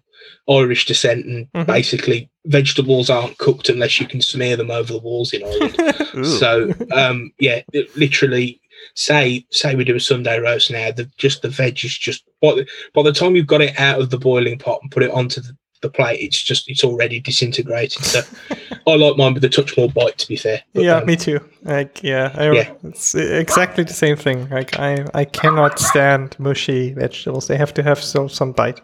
irish 0.49 0.85
descent 0.85 1.25
and 1.25 1.47
Mhm. 1.53 1.65
basically 1.67 2.29
vegetables 2.45 3.09
aren't 3.09 3.37
cooked 3.37 3.69
unless 3.69 3.99
you 3.99 4.07
can 4.07 4.21
smear 4.21 4.57
them 4.57 4.71
over 4.71 4.91
the 4.93 4.99
walls 4.99 5.33
in 5.33 5.43
ireland 5.43 6.25
so 6.39 6.71
um 6.93 7.31
yeah 7.39 7.61
it 7.73 7.95
literally 7.95 8.59
say 8.95 9.45
say 9.51 9.75
we 9.75 9.83
do 9.85 9.95
a 9.95 9.99
sunday 9.99 10.39
roast 10.39 10.69
now 10.71 10.91
the 10.91 11.09
just 11.17 11.41
the 11.41 11.49
veg 11.49 11.83
is 11.85 11.97
just 11.97 12.23
by 12.41 12.53
the, 12.55 12.67
by 12.93 13.01
the 13.03 13.13
time 13.13 13.35
you've 13.35 13.47
got 13.47 13.61
it 13.61 13.79
out 13.79 14.01
of 14.01 14.09
the 14.09 14.17
boiling 14.17 14.57
pot 14.57 14.79
and 14.81 14.91
put 14.91 15.03
it 15.03 15.11
onto 15.11 15.39
the, 15.39 15.55
the 15.83 15.89
plate 15.89 16.19
it's 16.19 16.41
just 16.41 16.67
it's 16.69 16.83
already 16.83 17.19
disintegrated 17.19 18.03
so 18.03 18.21
i 18.87 18.95
like 18.95 19.17
mine 19.17 19.33
with 19.35 19.43
a 19.43 19.49
touch 19.49 19.77
more 19.77 19.89
bite 19.89 20.17
to 20.17 20.27
be 20.27 20.35
fair 20.37 20.59
But, 20.73 20.83
yeah, 20.83 20.97
um, 20.97 21.05
me 21.05 21.15
too. 21.15 21.39
Like, 21.63 22.01
yeah, 22.03 22.31
I, 22.35 22.51
Yeah. 22.51 22.71
it's 22.83 23.15
exactly 23.15 23.83
the 23.85 23.93
same 23.93 24.17
thing. 24.17 24.49
Like, 24.49 24.77
I, 24.79 25.05
I 25.13 25.23
cannot 25.25 25.79
stand 25.79 26.35
mushy 26.39 26.93
vegetables. 26.93 27.47
They 27.47 27.57
have 27.57 27.73
to 27.75 27.83
have 27.83 27.99
some 28.03 28.27
some 28.29 28.51
bite. 28.53 28.81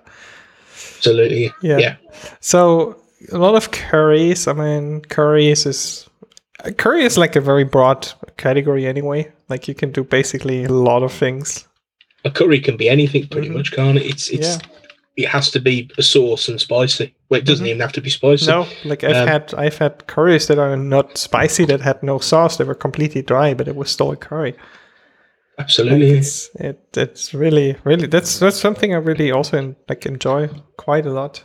absolutely 0.98 1.52
Yeah. 1.62 1.78
yeah 1.80 1.96
So 2.40 2.96
a 3.32 3.38
lot 3.38 3.56
of 3.56 3.72
curries. 3.72 4.48
I 4.48 4.54
mean, 4.54 5.02
curries 5.10 5.66
is 5.66 6.10
curry 6.78 7.04
is 7.06 7.18
like 7.18 7.36
a 7.36 7.42
very 7.42 7.64
broad 7.66 8.08
category 8.38 8.86
anyway. 8.88 9.32
Like 9.50 9.68
you 9.68 9.76
can 9.76 9.92
do 9.92 10.04
basically 10.04 10.64
a 10.66 10.72
lot 10.72 11.04
of 11.04 11.12
things. 11.12 11.68
a 12.26 12.30
curry 12.32 12.60
can 12.60 12.78
be 12.78 12.90
anything 12.90 13.28
pretty 13.28 13.50
Mhm. 13.50 13.56
much, 13.58 13.72
can't 13.72 13.98
it? 13.98 14.06
It's 14.06 14.30
it's 14.30 14.48
Yeah. 14.48 14.58
It 15.20 15.28
has 15.28 15.52
to 15.52 15.60
be 15.60 15.90
a 15.98 16.04
sauce 16.04 16.48
and 16.50 16.60
spicy. 16.62 17.14
Well, 17.30 17.40
it 17.42 17.46
doesn't 17.46 17.66
Mhm. 17.66 17.70
even 17.70 17.82
have 17.82 17.92
to 17.94 18.02
be 18.02 18.10
spicy. 18.10 18.48
No, 18.48 18.68
like 18.86 19.04
I've 19.04 19.16
Um, 19.24 19.28
had 19.28 19.54
I've 19.58 19.78
had 19.78 19.94
curries 20.08 20.48
that 20.48 20.58
are 20.60 20.78
not 20.78 21.18
spicy 21.18 21.66
that 21.66 21.82
had 21.82 22.02
no 22.04 22.20
sauce. 22.20 22.58
They 22.58 22.64
were 22.66 22.76
completely 22.88 23.22
dry, 23.22 23.54
but 23.54 23.68
it 23.68 23.76
was 23.76 23.90
still 23.92 24.12
a 24.12 24.16
curry. 24.16 24.54
Like 25.58 25.66
Absolutely. 25.66 26.12
it's 26.20 26.50
it 26.56 26.80
it's 26.96 27.34
really 27.34 27.76
really 27.84 28.08
that's 28.08 28.40
that's 28.40 28.60
something 28.60 28.94
I 28.94 28.98
really 28.98 29.30
also 29.32 29.58
en- 29.58 29.76
like 29.90 30.06
enjoy 30.06 30.48
quite 30.78 31.06
a 31.06 31.12
lot. 31.12 31.44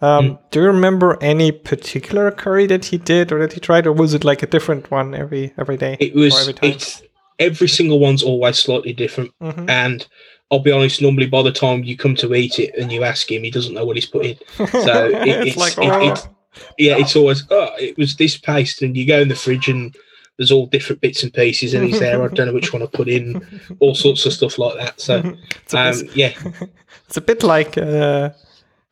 Um, 0.00 0.24
Mm. 0.30 0.38
Do 0.50 0.60
you 0.60 0.66
remember 0.66 1.16
any 1.20 1.52
particular 1.52 2.30
curry 2.32 2.66
that 2.66 2.86
he 2.86 2.98
did 2.98 3.30
or 3.32 3.38
that 3.38 3.52
he 3.52 3.60
tried, 3.60 3.86
or 3.86 3.92
was 3.92 4.14
it 4.14 4.24
like 4.24 4.42
a 4.42 4.48
different 4.48 4.90
one 4.90 5.14
every 5.14 5.52
every 5.56 5.76
day? 5.76 5.96
It 6.00 6.12
or 6.16 6.20
was 6.24 6.40
every 6.40 6.54
time? 6.54 6.70
it's 6.70 7.02
every 7.38 7.68
single 7.68 8.00
one's 8.00 8.22
always 8.24 8.58
slightly 8.58 8.92
different. 8.92 9.30
Mhm. 9.40 9.70
And 9.70 10.06
I'll 10.52 10.60
be 10.60 10.70
honest, 10.70 11.00
normally 11.02 11.26
by 11.26 11.42
the 11.42 11.50
time 11.50 11.82
you 11.82 11.96
come 11.96 12.14
to 12.16 12.34
eat 12.34 12.58
it 12.58 12.74
and 12.78 12.92
you 12.92 13.02
ask 13.02 13.32
him, 13.32 13.42
he 13.42 13.50
doesn't 13.50 13.72
know 13.74 13.84
what 13.86 13.96
he's 13.96 14.06
put 14.06 14.26
in. 14.26 14.36
So 14.56 14.64
it, 15.06 15.26
it's, 15.26 15.46
it's, 15.48 15.56
like 15.56 15.72
it- 15.78 15.90
oh, 15.90 16.02
it's- 16.12 16.28
yeah, 16.78 16.98
it's 16.98 17.16
always 17.16 17.44
oh, 17.50 17.70
it 17.80 17.96
was 17.96 18.16
this 18.16 18.36
paste, 18.36 18.82
and 18.82 18.94
you 18.94 19.06
go 19.06 19.20
in 19.20 19.28
the 19.28 19.34
fridge 19.34 19.68
and 19.68 19.96
there's 20.36 20.52
all 20.52 20.66
different 20.66 21.00
bits 21.00 21.22
and 21.22 21.32
pieces, 21.32 21.72
and 21.72 21.84
he's 21.86 21.98
there. 21.98 22.22
I 22.22 22.28
don't 22.28 22.46
know 22.46 22.52
which 22.52 22.74
one 22.74 22.82
I 22.82 22.86
put 22.86 23.08
in, 23.08 23.42
all 23.80 23.94
sorts 23.94 24.26
of 24.26 24.34
stuff 24.34 24.58
like 24.58 24.76
that. 24.76 25.00
So 25.00 25.20
um, 25.20 25.34
bit- 25.72 26.14
yeah, 26.16 26.32
it's 27.06 27.16
a 27.16 27.22
bit 27.22 27.42
like 27.42 27.78
uh, 27.78 28.30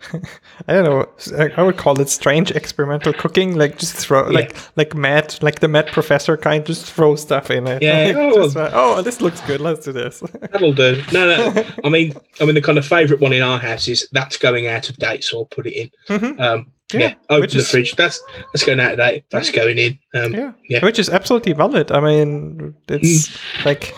I 0.68 0.72
don't 0.72 0.84
know. 0.84 1.52
I- 1.56 1.62
would 1.62 1.76
call 1.76 2.00
it 2.00 2.08
strange 2.08 2.50
experimental 2.50 3.12
cooking. 3.12 3.56
Like 3.56 3.78
just 3.78 3.94
throw 3.96 4.26
Yeah. 4.30 4.32
like 4.38 4.56
like 4.76 4.94
Matt, 4.94 5.38
like 5.42 5.60
the 5.60 5.68
Matt 5.68 5.88
professor 5.88 6.36
kind, 6.36 6.60
of 6.62 6.66
just 6.66 6.90
throw 6.90 7.16
stuff 7.16 7.50
in 7.50 7.66
it. 7.66 7.82
Yeah, 7.82 8.06
Like, 8.06 8.16
oh. 8.16 8.42
just, 8.44 8.56
uh, 8.56 8.70
oh, 8.72 9.02
this 9.02 9.20
looks 9.20 9.40
good. 9.42 9.60
Let's 9.60 9.84
do 9.84 9.92
this. 9.92 10.20
That'll 10.52 10.72
do. 10.72 11.02
No, 11.12 11.26
no. 11.26 11.64
I 11.84 11.88
mean, 11.88 12.14
I 12.40 12.44
mean, 12.46 12.54
the 12.54 12.62
kind 12.62 12.78
of 12.78 12.86
favourite 12.86 13.20
one 13.20 13.32
in 13.32 13.42
our 13.42 13.58
house 13.58 13.88
is 13.88 14.08
that's 14.12 14.36
going 14.38 14.66
out 14.66 14.88
of 14.88 14.96
date, 14.96 15.24
so 15.24 15.38
I'll 15.40 15.44
put 15.46 15.66
it 15.66 15.74
in. 15.74 15.90
Mhm. 16.08 16.40
Um, 16.40 16.72
Yeah, 16.92 17.00
yeah, 17.00 17.14
open 17.28 17.40
which 17.42 17.52
the 17.52 17.58
is- 17.60 17.70
fridge. 17.70 17.94
That's 17.96 18.20
that's 18.52 18.64
going 18.64 18.80
out 18.80 18.92
of 18.92 18.98
date. 18.98 19.24
That's 19.30 19.50
going 19.50 19.78
in. 19.78 19.98
Um, 20.14 20.32
yeah. 20.34 20.52
Yeah. 20.68 20.84
which 20.84 20.98
is 20.98 21.08
absolutely 21.08 21.52
valid. 21.52 21.92
I 21.92 22.00
mean, 22.00 22.74
it's 22.88 23.28
Mm. 23.28 23.64
like 23.64 23.94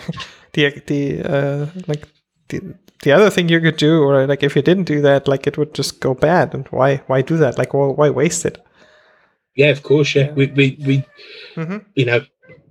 the 0.53 0.81
the 0.85 1.21
uh, 1.23 1.65
like 1.87 2.03
the 2.49 2.75
the 3.01 3.11
other 3.11 3.29
thing 3.29 3.49
you 3.49 3.59
could 3.59 3.77
do, 3.77 4.01
or 4.03 4.25
like 4.27 4.43
if 4.43 4.55
you 4.55 4.61
didn't 4.61 4.85
do 4.85 5.01
that, 5.01 5.27
like 5.27 5.47
it 5.47 5.57
would 5.57 5.73
just 5.73 5.99
go 5.99 6.13
bad. 6.13 6.53
And 6.53 6.67
why 6.69 6.97
why 7.07 7.21
do 7.21 7.37
that? 7.37 7.57
Like, 7.57 7.73
well, 7.73 7.93
why 7.93 8.09
waste 8.09 8.45
it? 8.45 8.63
yeah, 9.55 9.69
of 9.69 9.83
course. 9.83 10.15
Yeah, 10.15 10.27
Yeah. 10.27 10.33
we 10.33 10.45
we, 10.47 10.77
we 10.85 11.05
Mhm. 11.55 11.85
you 11.95 12.05
know 12.05 12.21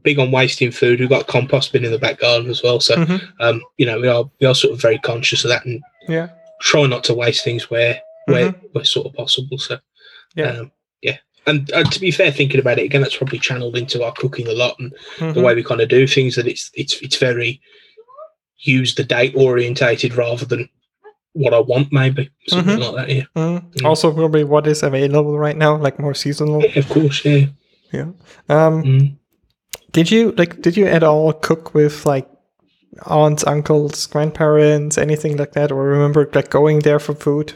big 0.02 0.18
on 0.18 0.32
wasting 0.32 0.72
food. 0.72 0.98
We've 1.00 1.08
got 1.08 1.28
compost 1.28 1.72
bin 1.72 1.84
in 1.84 1.92
the 1.92 1.98
back 1.98 2.18
garden 2.18 2.50
as 2.50 2.62
well, 2.62 2.80
so 2.80 2.96
Mhm. 2.96 3.20
um, 3.40 3.62
you 3.78 3.86
know 3.86 4.00
we 4.00 4.08
are 4.08 4.24
we 4.40 4.46
are 4.46 4.54
sort 4.54 4.72
of 4.74 4.80
very 4.82 4.98
conscious 4.98 5.44
of 5.44 5.50
that 5.50 5.64
and 5.64 5.80
Yeah, 6.08 6.28
try 6.60 6.86
not 6.86 7.04
to 7.04 7.14
waste 7.14 7.44
things 7.44 7.70
where 7.70 8.00
where 8.26 8.50
where 8.72 8.84
sort 8.84 9.06
of 9.06 9.12
possible. 9.14 9.58
So 9.58 9.74
Mm-hmm. 9.76 10.40
yeah. 10.40 10.60
um, 10.60 10.72
yeah. 11.02 11.16
And, 11.46 11.70
and 11.72 11.90
to 11.92 12.00
be 12.00 12.10
fair, 12.10 12.30
thinking 12.32 12.60
about 12.60 12.78
it 12.78 12.84
again, 12.84 13.00
that's 13.02 13.16
probably 13.16 13.38
channeled 13.38 13.76
into 13.76 14.02
our 14.02 14.12
cooking 14.12 14.48
a 14.48 14.52
lot 14.52 14.76
and 14.78 14.92
the 15.18 15.26
Mhm. 15.40 15.42
way 15.42 15.54
we 15.54 15.62
kind 15.64 15.80
of 15.80 15.88
do 15.88 16.06
things. 16.06 16.36
That 16.36 16.46
it's 16.48 16.70
it's 16.74 17.00
it's 17.02 17.16
very 17.16 17.60
use 18.62 18.94
the 18.94 19.04
date 19.04 19.34
orientated 19.36 20.14
rather 20.14 20.44
than 20.46 20.68
what 21.34 21.54
I 21.54 21.60
want, 21.60 21.92
maybe 21.92 22.30
something 22.48 22.78
Mhm. 22.78 22.80
like 22.92 22.94
that. 23.06 23.14
Yeah, 23.14 23.24
Mm. 23.36 23.62
Mm. 23.76 23.84
Also, 23.86 24.12
probably 24.12 24.44
what 24.44 24.66
is 24.66 24.82
available 24.82 25.38
right 25.38 25.56
now, 25.56 25.76
like 25.76 25.98
more 25.98 26.14
seasonal. 26.14 26.62
yeah 26.62 26.78
of 26.78 26.88
course. 26.88 27.24
Yeah. 27.24 27.46
Yeah. 27.92 28.08
Um, 28.48 28.82
Mm. 28.84 29.16
did 29.92 30.10
you 30.10 30.32
like? 30.38 30.60
Did 30.62 30.76
you 30.76 30.86
at 30.86 31.02
all 31.02 31.32
cook 31.32 31.74
with 31.74 32.06
like 32.06 32.28
aunts, 33.06 33.44
uncles, 33.46 34.06
grandparents, 34.06 34.98
anything 34.98 35.36
like 35.38 35.52
that, 35.52 35.72
or 35.72 35.84
remember 35.84 36.28
like 36.34 36.50
going 36.50 36.80
there 36.80 36.98
for 36.98 37.14
food? 37.14 37.54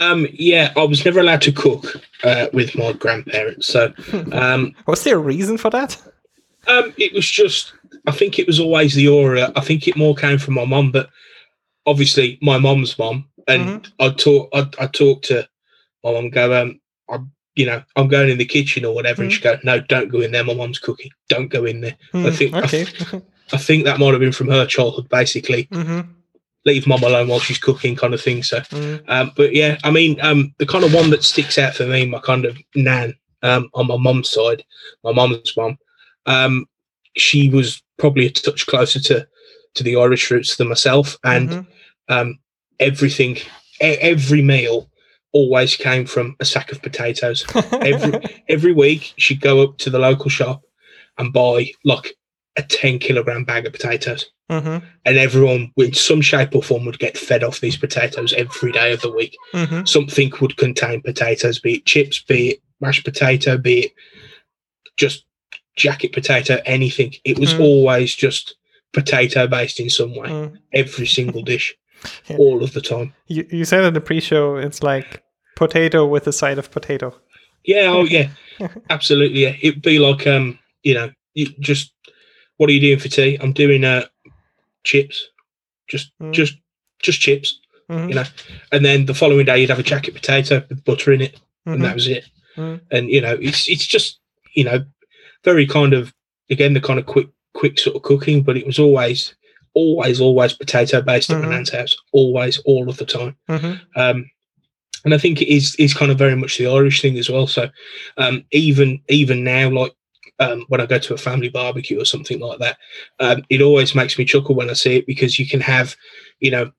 Um, 0.00 0.26
yeah, 0.32 0.72
I 0.76 0.82
was 0.84 1.04
never 1.04 1.20
allowed 1.20 1.42
to 1.42 1.52
cook 1.52 2.00
uh, 2.24 2.46
with 2.52 2.74
my 2.76 2.92
grandparents. 2.92 3.68
So, 3.68 3.92
um, 4.32 4.72
Was 4.88 5.04
there 5.04 5.16
a 5.16 5.20
reason 5.20 5.56
for 5.58 5.70
that? 5.70 5.96
Um, 6.66 6.92
it 6.96 7.12
was 7.12 7.30
just, 7.30 7.72
I 8.06 8.12
think 8.12 8.38
it 8.38 8.46
was 8.46 8.60
always 8.60 8.94
the 8.94 9.08
aura. 9.08 9.52
I 9.56 9.60
think 9.60 9.86
it 9.88 9.96
more 9.96 10.14
came 10.14 10.38
from 10.38 10.54
my 10.54 10.64
mum, 10.64 10.90
but 10.92 11.10
obviously 11.86 12.38
my 12.42 12.58
mum's 12.58 12.98
mum. 12.98 13.28
And 13.46 13.82
Mhm. 13.82 13.92
I 14.00 14.08
talk, 14.10 14.48
I, 14.54 14.66
I 14.78 14.86
talk 14.86 15.22
to 15.24 15.46
my 16.02 16.12
mum, 16.12 16.30
go, 16.30 16.60
um, 16.62 16.80
I'm, 17.10 17.30
you 17.54 17.66
know, 17.66 17.82
I'm 17.96 18.08
going 18.08 18.30
in 18.30 18.38
the 18.38 18.44
kitchen 18.44 18.84
or 18.84 18.94
whatever, 18.94 19.22
and 19.22 19.32
she 19.32 19.40
go, 19.40 19.58
no, 19.62 19.78
don't 19.80 20.08
go 20.10 20.20
in 20.20 20.32
there. 20.32 20.44
My 20.44 20.54
mum's 20.54 20.78
cooking. 20.78 21.10
Don't 21.28 21.48
go 21.48 21.64
in 21.66 21.80
there. 21.82 21.96
Hmm, 22.12 22.28
think- 22.30 22.54
I 22.54 22.60
okay. 22.60 22.86
I 23.52 23.58
think 23.58 23.84
that 23.84 23.98
might 24.00 24.12
have 24.12 24.20
been 24.20 24.32
from 24.32 24.48
her 24.48 24.64
childhood, 24.66 25.08
basically. 25.10 25.68
hmm 25.70 26.00
Leave 26.66 26.86
mum 26.86 27.02
alone 27.04 27.28
while 27.28 27.40
she's 27.40 27.58
cooking, 27.58 27.94
kind 27.94 28.14
of 28.14 28.22
thing. 28.22 28.42
So, 28.42 28.60
mm 28.60 29.02
um, 29.06 29.32
but 29.36 29.54
yeah, 29.54 29.76
I 29.84 29.90
mean, 29.90 30.18
um, 30.22 30.54
the 30.58 30.64
kind 30.64 30.82
of 30.82 30.94
one 30.94 31.10
that 31.10 31.22
sticks 31.22 31.58
out 31.58 31.74
for 31.74 31.84
me, 31.86 32.06
my 32.06 32.20
kind 32.20 32.46
of 32.46 32.56
nan 32.74 33.14
um, 33.42 33.68
on 33.74 33.86
my 33.86 33.98
mum's 33.98 34.30
side, 34.30 34.64
my 35.04 35.12
mum's 35.12 35.52
mum, 35.58 35.76
um, 36.26 36.66
she 37.16 37.48
was 37.48 37.82
probably 37.98 38.26
a 38.26 38.30
touch 38.30 38.66
closer 38.66 39.00
to 39.00 39.26
to 39.74 39.82
the 39.82 39.96
Irish 39.96 40.30
roots 40.30 40.56
than 40.56 40.68
myself, 40.68 41.16
and 41.24 41.48
Mhm. 41.50 41.66
um, 42.08 42.38
everything, 42.78 43.36
e- 43.82 43.98
every 44.00 44.40
meal 44.42 44.88
always 45.32 45.74
came 45.74 46.06
from 46.06 46.36
a 46.38 46.44
sack 46.44 46.70
of 46.70 46.80
potatoes. 46.80 47.44
every- 47.72 48.20
Every 48.48 48.72
week, 48.72 49.14
she'd 49.16 49.40
go 49.40 49.62
up 49.62 49.78
to 49.78 49.90
the 49.90 49.98
local 49.98 50.30
shop 50.30 50.62
and 51.18 51.32
buy 51.32 51.70
like 51.84 52.14
a 52.56 52.62
ten 52.62 53.00
kilogram 53.00 53.42
bag 53.44 53.66
of 53.66 53.72
potatoes 53.72 54.26
Mhm. 54.48 54.80
and 55.04 55.16
everyone 55.18 55.72
in 55.76 55.92
some 55.92 56.20
shape 56.20 56.54
or 56.54 56.62
form 56.62 56.84
would 56.84 57.00
get 57.00 57.18
fed 57.18 57.42
off 57.42 57.58
these 57.58 57.76
potatoes 57.76 58.32
every 58.34 58.70
day 58.70 58.92
of 58.92 59.00
the 59.00 59.10
week. 59.10 59.34
Mhm. 59.52 59.88
Something 59.88 60.30
would 60.40 60.56
contain 60.56 61.02
potatoes, 61.02 61.58
be 61.58 61.74
it 61.78 61.86
chips, 61.86 62.20
be 62.22 62.50
it 62.50 62.62
mashed 62.80 63.04
potato, 63.04 63.58
be 63.58 63.86
it 63.86 63.92
just 64.96 65.24
jacket 65.76 66.12
potato, 66.12 66.60
anything. 66.66 67.14
It 67.24 67.38
was 67.38 67.54
Mm. 67.54 67.60
always 67.60 68.14
just 68.14 68.54
potato 68.92 69.46
based 69.46 69.80
in 69.80 69.90
some 69.90 70.14
way. 70.14 70.28
Mm. 70.28 70.56
Every 70.72 71.06
single 71.06 71.42
dish, 71.42 71.74
Yeah. 72.28 72.36
all 72.36 72.62
of 72.62 72.72
the 72.72 72.80
time. 72.80 73.12
You, 73.28 73.46
you 73.50 73.64
said 73.64 73.84
in 73.84 73.94
the 73.94 74.00
pre-show 74.00 74.56
it's 74.56 74.82
like 74.82 75.22
potato 75.56 76.06
with 76.06 76.26
a 76.26 76.32
side 76.32 76.58
of 76.58 76.70
potato. 76.70 77.14
Yeah, 77.64 77.88
oh 77.90 78.04
yeah, 78.04 78.28
absolutely. 78.90 79.40
Yeah, 79.42 79.56
it'd 79.62 79.82
be 79.82 79.98
like 79.98 80.26
um, 80.26 80.58
you 80.82 80.94
know, 80.94 81.10
you 81.34 81.46
just 81.60 81.92
what 82.56 82.68
are 82.70 82.72
you 82.72 82.80
doing 82.80 82.98
for 82.98 83.08
tea? 83.08 83.38
I'm 83.40 83.52
doing 83.52 83.84
uh 83.84 84.04
chips, 84.84 85.28
just 85.88 86.12
Mm. 86.20 86.32
just 86.32 86.54
just 87.02 87.20
chips. 87.20 87.58
Mhm. 87.90 88.08
you 88.08 88.14
know. 88.14 88.24
And 88.72 88.82
then 88.84 89.04
the 89.06 89.12
following 89.14 89.44
day, 89.44 89.60
you'd 89.60 89.68
have 89.70 89.78
a 89.78 89.82
jacket 89.82 90.14
potato 90.14 90.64
with 90.70 90.84
butter 90.84 91.12
in 91.12 91.20
it, 91.20 91.34
Mhm. 91.66 91.74
and 91.74 91.84
that 91.84 91.94
was 91.94 92.06
it. 92.08 92.24
Mm. 92.56 92.80
And 92.90 93.10
you 93.10 93.20
know, 93.20 93.36
it's 93.40 93.68
it's 93.68 93.86
just 93.86 94.20
you 94.54 94.64
know, 94.64 94.84
very 95.44 95.66
kind 95.66 95.92
of 95.92 96.12
again 96.50 96.74
the 96.74 96.80
kind 96.80 96.98
of 96.98 97.06
quick 97.06 97.28
quick 97.54 97.78
sort 97.78 97.96
of 97.96 98.02
cooking, 98.02 98.42
but 98.42 98.56
it 98.56 98.66
was 98.66 98.78
always 98.78 99.34
always 99.74 100.20
always 100.20 100.52
potato 100.52 101.02
based 101.02 101.30
at 101.30 101.38
Mhm. 101.38 101.42
my 101.42 101.48
nan's 101.50 101.70
house, 101.70 101.96
always 102.12 102.58
all 102.58 102.88
of 102.88 102.96
the 102.96 103.04
time. 103.06 103.36
Mhm. 103.48 103.80
Um, 103.96 104.30
and 105.04 105.12
I 105.14 105.18
think 105.18 105.42
it 105.42 105.48
is 105.52 105.74
is 105.76 105.94
kind 105.94 106.10
of 106.10 106.18
very 106.18 106.36
much 106.36 106.56
the 106.58 106.66
Irish 106.66 107.02
thing 107.02 107.18
as 107.18 107.28
well. 107.28 107.46
So 107.46 107.68
um, 108.16 108.44
even 108.52 109.00
even 109.08 109.44
now, 109.44 109.70
like 109.70 109.92
um, 110.40 110.64
when 110.68 110.80
I 110.80 110.86
go 110.86 110.98
to 110.98 111.14
a 111.14 111.18
family 111.18 111.48
barbecue 111.48 112.00
or 112.00 112.04
something 112.04 112.40
like 112.40 112.58
that, 112.58 112.76
um, 113.20 113.44
it 113.50 113.60
always 113.62 113.94
makes 113.94 114.18
me 114.18 114.24
chuckle 114.24 114.54
when 114.56 114.70
I 114.70 114.72
see 114.72 114.96
it 114.96 115.06
because 115.06 115.38
you 115.38 115.46
can 115.46 115.60
have, 115.60 115.96
you 116.40 116.50
know, 116.50 116.72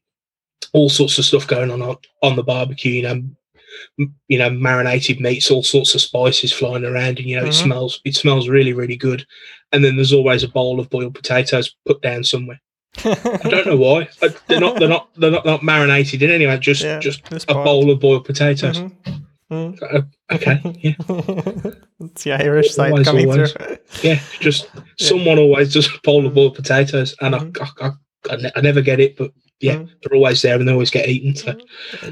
all 0.73 0.89
sorts 0.89 1.17
of 1.17 1.23
stuff 1.25 1.47
going 1.47 1.71
on 1.71 1.81
on, 1.81 1.95
on 2.21 2.35
the 2.35 2.43
barbecue. 2.43 2.91
You 2.93 3.01
know, 3.03 3.23
you 3.97 4.37
know, 4.37 4.49
marinated 4.49 5.19
meats, 5.19 5.49
all 5.51 5.63
sorts 5.63 5.95
of 5.95 6.01
spices 6.01 6.51
flying 6.51 6.85
around, 6.85 7.19
and 7.19 7.27
you 7.29 7.35
know, 7.35 7.43
Mhm. 7.43 7.49
it 7.49 7.53
smells 7.53 8.01
it 8.05 8.15
smells 8.15 8.49
really 8.49 8.73
really 8.73 8.95
good. 8.97 9.25
And 9.71 9.83
then 9.83 9.95
there's 9.95 10.13
always 10.13 10.43
a 10.43 10.47
bowl 10.47 10.79
of 10.79 10.89
boiled 10.89 11.15
potatoes 11.15 11.73
put 11.85 12.01
down 12.01 12.23
somewhere. 12.23 12.61
I 13.03 13.49
don't 13.49 13.65
know 13.67 13.75
why. 13.75 14.07
I, 14.21 14.29
they're 14.47 14.59
not 14.61 14.79
they're 14.79 14.87
not 14.89 15.09
they're 15.17 15.31
not, 15.31 15.45
not 15.45 15.63
marinated 15.63 16.21
in 16.21 16.31
anyway. 16.31 16.57
Just 16.59 16.81
Yeah, 16.83 16.99
just 16.99 17.21
a 17.49 17.53
bowl 17.53 17.89
of 17.91 17.99
boiled 17.99 18.25
potatoes. 18.25 18.79
Mhm. 18.79 18.91
Mhm. 19.51 19.77
Uh, 19.93 20.01
okay, 20.33 20.59
yeah, 20.81 20.93
it's 21.99 22.23
the 22.23 22.31
Irish 22.33 22.71
side 22.73 22.91
Always, 22.91 23.07
coming 23.07 23.29
always. 23.29 23.51
through. 23.51 23.77
yeah. 24.01 24.19
Just 24.39 24.67
someone 24.97 25.37
always 25.37 25.71
does 25.73 25.87
a 25.87 25.99
bowl 26.03 26.25
of 26.25 26.33
boiled 26.33 26.55
potatoes, 26.55 27.15
and 27.21 27.35
Mhm. 27.35 27.57
I, 27.79 27.85
I, 27.85 27.87
I, 27.89 28.33
I 28.33 28.35
ne- 28.37 28.51
I 28.55 28.61
never 28.61 28.81
get 28.81 28.99
it, 28.99 29.15
but 29.17 29.31
yeah, 29.59 29.75
Mhm. 29.75 29.89
they're 30.01 30.15
always 30.17 30.41
there 30.41 30.55
and 30.59 30.67
they 30.67 30.71
always 30.73 30.91
get 30.91 31.07
eaten. 31.09 31.35
So 31.35 31.55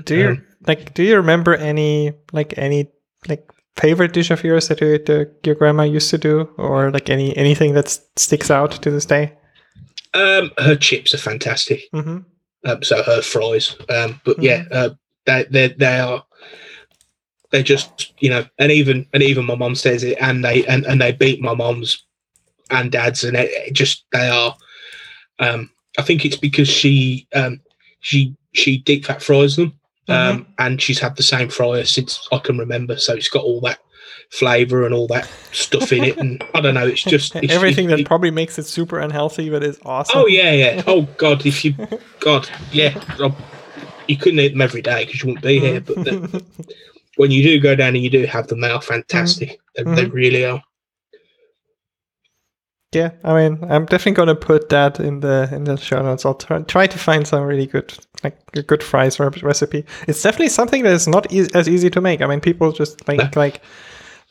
Do 0.06 0.16
you 0.16 0.28
Um, 0.30 0.46
like? 0.68 0.94
Do 0.94 1.04
you 1.04 1.16
remember 1.18 1.56
any 1.56 2.14
like 2.32 2.54
any 2.58 2.88
like 3.28 3.44
favorite 3.76 4.14
dish 4.14 4.32
of 4.32 4.44
yours 4.44 4.68
that 4.68 4.80
your, 4.82 4.98
the, 5.00 5.32
your 5.44 5.56
grandma 5.56 5.84
used 5.84 6.10
to 6.12 6.18
do, 6.18 6.50
or 6.58 6.92
like 6.92 7.10
any 7.10 7.36
anything 7.38 7.74
that 7.74 7.90
sticks 8.16 8.50
out 8.52 8.72
to 8.84 8.92
this 8.92 9.06
day? 9.06 9.34
um, 10.14 10.52
her 10.60 10.76
chips 10.76 11.14
are 11.14 11.18
fantastic. 11.18 11.82
hmm 11.92 12.20
Um, 12.66 12.84
so 12.84 13.02
her 13.04 13.22
fries, 13.22 13.76
um, 13.90 14.22
but 14.24 14.42
yeah, 14.42 14.64
Mm-hmm. 14.64 14.74
uh, 14.74 14.90
they 15.26 15.44
they 15.52 15.68
they 15.78 16.00
are. 16.00 16.24
They're 17.52 17.64
just 17.64 18.14
you 18.20 18.30
know, 18.30 18.46
and 18.58 18.72
even 18.72 19.06
and 19.14 19.22
even 19.22 19.46
my 19.46 19.56
mom 19.56 19.76
says 19.76 20.04
it, 20.04 20.18
and 20.20 20.44
they 20.44 20.66
and, 20.66 20.86
and 20.86 21.00
they 21.02 21.12
beat 21.12 21.42
my 21.42 21.54
mom's 21.54 22.04
and 22.72 22.92
dad's, 22.92 23.24
and 23.24 23.36
it, 23.38 23.50
it 23.52 23.74
just 23.74 24.06
they 24.12 24.28
are. 24.30 24.56
Um, 25.40 25.70
I 25.98 26.02
think 26.02 26.26
it's 26.26 26.38
because 26.38 26.68
she 26.68 27.28
um, 27.34 27.60
she 28.00 28.36
she 28.54 28.78
deep 28.80 29.06
fat 29.06 29.22
fries 29.22 29.56
them, 29.56 29.74
um, 30.08 30.16
Mm-hmm. 30.40 30.52
and 30.60 30.82
she's 30.82 31.00
had 31.00 31.16
the 31.16 31.24
same 31.24 31.50
fryer 31.50 31.86
since 31.86 32.28
I 32.32 32.38
can 32.40 32.58
remember. 32.58 32.98
So 32.98 33.14
it's 33.14 33.30
got 33.30 33.44
all 33.44 33.62
that 33.62 33.80
flavour 34.32 34.86
and 34.86 34.94
all 34.96 35.08
that 35.08 35.30
stuff 35.52 35.92
in 35.94 36.04
it, 36.04 36.18
and 36.18 36.44
I 36.56 36.62
don't 36.62 36.74
know. 36.74 36.88
It's 36.88 37.04
just 37.04 37.36
it's, 37.36 37.54
everything 37.54 37.86
it- 37.86 37.90
that 37.90 38.00
it- 38.02 38.08
probably 38.08 38.32
makes 38.32 38.58
it 38.58 38.64
super 38.66 39.00
unhealthy, 39.00 39.50
but 39.50 39.64
it's 39.64 39.80
awesome. 39.86 40.22
Oh 40.22 40.28
yeah, 40.28 40.52
yeah. 40.52 40.84
Oh 40.88 41.04
god, 41.18 41.46
if 41.46 41.64
you, 41.64 41.76
God, 42.20 42.50
yeah, 42.72 43.00
I- 43.20 43.34
you 44.08 44.18
couldn't 44.18 44.40
eat 44.40 44.50
them 44.50 44.62
every 44.62 44.82
day 44.82 45.06
because 45.06 45.22
you 45.24 45.28
wouldn't 45.28 45.44
be 45.46 45.60
here. 45.60 45.80
But 45.82 45.96
the, 46.04 46.44
when 47.18 47.32
you 47.32 47.44
do 47.44 47.60
go 47.60 47.76
down 47.76 47.90
and 47.96 48.04
you 48.04 48.10
do 48.10 48.26
have 48.26 48.48
them, 48.48 48.62
they 48.62 48.70
are 48.72 48.82
fantastic. 48.82 49.60
They, 49.76 49.84
they 49.84 50.06
Mhm. 50.06 50.14
really 50.14 50.46
are. 50.46 50.62
Yeah, 52.94 53.12
I 53.24 53.34
mean, 53.34 53.60
I'm 53.70 53.86
definitely 53.86 54.14
gonna 54.14 54.36
put 54.36 54.70
that 54.70 55.00
in 55.00 55.20
the 55.22 55.50
in 55.52 55.64
the 55.64 55.78
show 55.78 56.02
notes. 56.02 56.26
I'll 56.26 56.36
try, 56.36 56.60
try 56.62 56.88
to 56.88 56.98
find 56.98 57.28
some 57.28 57.44
really 57.44 57.66
good 57.66 57.94
like 58.24 58.38
a 58.56 58.62
good 58.62 58.84
fries 58.84 59.20
re- 59.20 59.30
recipe. 59.42 59.84
It's 60.08 60.22
definitely 60.22 60.50
something 60.50 60.84
that 60.84 60.94
is 60.94 61.08
not 61.08 61.32
e- 61.34 61.50
as 61.54 61.68
easy 61.68 61.90
to 61.90 62.02
make. 62.02 62.22
I 62.22 62.28
mean, 62.28 62.40
people 62.42 62.72
just 62.72 63.08
No. 63.08 63.30
like 63.36 63.62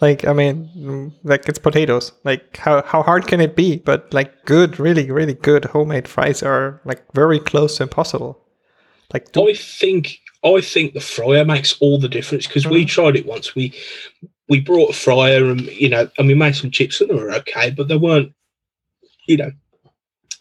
like 0.01 0.25
I 0.27 0.33
mean, 0.33 1.13
like 1.25 1.49
it's 1.49 1.59
potatoes. 1.59 2.13
Like 2.25 2.57
how 2.57 2.83
how 2.83 3.03
hard 3.03 3.27
can 3.27 3.41
it 3.41 3.55
be? 3.57 3.79
But 3.79 4.13
like 4.15 4.45
good, 4.45 4.79
really 4.79 5.11
really 5.11 5.35
good 5.35 5.65
homemade 5.67 6.09
fries 6.09 6.43
are 6.43 6.81
like 6.85 7.03
very 7.15 7.39
close 7.41 7.77
to 7.77 7.83
impossible. 7.85 8.39
Like 9.13 9.33
do, 9.33 9.49
I 9.49 9.55
think 9.55 10.19
I 10.45 10.61
think 10.61 10.95
the 10.95 11.01
fryer 11.01 11.45
makes 11.45 11.77
all 11.81 11.99
the 11.99 12.09
difference 12.09 12.47
because 12.47 12.67
we 12.67 12.85
Mhm. 12.85 12.89
tried 12.89 13.17
it 13.17 13.27
once. 13.27 13.55
We 13.55 13.73
we 14.49 14.61
brought 14.61 14.91
a 14.91 14.93
fryer 14.95 15.51
and 15.51 15.61
you 15.63 15.89
know, 15.89 16.09
and 16.19 16.27
we 16.29 16.35
made 16.35 16.57
some 16.57 16.71
chips 16.71 17.01
and 17.01 17.11
they 17.11 17.15
were 17.15 17.33
okay, 17.33 17.71
but 17.71 17.89
they 17.89 17.97
weren't. 17.97 18.33
You 19.27 19.37
know, 19.37 19.51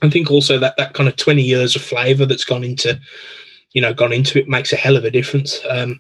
I 0.02 0.10
think 0.10 0.32
also 0.32 0.58
that 0.60 0.76
that 0.78 0.94
kind 0.94 1.08
of 1.10 1.16
twenty 1.16 1.44
years 1.44 1.76
of 1.76 1.82
flavour 1.82 2.26
that's 2.26 2.46
gone 2.46 2.64
into, 2.64 3.00
you 3.74 3.82
know, 3.82 3.94
gone 3.94 4.14
into 4.14 4.40
it 4.40 4.48
makes 4.48 4.74
a 4.74 4.78
hell 4.78 4.98
of 4.98 5.06
a 5.06 5.12
difference. 5.12 5.60
Um, 5.70 6.00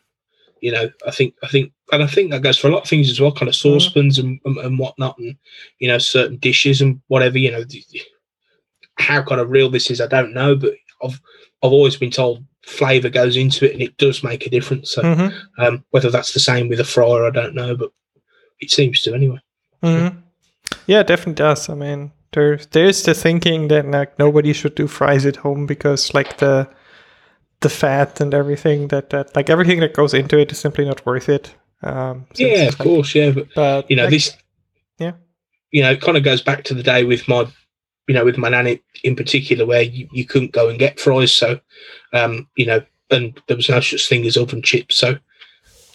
you 0.61 0.71
know, 0.71 0.89
I 1.07 1.11
think 1.11 1.35
I 1.43 1.47
think 1.47 1.71
and 1.91 2.03
I 2.03 2.07
think 2.07 2.31
that 2.31 2.41
goes 2.43 2.57
for 2.57 2.67
a 2.67 2.71
lot 2.71 2.83
of 2.83 2.87
things 2.89 3.09
as 3.09 3.19
well, 3.19 3.31
kind 3.31 3.49
of 3.49 3.55
saucepans 3.55 4.17
and, 4.19 4.39
and 4.45 4.57
and 4.57 4.79
whatnot, 4.79 5.17
and 5.19 5.35
you 5.79 5.87
know, 5.87 5.97
certain 5.97 6.37
dishes 6.37 6.81
and 6.81 7.01
whatever. 7.07 7.37
You 7.37 7.51
know, 7.51 7.63
how 8.97 9.23
kind 9.23 9.41
of 9.41 9.49
real 9.49 9.69
this 9.69 9.89
is, 9.89 10.01
I 10.01 10.07
don't 10.07 10.33
know, 10.33 10.55
but 10.55 10.73
I've 11.03 11.19
I've 11.63 11.71
always 11.71 11.95
been 11.95 12.11
told 12.11 12.43
flavour 12.63 13.09
goes 13.09 13.35
into 13.37 13.65
it 13.65 13.73
and 13.73 13.81
it 13.81 13.97
does 13.97 14.23
make 14.23 14.45
a 14.45 14.49
difference. 14.49 14.91
So 14.91 15.01
Mhm, 15.01 15.33
um, 15.57 15.83
whether 15.89 16.11
that's 16.11 16.33
the 16.33 16.39
same 16.39 16.69
with 16.69 16.79
a 16.79 16.83
fryer, 16.83 17.25
I 17.25 17.31
don't 17.31 17.55
know, 17.55 17.75
but 17.75 17.91
it 18.59 18.69
seems 18.69 19.01
to 19.01 19.13
anyway. 19.13 19.39
mhm. 19.83 20.21
Yeah, 20.85 21.03
definitely 21.03 21.33
does. 21.33 21.69
I 21.69 21.73
mean, 21.75 22.11
there 22.33 22.57
there's 22.71 23.03
the 23.03 23.13
thinking 23.13 23.67
that 23.69 23.85
like 23.89 24.17
nobody 24.19 24.53
should 24.53 24.75
do 24.75 24.87
fries 24.87 25.25
at 25.25 25.37
home 25.37 25.65
because 25.65 26.13
like 26.13 26.37
the 26.37 26.67
the 27.61 27.69
fat 27.69 28.19
and 28.21 28.33
everything 28.33 28.87
that 28.89 29.09
that 29.11 29.35
like 29.35 29.49
everything 29.49 29.79
that 29.81 29.93
goes 29.93 30.13
into 30.13 30.37
it 30.39 30.51
is 30.51 30.59
simply 30.59 30.85
not 30.85 31.05
worth 31.05 31.29
it. 31.29 31.55
Um, 31.83 32.27
Yeah, 32.35 32.67
of 32.67 32.79
like, 32.79 32.85
course, 32.87 33.15
yeah, 33.15 33.31
but 33.31 33.47
But 33.55 33.89
you 33.89 33.95
know 33.95 34.03
like, 34.05 34.11
this. 34.11 34.35
yeah. 34.99 35.13
You 35.71 35.83
know, 35.83 35.91
it 35.91 36.01
kind 36.01 36.17
of 36.17 36.23
goes 36.23 36.41
back 36.41 36.63
to 36.65 36.73
the 36.73 36.83
day 36.83 37.03
with 37.05 37.27
my, 37.27 37.47
you 38.07 38.13
know, 38.13 38.25
with 38.25 38.37
my 38.37 38.49
nanny 38.49 38.81
in 39.03 39.15
particular, 39.15 39.65
where 39.65 39.81
you, 39.81 40.07
you 40.11 40.25
couldn't 40.25 40.51
go 40.51 40.69
and 40.69 40.77
get 40.77 40.99
fries, 40.99 41.31
so, 41.33 41.59
um, 42.13 42.47
you 42.57 42.65
know, 42.65 42.81
and 43.09 43.39
there 43.47 43.57
was 43.57 43.69
no 43.69 43.79
such 43.79 44.07
thing 44.07 44.25
as 44.25 44.37
oven 44.37 44.61
chips, 44.61 44.97
so. 44.97 45.17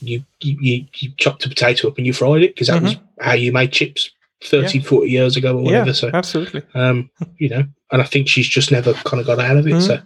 You, 0.01 0.23
you 0.43 0.59
you 0.61 0.87
you 0.97 1.11
chopped 1.17 1.47
a 1.47 1.49
potato 1.49 1.89
up 1.89 1.97
and 1.97 2.07
you 2.07 2.13
fried 2.13 2.43
it 2.43 2.55
because 2.55 2.67
that 2.67 2.83
was 2.83 2.97
Mm-hmm. 2.97 3.25
how 3.25 3.33
you 3.33 3.51
made 3.51 3.73
chips 3.73 4.11
30, 4.45 4.81
40 4.81 5.09
years 5.11 5.37
ago 5.37 5.57
or 5.57 5.63
whatever. 5.63 5.87
yeah, 5.87 5.93
So, 5.93 6.11
absolutely. 6.13 6.63
um, 6.75 7.11
you 7.39 7.49
know, 7.49 7.65
and 7.91 8.03
I 8.03 8.05
think 8.05 8.29
she's 8.29 8.47
just 8.49 8.71
never 8.71 8.93
kind 8.93 9.21
of 9.21 9.27
got 9.27 9.39
out 9.39 9.57
of 9.57 9.67
it. 9.67 9.73
Mhm. 9.75 9.83
So, 9.87 10.01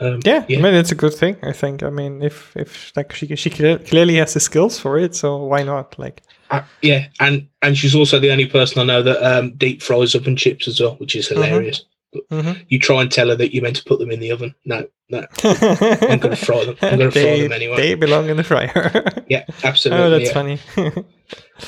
um, 0.00 0.20
Yeah, 0.24 0.44
Yeah. 0.48 0.58
I 0.58 0.62
mean 0.62 0.74
it's 0.74 0.92
a 0.92 0.94
good 0.94 1.14
thing. 1.14 1.36
I 1.42 1.52
think. 1.52 1.82
I 1.82 1.90
mean, 1.90 2.22
if 2.22 2.52
if 2.56 2.92
like 2.96 3.12
she 3.12 3.34
she 3.36 3.50
clearly 3.50 4.16
has 4.16 4.34
the 4.34 4.40
skills 4.40 4.78
for 4.78 4.98
it, 4.98 5.14
so 5.14 5.36
why 5.44 5.62
not? 5.64 5.98
Like, 5.98 6.22
uh, 6.50 6.62
yeah, 6.82 7.06
and 7.20 7.48
and 7.62 7.76
she's 7.76 7.94
also 7.94 8.20
the 8.20 8.30
only 8.30 8.46
person 8.46 8.80
I 8.80 8.84
know 8.84 9.02
that 9.02 9.22
um, 9.22 9.54
deep 9.56 9.82
fries 9.82 10.14
oven 10.14 10.36
chips 10.36 10.68
as 10.68 10.80
well, 10.80 10.94
which 11.00 11.16
is 11.16 11.28
hilarious. 11.28 11.84
mhm. 12.30 12.56
You 12.68 12.78
try 12.78 13.00
and 13.02 13.10
tell 13.10 13.28
her 13.28 13.36
that 13.36 13.52
you're 13.52 13.62
meant 13.64 13.76
to 13.76 13.84
put 13.84 13.98
them 13.98 14.10
in 14.12 14.20
the 14.20 14.30
oven. 14.30 14.54
No, 14.64 14.86
no, 15.08 15.26
I'm 15.44 16.18
going 16.20 16.36
to 16.36 16.36
fry 16.36 16.64
them. 16.64 16.76
I'm 16.82 16.98
going 16.98 17.10
to 17.10 17.20
fry 17.20 17.40
them 17.42 17.52
anyway. 17.52 17.76
They 17.76 17.94
belong 17.96 18.28
in 18.30 18.36
the 18.36 18.44
fryer. 18.44 19.02
yeah, 19.28 19.44
absolutely. 19.64 20.04
oh, 20.04 20.10
that's 20.10 20.26
yeah. 20.26 20.32
funny. 20.32 20.58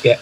Yeah. 0.02 0.18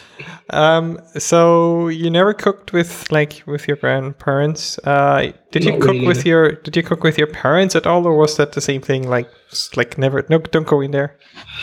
Um. 0.50 1.00
So 1.18 1.88
you 1.88 2.11
never 2.11 2.35
cooked 2.35 2.72
with 2.72 3.11
like 3.11 3.42
with 3.46 3.66
your 3.66 3.77
grandparents. 3.77 4.79
Uh, 4.85 5.33
did 5.50 5.64
you 5.64 5.72
cook 5.79 5.92
really, 5.92 6.07
with 6.07 6.27
your 6.27 6.53
Did 6.53 6.77
you 6.77 6.83
cook 6.83 7.03
with 7.03 7.16
your 7.16 7.27
parents 7.27 7.74
at 7.74 7.87
all, 7.87 8.07
or 8.07 8.16
was 8.16 8.37
that 8.37 8.53
the 8.53 8.61
same 8.61 8.83
thing? 8.83 9.09
Like, 9.09 9.29
like 9.77 9.96
never. 9.96 10.24
No, 10.29 10.38
don't 10.38 10.66
go 10.66 10.81
in 10.81 10.90
there. 10.90 11.16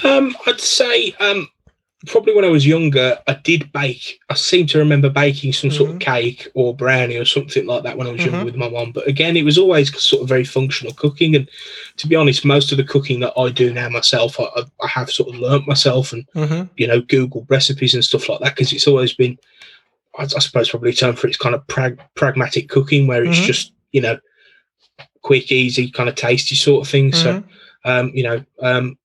Um, 0.04 0.36
I'd 0.48 0.60
say 0.60 1.14
um, 1.20 1.48
probably 2.08 2.34
when 2.34 2.46
I 2.46 2.50
was 2.50 2.66
younger, 2.66 3.20
I 3.28 3.34
did 3.44 3.72
bake. 3.74 4.20
I 4.30 4.34
seem 4.34 4.66
to 4.68 4.80
remember 4.80 5.10
baking 5.10 5.54
some 5.54 5.70
sort 5.70 5.92
of 5.92 6.00
cake 6.00 6.48
or 6.56 6.76
brownie 6.76 7.18
or 7.18 7.26
something 7.26 7.66
like 7.68 7.84
that 7.84 7.98
when 7.98 8.08
I 8.08 8.12
was 8.12 8.22
younger 8.26 8.40
Mhm. 8.42 8.46
with 8.46 8.56
my 8.56 8.70
mum. 8.70 8.92
But 8.92 9.08
again, 9.08 9.38
it 9.38 9.46
was 9.46 9.58
always 9.58 9.96
sort 10.02 10.24
of 10.24 10.28
very 10.30 10.44
functional 10.44 10.94
cooking. 10.94 11.36
And 11.36 11.48
to 11.98 12.08
be 12.08 12.16
honest, 12.16 12.44
most 12.44 12.72
of 12.72 12.78
the 12.78 12.84
cooking 12.84 13.20
that 13.20 13.34
I 13.38 13.50
do 13.50 13.72
now 13.72 13.88
myself, 13.90 14.40
I, 14.40 14.46
I- 14.84 14.88
have 14.88 15.12
sort 15.12 15.30
of 15.34 15.40
learnt 15.40 15.68
myself 15.68 16.12
and 16.12 16.26
Mm-hmm. 16.36 16.64
you 16.78 16.88
know 16.88 17.02
Google 17.02 17.46
recipes 17.50 17.94
and 17.94 18.04
stuff 18.04 18.28
like 18.30 18.40
that 18.42 18.56
because 18.56 18.74
it's 18.74 18.88
always 18.88 19.14
been, 19.14 19.38
I, 20.18 20.24
I 20.24 20.40
suppose, 20.40 20.70
probably 20.70 20.90
a 20.90 20.94
term 20.94 21.16
for 21.16 21.28
it's 21.28 21.38
kind 21.38 21.54
of 21.56 21.66
prag- 21.68 22.02
pragmatic 22.16 22.68
cooking 22.68 23.06
where 23.08 23.24
it's 23.24 23.40
Mhm. 23.40 23.46
just 23.46 23.74
you 23.92 24.02
know 24.02 24.18
quick, 25.22 25.52
easy, 25.52 25.92
kind 25.92 26.10
of 26.10 26.16
tasty 26.16 26.56
sort 26.56 26.86
of 26.86 26.92
thing. 26.92 27.14
So 27.14 27.34
Mm-hmm. 27.34 27.90
um, 27.90 28.12
you 28.14 28.24
know, 28.24 28.44
um, 28.62 28.98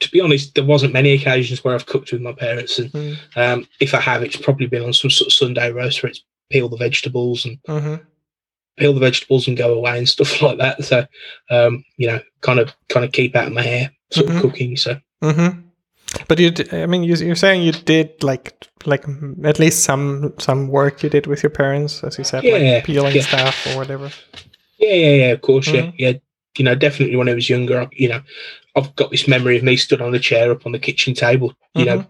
to 0.00 0.10
be 0.10 0.20
honest, 0.20 0.54
there 0.54 0.64
wasn't 0.64 0.92
many 0.92 1.12
occasions 1.12 1.62
where 1.62 1.74
I've 1.74 1.86
cooked 1.86 2.12
with 2.12 2.22
my 2.22 2.32
parents, 2.32 2.78
and 2.78 2.90
Mm. 2.92 3.16
um, 3.36 3.68
if 3.80 3.94
I 3.94 4.00
have, 4.00 4.22
it's 4.22 4.36
probably 4.36 4.66
been 4.66 4.82
on 4.82 4.92
some 4.92 5.10
sort 5.10 5.28
of 5.28 5.32
Sunday 5.32 5.70
roast 5.70 6.02
where 6.02 6.10
it's 6.10 6.22
peel 6.50 6.68
the 6.68 6.76
vegetables 6.76 7.44
and 7.44 7.58
Mm-hmm. 7.68 7.96
peel 8.78 8.92
the 8.94 9.00
vegetables 9.00 9.46
and 9.46 9.56
go 9.56 9.74
away 9.74 9.98
and 9.98 10.08
stuff 10.08 10.40
like 10.42 10.58
that. 10.58 10.84
So, 10.84 11.06
um, 11.50 11.84
you 11.96 12.06
know, 12.08 12.20
kind 12.40 12.58
of 12.58 12.74
kind 12.88 13.04
of 13.04 13.12
keep 13.12 13.36
out 13.36 13.46
of 13.48 13.52
my 13.52 13.62
hair 13.62 13.92
sort 14.10 14.26
Mhm. 14.28 14.36
of 14.36 14.42
cooking. 14.42 14.76
So, 14.76 14.96
Mm-hmm. 15.22 15.60
But 16.26 16.38
you, 16.40 16.52
I 16.72 16.86
mean, 16.86 17.04
you, 17.04 17.14
you're 17.14 17.36
saying 17.36 17.62
you 17.62 17.70
did 17.72 18.22
like 18.24 18.66
like 18.84 19.04
at 19.44 19.58
least 19.60 19.84
some 19.84 20.32
some 20.38 20.66
work 20.68 21.02
you 21.04 21.10
did 21.10 21.26
with 21.26 21.42
your 21.42 21.50
parents, 21.50 22.02
as 22.02 22.18
you 22.18 22.24
said, 22.24 22.42
Yeah, 22.42 22.54
like 22.74 22.84
peeling 22.84 23.14
yeah. 23.14 23.22
stuff 23.22 23.66
or 23.68 23.76
whatever. 23.76 24.10
yeah, 24.78 24.94
yeah, 24.94 25.14
yeah, 25.26 25.32
of 25.32 25.40
course, 25.42 25.68
yeah, 25.68 25.92
yeah. 25.98 26.12
You 26.58 26.64
know, 26.64 26.74
definitely 26.74 27.14
when 27.16 27.28
I 27.28 27.34
was 27.34 27.48
younger, 27.48 27.88
you 27.92 28.08
know, 28.08 28.22
I've 28.76 28.94
got 28.96 29.10
this 29.10 29.26
memory 29.28 29.56
of 29.56 29.62
me 29.64 29.76
stood 29.76 30.00
on 30.00 30.14
a 30.14 30.18
chair 30.18 30.50
up 30.52 30.64
on 30.66 30.72
the 30.72 30.78
kitchen 30.78 31.14
table, 31.14 31.54
you 31.74 31.84
know, 31.84 32.04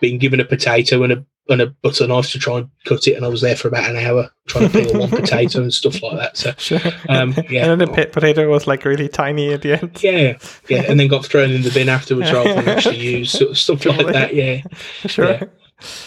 being 0.00 0.18
given 0.18 0.40
a 0.40 0.44
potato 0.44 1.02
and 1.02 1.12
a 1.12 1.24
and 1.50 1.62
a 1.62 1.66
butter 1.82 2.06
knife 2.06 2.30
to 2.32 2.38
try 2.38 2.58
and 2.58 2.68
cut 2.84 3.06
it, 3.06 3.14
and 3.14 3.24
I 3.24 3.28
was 3.28 3.40
there 3.40 3.56
for 3.56 3.68
about 3.68 3.88
an 3.88 3.96
hour 3.96 4.30
trying 4.46 4.68
to 4.68 4.78
peel 4.84 5.00
one 5.00 5.08
potato 5.08 5.62
and 5.62 5.72
stuff 5.72 6.02
like 6.02 6.18
that. 6.18 6.36
So, 6.36 6.52
Sure. 6.58 6.78
Um, 7.08 7.34
yeah. 7.48 7.70
and 7.70 7.80
then 7.80 7.90
the 7.90 8.06
potato 8.12 8.50
was 8.50 8.66
like 8.66 8.84
really 8.84 9.08
tiny 9.08 9.54
at 9.54 9.62
the 9.62 9.80
end. 9.80 10.02
yeah, 10.02 10.36
yeah, 10.68 10.82
and 10.86 11.00
then 11.00 11.08
got 11.08 11.24
thrown 11.24 11.50
in 11.50 11.62
the 11.62 11.70
bin 11.70 11.88
afterwards 11.88 12.30
rather 12.30 12.52
than 12.52 12.68
actually 12.68 12.98
used, 12.98 13.38
sort 13.38 13.50
of 13.52 13.58
stuff 13.58 13.86
like 13.86 14.12
that. 14.12 14.34
Yeah, 14.34 14.60
Sure. 15.06 15.30
Yeah. 15.30 15.44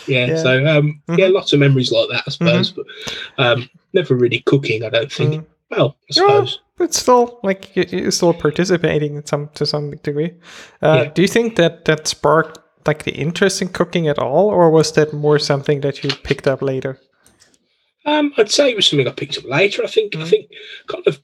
yeah. 0.06 0.26
Yeah. 0.28 0.36
So, 0.38 0.64
um, 0.68 1.02
yeah, 1.10 1.28
Mhm. 1.30 1.34
lots 1.34 1.54
of 1.54 1.60
memories 1.60 1.92
like 1.92 2.10
that, 2.10 2.24
I 2.28 2.30
suppose, 2.30 2.72
but 2.72 2.86
um, 3.40 3.68
never 3.94 4.14
really 4.16 4.42
cooking. 4.42 4.84
I 4.84 4.90
don't 4.90 5.12
think. 5.12 5.34
Mm. 5.34 5.46
Well, 5.72 5.96
I 6.02 6.06
Yeah. 6.14 6.22
suppose. 6.28 6.60
But 6.82 6.96
still, 6.96 7.40
like 7.44 7.76
you- 7.76 7.86
you're 7.92 8.10
still 8.10 8.34
participating 8.34 9.16
in 9.16 9.24
some 9.28 9.50
to 9.54 9.68
some 9.68 9.92
degree. 9.98 10.32
Uh, 10.82 11.04
Yeah. 11.04 11.12
Do 11.14 11.22
you 11.22 11.28
think 11.28 11.56
that 11.58 11.86
that 11.86 12.08
sparked 12.08 12.58
like 12.88 13.04
the 13.04 13.12
interest 13.12 13.62
in 13.62 13.68
cooking 13.68 14.08
at 14.08 14.18
all, 14.18 14.48
or 14.50 14.72
was 14.72 14.92
that 14.94 15.14
more 15.14 15.38
something 15.38 15.82
that 15.82 16.04
you 16.04 16.10
picked 16.24 16.48
up 16.48 16.64
later? 16.64 16.98
Um, 18.08 18.34
I'd 18.36 18.50
say 18.50 18.72
it 18.72 18.76
was 18.76 18.88
something 18.88 19.08
I 19.08 19.12
picked 19.12 19.38
up 19.38 19.44
later. 19.46 19.84
I 19.84 19.88
think. 19.88 20.16
I 20.16 20.20
Mhm. 20.22 20.28
think 20.28 20.46
kind 20.88 21.04
of 21.06 21.20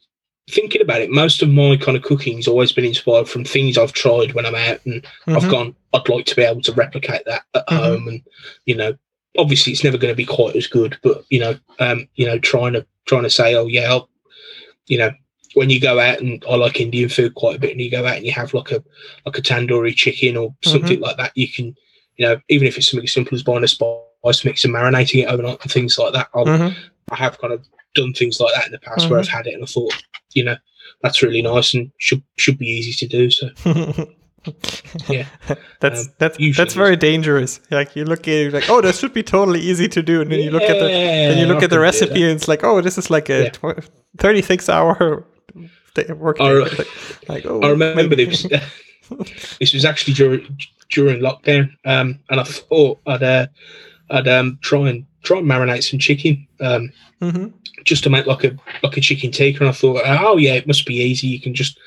thinking 0.47 0.79
about 0.83 1.01
it, 1.01 1.09
most 1.09 1.41
of 1.41 1.49
my 1.49 1.75
kind 1.75 1.97
of 1.97 2.03
cooking's 2.03 2.47
always 2.47 2.71
been 2.71 2.85
inspired 2.85 3.27
from 3.27 3.43
things 3.43 3.79
I've 3.79 3.93
tried 3.93 4.33
when 4.33 4.45
I'm 4.45 4.53
out, 4.69 4.79
and 4.85 5.03
I've 5.25 5.45
Mhm. 5.45 5.49
gone. 5.49 5.75
I'd 5.95 6.07
like 6.07 6.27
to 6.27 6.35
be 6.35 6.43
able 6.43 6.61
to 6.61 6.71
replicate 6.73 7.25
that 7.25 7.45
at 7.55 7.67
Mhm. 7.67 7.77
home, 7.77 8.07
and 8.09 8.21
you 8.67 8.75
know, 8.75 8.93
obviously 9.39 9.73
it's 9.73 9.83
never 9.83 9.97
going 9.97 10.11
to 10.13 10.15
be 10.23 10.23
quite 10.37 10.55
as 10.55 10.67
good, 10.67 10.99
but 11.01 11.23
you 11.31 11.39
know, 11.39 11.55
um, 11.79 12.07
you 12.13 12.27
know, 12.27 12.37
trying 12.37 12.73
to 12.73 12.85
trying 13.07 13.23
to 13.23 13.29
say, 13.31 13.55
oh 13.55 13.65
yeah, 13.65 13.89
I'll, 13.89 14.07
you 14.85 14.99
know. 14.99 15.09
When 15.53 15.69
you 15.69 15.79
go 15.79 15.99
out 15.99 16.19
and 16.19 16.43
I 16.49 16.55
like 16.55 16.79
Indian 16.79 17.09
food 17.09 17.35
quite 17.35 17.55
a 17.55 17.59
bit, 17.59 17.71
and 17.71 17.81
you 17.81 17.89
go 17.89 18.05
out 18.05 18.17
and 18.17 18.25
you 18.25 18.31
have 18.33 18.53
like 18.53 18.71
a 18.71 18.83
like 19.25 19.37
a 19.37 19.41
tandoori 19.41 19.95
chicken 19.95 20.37
or 20.37 20.53
something 20.63 20.99
like 20.99 21.17
that, 21.17 21.31
you 21.35 21.47
can, 21.47 21.75
you 22.17 22.25
know, 22.27 22.37
even 22.49 22.67
if 22.67 22.77
it's 22.77 22.89
something 22.91 23.05
as 23.05 23.13
simple 23.13 23.35
as 23.35 23.43
buying 23.43 23.63
a 23.63 23.67
spice 23.67 24.45
mix 24.45 24.63
and 24.65 24.73
marinating 24.73 25.23
it 25.23 25.27
overnight 25.29 25.59
and 25.61 25.71
things 25.71 25.97
like 25.97 26.13
that. 26.13 26.31
Mhm. 26.33 26.75
I 27.11 27.15
have 27.15 27.39
kind 27.39 27.53
of 27.53 27.65
done 27.95 28.13
things 28.13 28.39
like 28.39 28.53
that 28.55 28.65
in 28.65 28.71
the 28.73 28.79
past 28.79 29.09
where 29.09 29.19
I've 29.19 29.27
had 29.29 29.47
it 29.47 29.53
and 29.53 29.63
I 29.63 29.65
thought, 29.65 29.93
you 30.33 30.43
know, 30.43 30.57
that's 31.01 31.23
really 31.23 31.41
nice 31.41 31.73
and 31.73 31.91
should 31.97 32.21
should 32.37 32.57
be 32.57 32.67
easy 32.67 32.93
to 32.93 33.07
do. 33.07 33.31
So 33.31 33.49
Yeah. 35.09 35.25
that's 35.79 36.07
Um, 36.07 36.13
that's 36.19 36.37
that's 36.57 36.73
very 36.73 36.95
dangerous. 36.95 37.59
Like 37.71 37.95
you 37.95 38.05
look 38.05 38.27
at 38.27 38.33
it 38.33 38.53
like, 38.53 38.69
oh, 38.69 38.81
this 38.81 38.99
should 38.99 39.13
be 39.13 39.23
totally 39.23 39.59
easy 39.59 39.87
to 39.89 40.01
do, 40.03 40.21
and 40.21 40.31
then 40.31 40.39
you 40.39 40.51
look 40.51 40.63
at 40.63 40.79
the 40.79 40.87
then 40.87 41.37
you 41.37 41.45
look 41.45 41.61
I 41.61 41.65
at 41.65 41.69
the 41.69 41.79
recipe, 41.79 42.23
and 42.23 42.31
it's 42.33 42.47
like, 42.47 42.63
oh, 42.63 42.81
this 42.81 42.97
is 42.97 43.09
like 43.09 43.29
a 43.29 43.43
Yeah. 43.43 43.49
tw- 43.49 43.89
thirty-six 44.19 44.69
hour 44.69 45.25
day- 46.03 46.13
work. 46.13 46.39
I 46.39 46.51
Like, 46.53 46.87
like, 47.29 47.45
oh, 47.45 47.61
I 47.61 47.69
remember 47.69 48.15
this. 48.15 48.45
this 49.59 49.73
was 49.73 49.85
actually 49.85 50.13
during 50.13 50.57
during 50.89 51.21
lockdown, 51.21 51.69
um, 51.85 52.19
and 52.29 52.39
I 52.39 52.43
thought 52.43 52.99
I'd 53.07 53.23
uh, 53.23 53.47
I'd 54.09 54.27
um, 54.27 54.59
try 54.61 54.89
and 54.89 55.05
try 55.23 55.39
and 55.39 55.47
marinate 55.47 55.83
some 55.83 55.99
chicken. 55.99 56.47
Um, 56.61 56.91
Mhm. 57.21 57.51
just 57.83 58.03
to 58.03 58.09
make 58.11 58.27
like 58.27 58.43
a 58.43 58.55
like 58.83 58.95
a 58.97 59.01
chicken 59.01 59.31
tikka. 59.31 59.59
And 59.61 59.69
I 59.69 59.71
thought, 59.71 60.01
oh 60.05 60.37
yeah, 60.37 60.53
it 60.53 60.67
must 60.67 60.85
be 60.85 60.95
easy. 60.97 61.27
You 61.27 61.39
can 61.41 61.53
just 61.55 61.77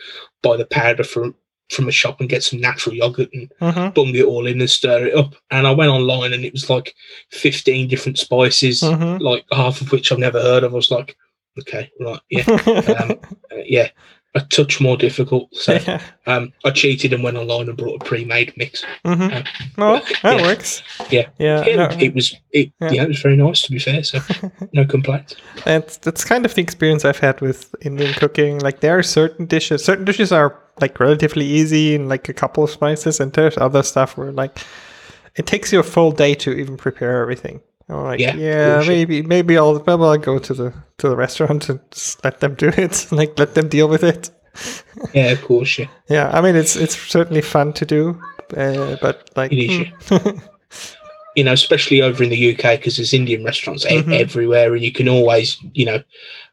buy 0.43 0.57
the 0.57 0.65
powder 0.67 1.05
from 1.05 1.35
from 1.71 1.87
a 1.87 1.93
shop 1.93 2.19
and 2.19 2.29
get 2.29 2.43
some 2.43 2.61
natural 2.61 2.97
yogurt 2.97 3.29
and 3.33 3.49
Mhm. 3.61 3.95
bung 3.95 4.13
it 4.17 4.25
all 4.25 4.45
in 4.47 4.61
and 4.61 4.69
stir 4.69 5.07
it 5.07 5.15
up. 5.15 5.37
And 5.53 5.69
I 5.69 5.71
went 5.71 5.93
online 5.93 6.33
and 6.33 6.45
it 6.45 6.53
was 6.53 6.69
like 6.69 6.95
fifteen 7.31 7.87
different 7.87 8.19
spices, 8.19 8.81
Mhm. 8.83 9.21
like 9.21 9.45
half 9.53 9.81
of 9.81 9.93
which 9.93 10.11
I've 10.11 10.19
never 10.19 10.41
heard 10.43 10.65
of. 10.65 10.73
I 10.73 10.77
was 10.77 10.91
like, 10.91 11.17
okay, 11.59 11.91
right, 12.01 12.21
yeah, 12.31 12.45
um, 13.03 13.11
uh, 13.53 13.57
yeah. 13.65 13.89
A 14.37 14.41
touch 14.43 14.81
more 14.81 14.97
difficult. 14.97 15.53
So 15.53 15.73
yeah. 15.89 16.01
um, 16.29 16.53
I 16.65 16.71
cheated 16.71 17.13
and 17.13 17.25
went 17.25 17.37
online 17.37 17.69
and 17.69 17.77
brought 17.77 18.01
a 18.01 18.05
pre-made 18.05 18.53
mix. 18.57 18.85
Mhm. 19.05 19.33
uh, 19.35 19.43
Well, 19.77 20.01
that 20.23 20.39
yeah. 20.39 20.43
works. 20.43 20.85
Yeah. 21.11 21.27
Yeah. 21.41 21.65
Yeah, 21.65 21.75
no, 21.75 21.89
it 21.99 22.15
was 22.15 22.37
it. 22.53 22.71
Yeah. 22.81 23.03
it 23.03 23.09
was 23.09 23.21
very 23.21 23.37
nice 23.37 23.63
to 23.63 23.73
be 23.73 23.81
fair. 23.81 24.05
So 24.05 24.21
no 24.73 24.85
complaints. 24.85 25.35
That's 25.65 25.97
that's 25.97 26.25
kind 26.25 26.47
of 26.47 26.55
the 26.55 26.63
experience 26.63 27.05
I've 27.05 27.19
had 27.19 27.41
with 27.41 27.75
Indian 27.83 28.15
cooking. 28.15 28.61
Like 28.61 28.79
there 28.79 28.97
are 28.97 29.03
certain 29.03 29.47
dishes, 29.47 29.85
certain 29.85 30.05
dishes 30.05 30.31
are 30.31 30.57
like 30.81 31.01
relatively 31.01 31.45
easy 31.45 31.97
and 31.97 32.09
like 32.09 32.29
a 32.29 32.33
couple 32.33 32.63
of 32.63 32.71
spices, 32.71 33.19
and 33.19 33.33
there's 33.33 33.59
other 33.59 33.83
stuff 33.83 34.17
where 34.17 34.31
like 34.31 34.61
it 35.35 35.47
takes 35.47 35.73
you 35.73 35.81
a 35.81 35.83
full 35.83 36.13
day 36.13 36.35
to 36.37 36.53
even 36.53 36.77
prepare 36.77 37.21
everything. 37.21 37.63
I'm 37.91 38.05
like, 38.05 38.21
Yeah, 38.21 38.37
yeah, 38.37 38.85
maybe 38.87 39.23
maybe 39.23 39.59
I'll 39.59 39.75
maybe 39.75 40.03
I'll 40.03 40.19
go 40.19 40.39
to 40.39 40.55
the 40.55 40.73
to 40.99 41.09
the 41.09 41.17
restaurant 41.17 41.69
and 41.69 41.81
just 41.91 42.23
let 42.25 42.41
them 42.41 42.55
do 42.55 42.69
it, 42.69 43.07
like 43.13 43.39
let 43.39 43.55
them 43.55 43.69
deal 43.69 43.89
with 43.89 44.03
it. 44.05 44.31
Yeah, 45.15 45.31
of 45.33 45.43
course. 45.43 45.79
Yeah. 45.79 45.87
Yeah, 46.09 46.31
I 46.33 46.41
mean 46.41 46.57
it's 46.57 46.77
it's 46.77 46.97
certainly 46.97 47.41
fun 47.41 47.73
to 47.75 47.87
do, 47.87 48.21
uh, 48.57 48.97
but 49.01 49.31
like 49.37 49.53
It 49.53 49.59
is, 49.59 49.87
hmm. 50.09 50.39
you 51.37 51.45
know, 51.45 51.53
especially 51.53 52.03
over 52.03 52.23
in 52.23 52.31
the 52.31 52.53
UK 52.55 52.79
because 52.79 52.97
there's 52.97 53.15
Indian 53.15 53.45
restaurants 53.45 53.87
Mhm. 53.87 54.13
everywhere, 54.13 54.75
and 54.75 54.83
you 54.85 54.93
can 54.93 55.09
always, 55.09 55.57
you 55.73 55.85
know, 55.87 56.03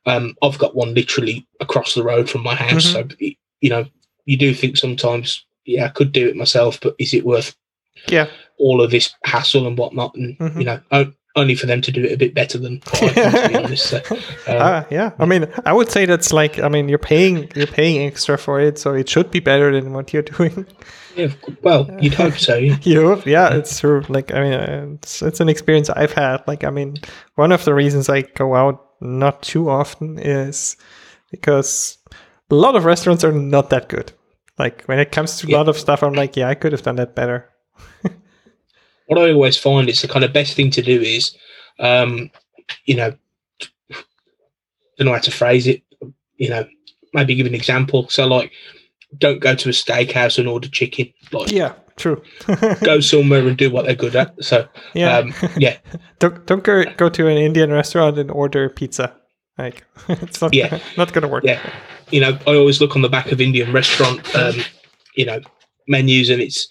um, 0.05 0.35
I've 0.41 0.57
got 0.59 0.75
one 0.75 0.93
literally 0.93 1.45
across 1.59 1.95
the 1.95 2.03
road 2.03 2.29
from 2.29 2.43
my 2.43 2.55
house. 2.55 2.85
So 2.85 3.07
you 3.19 3.69
know, 3.69 3.85
you 4.25 4.37
do 4.37 4.53
think 4.53 4.77
sometimes, 4.77 5.43
yeah, 5.65 5.85
I 5.85 5.89
could 5.89 6.11
do 6.11 6.27
it 6.27 6.35
myself, 6.35 6.79
but 6.79 6.95
is 6.99 7.13
it 7.13 7.25
worth 7.25 7.55
yeah, 8.07 8.27
all 8.59 8.81
of 8.81 8.91
this 8.91 9.13
hassle 9.25 9.67
and 9.67 9.77
whatnot? 9.77 10.13
And 10.15 10.37
Mhm. 10.37 10.59
you 10.59 10.65
know, 10.65 10.79
only 11.37 11.55
for 11.55 11.65
them 11.67 11.81
to 11.81 11.91
do 11.91 12.03
it 12.03 12.11
a 12.11 12.17
bit 12.17 12.33
better 12.33 12.57
than 12.57 12.81
I 12.93 12.97
can, 12.97 13.31
to 13.43 13.49
be 13.49 13.55
honest. 13.55 13.85
So, 13.89 14.01
Ah, 14.47 14.85
yeah. 14.89 15.11
I 15.19 15.25
mean, 15.25 15.47
I 15.65 15.71
would 15.71 15.89
say 15.91 16.05
that's 16.05 16.33
like, 16.33 16.59
I 16.59 16.67
mean, 16.67 16.89
you're 16.89 16.97
paying, 16.99 17.49
you're 17.55 17.67
paying 17.67 18.05
extra 18.05 18.37
for 18.37 18.59
it, 18.59 18.77
so 18.77 18.93
it 18.93 19.07
should 19.07 19.31
be 19.31 19.39
better 19.39 19.71
than 19.79 19.93
what 19.93 20.11
you're 20.11 20.23
doing. 20.37 20.65
yeah, 21.15 21.27
well, 21.61 21.89
you'd 22.01 22.15
hope 22.15 22.33
so. 22.37 22.55
Yeah. 22.57 22.77
you 22.83 23.01
hope, 23.07 23.25
yeah, 23.25 23.53
it's 23.53 23.79
true. 23.79 24.03
Like, 24.09 24.33
I 24.33 24.41
mean, 24.41 24.53
uh, 24.53 24.87
it's, 24.95 25.21
it's 25.21 25.39
an 25.39 25.47
experience 25.49 25.89
I've 25.89 26.13
had. 26.13 26.43
Like, 26.47 26.63
I 26.65 26.69
mean, 26.71 26.97
one 27.35 27.51
of 27.53 27.63
the 27.63 27.73
reasons 27.73 28.09
I 28.09 28.21
go 28.23 28.55
out 28.55 28.83
not 28.99 29.43
too 29.43 29.69
often 29.69 30.19
is 30.19 30.75
because 31.31 31.97
a 32.49 32.55
lot 32.55 32.75
of 32.75 32.83
restaurants 32.85 33.23
are 33.23 33.31
not 33.31 33.69
that 33.69 33.89
good. 33.89 34.11
Like, 34.57 34.83
when 34.85 34.97
it 34.99 35.11
comes 35.11 35.37
to 35.37 35.47
a 35.47 35.51
Yeah. 35.51 35.57
lot 35.57 35.69
of 35.69 35.77
stuff, 35.77 36.01
I'm 36.01 36.13
like, 36.13 36.35
yeah, 36.35 36.49
I 36.49 36.55
could 36.55 36.71
have 36.71 36.81
done 36.81 36.95
that 36.97 37.13
better. 37.15 37.49
What 39.07 39.19
I 39.19 39.31
always 39.31 39.57
find 39.57 39.89
is 39.89 40.01
the 40.01 40.07
kind 40.07 40.23
of 40.23 40.31
best 40.33 40.53
thing 40.55 40.69
to 40.71 40.81
do 40.81 41.01
is 41.01 41.35
um, 41.79 42.29
you 42.85 42.95
know, 42.95 43.13
don't 44.97 45.05
know 45.07 45.13
how 45.13 45.19
to 45.19 45.31
phrase 45.31 45.67
it. 45.67 45.81
You 46.37 46.49
know, 46.49 46.67
maybe 47.13 47.35
give 47.35 47.45
an 47.47 47.55
example. 47.55 48.07
So 48.09 48.25
like, 48.27 48.51
don't 49.17 49.39
go 49.39 49.55
to 49.55 49.69
a 49.69 49.71
steakhouse 49.71 50.37
and 50.37 50.47
order 50.47 50.67
chicken. 50.67 51.11
Like, 51.31 51.51
yeah, 51.51 51.73
true. 51.95 52.21
go 52.83 52.99
somewhere 52.99 53.47
and 53.47 53.57
do 53.57 53.69
what 53.71 53.85
they're 53.85 53.95
good 53.95 54.15
at. 54.15 54.43
So 54.43 54.67
yeah, 54.93 55.17
um, 55.19 55.33
yeah, 55.57 55.77
don't 56.19 56.45
don't 56.45 56.63
go 56.63 56.83
go 56.97 57.09
to 57.09 57.27
an 57.27 57.37
Indian 57.37 57.71
restaurant 57.71 58.17
and 58.17 58.31
order 58.31 58.69
pizza. 58.69 59.15
Like 59.57 59.83
it's 60.09 60.41
not 60.41 60.53
Yeah. 60.53 60.79
not 60.97 61.13
gonna 61.13 61.27
work. 61.27 61.43
Yeah. 61.43 61.59
you 62.11 62.21
know, 62.21 62.37
I 62.47 62.55
always 62.55 62.79
look 62.81 62.95
on 62.95 63.01
the 63.01 63.09
back 63.09 63.31
of 63.31 63.41
Indian 63.41 63.71
restaurant, 63.73 64.35
um, 64.35 64.55
you 65.15 65.25
know, 65.25 65.39
menus, 65.87 66.29
and 66.29 66.41
it's. 66.41 66.67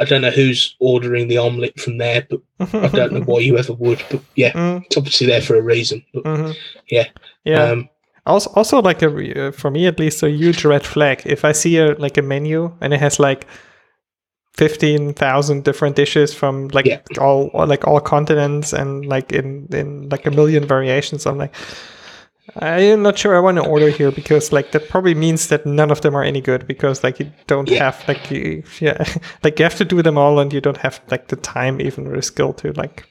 I 0.00 0.04
don't 0.04 0.22
know 0.22 0.30
who's 0.30 0.74
ordering 0.80 1.28
the 1.28 1.38
omelette 1.38 1.78
from 1.78 1.98
there, 1.98 2.26
but 2.28 2.40
I 2.74 2.88
don't 2.88 3.12
know 3.12 3.20
why 3.20 3.40
you 3.40 3.56
ever 3.58 3.72
would. 3.74 4.02
But 4.10 4.20
yeah, 4.34 4.52
Mm, 4.56 4.84
it's 4.86 4.96
obviously 4.96 5.26
there 5.26 5.40
for 5.42 5.56
a 5.56 5.62
reason. 5.62 6.04
But 6.14 6.24
mhm. 6.24 6.56
Yeah. 6.90 7.08
Yeah. 7.44 7.70
um, 7.70 7.88
Also, 8.26 8.50
also 8.54 8.80
like 8.82 9.02
a 9.02 9.08
uh, 9.48 9.52
for 9.52 9.70
me 9.70 9.86
at 9.86 9.98
least 9.98 10.22
a 10.22 10.30
huge 10.30 10.64
red 10.64 10.84
flag. 10.84 11.22
If 11.24 11.44
I 11.44 11.52
see 11.52 11.78
a 11.78 11.94
like 11.98 12.16
a 12.18 12.22
menu 12.22 12.72
and 12.80 12.92
it 12.94 13.00
has 13.00 13.18
like 13.18 13.46
fifteen 14.54 15.14
thousand 15.14 15.64
different 15.64 15.96
dishes 15.96 16.34
from 16.34 16.68
like 16.68 16.86
Yeah. 16.86 17.00
all 17.20 17.50
all- 17.54 17.66
like 17.66 17.86
all 17.86 18.00
continents 18.00 18.72
and 18.72 19.06
like 19.06 19.32
in 19.32 19.66
in 19.72 20.08
like 20.10 20.26
a 20.26 20.30
million 20.30 20.64
variations, 20.66 21.26
I'm 21.26 21.38
like, 21.38 21.54
I'm 22.56 23.02
not 23.02 23.16
sure 23.18 23.36
I 23.36 23.40
want 23.40 23.56
to 23.58 23.64
order 23.64 23.88
here 23.90 24.10
because 24.10 24.52
like 24.52 24.72
that 24.72 24.88
probably 24.88 25.14
means 25.14 25.46
that 25.48 25.64
none 25.64 25.90
of 25.92 26.00
them 26.00 26.14
are 26.16 26.24
any 26.24 26.40
good 26.40 26.66
because 26.66 27.04
like 27.04 27.20
you 27.20 27.30
don't 27.46 27.68
Yeah. 27.70 27.84
have 27.84 28.04
like 28.08 28.30
you, 28.30 28.64
yeah 28.80 29.04
like 29.44 29.58
you 29.58 29.64
have 29.64 29.76
to 29.76 29.84
do 29.84 30.02
them 30.02 30.18
all 30.18 30.38
and 30.40 30.52
you 30.52 30.60
don't 30.60 30.78
have 30.78 31.00
like 31.10 31.28
the 31.28 31.36
time 31.36 31.80
even 31.80 32.06
or 32.06 32.16
the 32.16 32.22
skill 32.22 32.52
to 32.54 32.72
like 32.72 33.06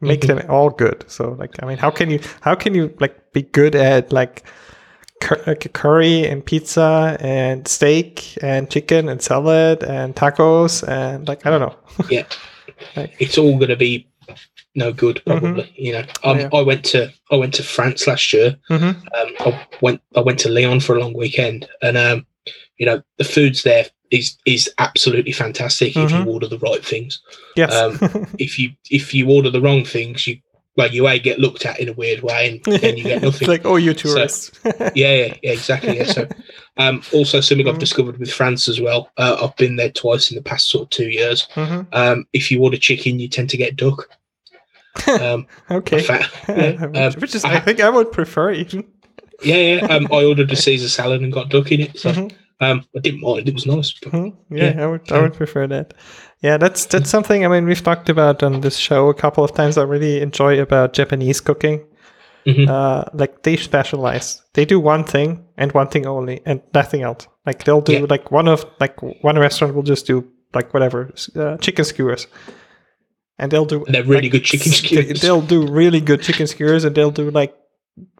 make 0.00 0.22
Mhm. 0.22 0.26
them 0.38 0.50
all 0.50 0.70
good. 0.70 1.04
So 1.08 1.32
like 1.38 1.62
I 1.62 1.66
mean, 1.66 1.76
how 1.78 1.90
can 1.90 2.10
you 2.10 2.20
how 2.40 2.54
can 2.54 2.74
you 2.74 2.94
like 3.00 3.32
be 3.32 3.42
good 3.42 3.74
at 3.74 4.12
like 4.12 4.44
like 5.46 5.70
curry 5.74 6.26
and 6.26 6.42
pizza 6.44 7.18
and 7.20 7.68
steak 7.68 8.38
and 8.42 8.70
chicken 8.70 9.10
and 9.10 9.20
salad 9.20 9.82
and 9.84 10.16
tacos 10.16 10.82
and 10.88 11.28
like 11.28 11.44
I 11.44 11.50
don't 11.50 11.60
know. 11.60 11.76
Yeah. 12.08 12.24
Like, 12.96 13.14
it's 13.18 13.36
all 13.36 13.58
going 13.58 13.68
to 13.68 13.76
be 13.76 14.06
no 14.74 14.92
good, 14.92 15.22
probably. 15.26 15.72
You 15.76 15.92
know, 15.92 16.04
um, 16.24 16.38
Yeah. 16.40 16.48
I 16.52 16.62
went 16.62 16.84
to 16.86 17.12
I 17.30 17.36
went 17.36 17.54
to 17.54 17.62
France 17.62 18.06
last 18.06 18.32
year. 18.32 18.56
mhm. 18.70 18.96
Um, 19.18 19.28
I 19.40 19.66
went 19.80 20.00
I 20.16 20.20
went 20.20 20.38
to 20.40 20.48
Lyon 20.50 20.80
for 20.80 20.96
a 20.96 21.00
long 21.00 21.12
weekend, 21.14 21.68
and 21.82 21.96
um, 21.96 22.26
you 22.78 22.86
know, 22.86 23.02
the 23.18 23.24
foods 23.24 23.62
there 23.62 23.86
is 24.10 24.36
is 24.46 24.68
absolutely 24.78 25.32
fantastic 25.32 25.96
if 25.96 26.10
Mhm. 26.10 26.24
you 26.24 26.30
order 26.32 26.46
the 26.48 26.58
right 26.58 26.84
things. 26.84 27.20
yes. 27.56 27.72
Um, 27.74 27.98
If 28.38 28.58
you 28.58 28.70
if 28.90 29.12
you 29.14 29.28
order 29.28 29.50
the 29.50 29.60
wrong 29.60 29.84
things, 29.84 30.26
you 30.26 30.38
like 30.76 30.92
you 30.92 31.06
a 31.08 31.18
get 31.18 31.38
looked 31.40 31.66
at 31.66 31.78
in 31.80 31.88
a 31.88 31.92
weird 31.92 32.22
way, 32.22 32.48
and 32.64 32.80
then 32.80 32.96
you 32.96 33.04
get 33.04 33.16
it's 33.16 33.22
nothing. 33.24 33.48
like 33.48 33.66
oh, 33.66 33.76
you 33.76 33.92
tourists. 33.92 34.50
yeah, 34.64 35.14
yeah, 35.14 35.34
yeah, 35.42 35.52
exactly. 35.52 35.96
Yeah. 35.96 36.04
So, 36.04 36.28
um, 36.76 37.02
also 37.12 37.40
something 37.40 37.68
I've 37.68 37.74
Mhm. 37.74 37.80
discovered 37.80 38.18
with 38.18 38.32
France 38.32 38.68
as 38.68 38.80
well. 38.80 39.10
Uh, 39.16 39.36
I've 39.42 39.56
been 39.56 39.76
there 39.76 39.90
twice 39.90 40.30
in 40.30 40.36
the 40.36 40.42
past 40.42 40.70
sort 40.70 40.84
of 40.84 40.90
two 40.90 41.08
years. 41.10 41.48
Um, 41.92 42.26
if 42.32 42.50
you 42.50 42.62
order 42.62 42.76
chicken, 42.78 43.18
you 43.20 43.28
tend 43.28 43.50
to 43.50 43.56
get 43.56 43.76
duck. 43.76 44.08
Um, 45.20 45.46
Okay. 45.70 46.02
fa- 46.02 46.26
yeah, 46.48 47.06
um, 47.06 47.12
Which 47.20 47.34
is, 47.34 47.44
I- 47.44 47.54
I 47.56 47.60
think 47.60 47.80
I 47.80 47.88
would 47.90 48.12
prefer 48.12 48.52
even. 48.52 48.84
yeah, 49.42 49.56
yeah. 49.56 49.86
Um, 49.96 50.08
I 50.12 50.24
ordered 50.24 50.50
a 50.50 50.56
Caesar 50.56 50.88
salad 50.88 51.22
and 51.22 51.32
got 51.32 51.48
duck 51.50 51.70
in 51.72 51.80
it, 51.80 51.98
so 51.98 52.10
Mhm. 52.12 52.32
um, 52.60 52.84
I 52.96 53.00
didn't 53.00 53.20
mind. 53.20 53.48
It 53.48 53.54
was 53.54 53.66
nice. 53.66 53.92
But, 53.92 54.12
Mhm. 54.12 54.34
Yeah, 54.50 54.74
I 54.82 54.86
would. 54.86 55.10
I 55.12 55.20
would 55.22 55.34
prefer 55.34 55.66
that. 55.68 55.94
Yeah, 56.42 56.56
that's 56.58 56.86
that's 56.86 57.10
something. 57.10 57.44
I 57.44 57.48
mean, 57.48 57.66
we've 57.66 57.82
talked 57.82 58.08
about 58.08 58.42
on 58.42 58.60
this 58.62 58.76
show 58.76 59.08
a 59.08 59.14
couple 59.14 59.44
of 59.44 59.52
times. 59.54 59.76
I 59.78 59.82
really 59.84 60.20
enjoy 60.20 60.60
about 60.60 60.92
Japanese 60.94 61.40
cooking. 61.40 61.80
Mhm. 62.46 62.68
Uh, 62.68 63.04
like 63.12 63.42
they 63.42 63.56
specialize. 63.56 64.42
They 64.54 64.64
do 64.64 64.80
one 64.80 65.04
thing 65.04 65.44
and 65.58 65.72
one 65.72 65.88
thing 65.88 66.06
only, 66.06 66.40
and 66.46 66.60
nothing 66.74 67.02
else. 67.02 67.28
Like 67.46 67.64
they'll 67.64 67.82
do 67.82 67.92
Yeah. 67.92 68.06
like 68.08 68.30
one 68.32 68.48
of 68.48 68.64
like 68.80 68.96
one 69.22 69.38
restaurant 69.38 69.74
will 69.74 69.82
just 69.82 70.06
do 70.06 70.24
like 70.54 70.72
whatever 70.72 71.10
uh, 71.36 71.56
chicken 71.58 71.84
skewers, 71.84 72.26
and 73.40 73.50
they'll 73.50 73.64
do 73.64 73.84
And 73.84 73.94
they're 73.94 74.04
really 74.04 74.22
like, 74.30 74.32
good 74.32 74.44
chicken 74.44 74.70
skewers. 74.72 75.20
They'll 75.20 75.40
do 75.42 75.66
really 75.66 76.00
good 76.00 76.22
chicken 76.22 76.46
skewers, 76.46 76.84
and 76.84 76.94
they'll 76.94 77.10
do 77.10 77.30
like 77.30 77.52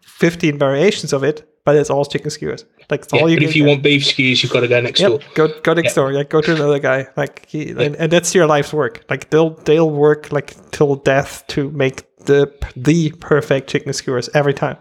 fifteen 0.03 0.59
variations 0.59 1.13
of 1.13 1.23
it, 1.23 1.47
but 1.65 1.77
it's 1.77 1.91
all 1.91 2.05
chicken 2.05 2.31
skewers. 2.31 2.65
Like 2.91 3.03
it's 3.05 3.13
yeah, 3.13 3.21
all 3.21 3.31
you 3.31 3.37
but 3.37 3.45
if 3.45 3.55
you 3.55 3.65
get. 3.65 3.71
want 3.71 3.83
beef 3.83 4.05
skewers, 4.07 4.43
you've 4.43 4.51
got 4.53 4.61
to 4.61 4.69
go 4.69 4.81
next 4.81 5.01
door. 5.01 5.11
Yep, 5.21 5.23
go 5.35 5.61
go 5.63 5.75
next 5.75 5.93
Yeah. 5.97 6.03
door. 6.03 6.13
Yeah, 6.13 6.25
go 6.25 6.41
to 6.41 6.55
another 6.55 6.79
guy. 6.81 7.07
Like 7.17 7.47
he, 7.47 7.71
and, 7.71 7.95
and 7.97 8.11
that's 8.11 8.35
your 8.35 8.47
life's 8.47 8.73
work. 8.73 9.05
Like 9.09 9.31
they'll 9.31 9.51
they'll 9.51 9.91
work 9.91 10.33
like 10.33 10.55
till 10.73 10.97
death 10.97 11.45
to 11.49 11.71
make 11.71 12.07
the 12.25 12.53
the 12.77 13.13
perfect 13.21 13.71
chicken 13.71 13.93
skewers 13.93 14.29
every 14.35 14.55
time. 14.55 14.77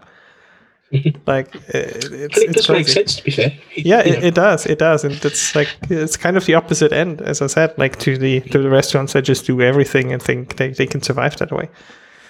Like 1.26 1.54
it, 1.54 1.64
it's 1.74 2.06
And 2.06 2.14
it 2.14 2.32
it's 2.50 2.66
does 2.66 2.68
make 2.70 2.88
sense, 2.88 3.16
to 3.16 3.22
be 3.24 3.30
fair. 3.30 3.52
Yeah, 3.76 4.00
it, 4.00 4.24
it 4.24 4.34
does. 4.34 4.66
It 4.66 4.78
does, 4.78 5.04
and 5.04 5.14
it's 5.24 5.54
like 5.54 5.68
it's 5.88 6.16
kind 6.16 6.36
of 6.36 6.46
the 6.46 6.54
opposite 6.54 6.92
end, 6.92 7.20
as 7.22 7.40
I 7.42 7.46
said. 7.46 7.74
Like 7.78 7.98
to 8.00 8.18
the 8.18 8.40
to 8.40 8.58
the 8.58 8.70
restaurants 8.70 9.12
that 9.12 9.22
just 9.22 9.46
do 9.46 9.60
everything 9.62 10.12
and 10.12 10.22
think 10.22 10.56
they, 10.56 10.70
they 10.70 10.86
can 10.86 11.02
survive 11.02 11.36
that 11.36 11.52
way. 11.52 11.68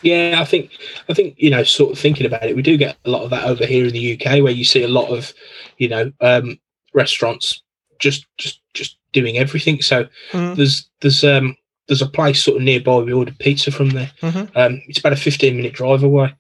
Yeah, 0.03 0.39
I 0.41 0.45
think 0.45 0.73
I 1.09 1.15
think 1.15 1.35
you 1.39 1.51
know, 1.51 1.63
sort 1.63 1.93
of 1.93 1.99
thinking 1.99 2.27
about 2.27 2.45
it, 2.45 2.57
we 2.57 2.63
do 2.63 2.77
get 2.77 2.97
a 3.05 3.11
lot 3.11 3.23
of 3.23 3.31
that 3.31 3.45
over 3.45 3.65
here 3.67 3.87
in 3.87 3.93
the 3.93 4.15
UK, 4.21 4.43
where 4.43 4.53
you 4.53 4.65
see 4.65 4.83
a 4.83 4.89
lot 4.89 5.09
of, 5.09 5.33
you 5.79 5.89
know, 5.89 6.13
um, 6.21 6.59
restaurants 6.95 7.63
just 7.99 8.27
just 8.39 8.61
just 8.75 8.97
doing 9.13 9.39
everything. 9.39 9.81
So 9.83 10.07
Mhm. 10.33 10.57
there's 10.57 10.89
there's 11.01 11.25
um 11.25 11.57
there's 11.89 12.03
a 12.03 12.07
place 12.07 12.45
sort 12.45 12.59
of 12.59 12.63
nearby. 12.63 12.99
We 12.99 13.13
ordered 13.13 13.39
pizza 13.39 13.71
from 13.71 13.91
there. 13.91 14.11
Mhm. 14.23 14.51
Um, 14.55 14.83
it's 14.87 14.99
about 14.99 15.13
a 15.13 15.17
15 15.17 15.57
minute 15.57 15.73
drive 15.73 16.03
away, 16.05 16.33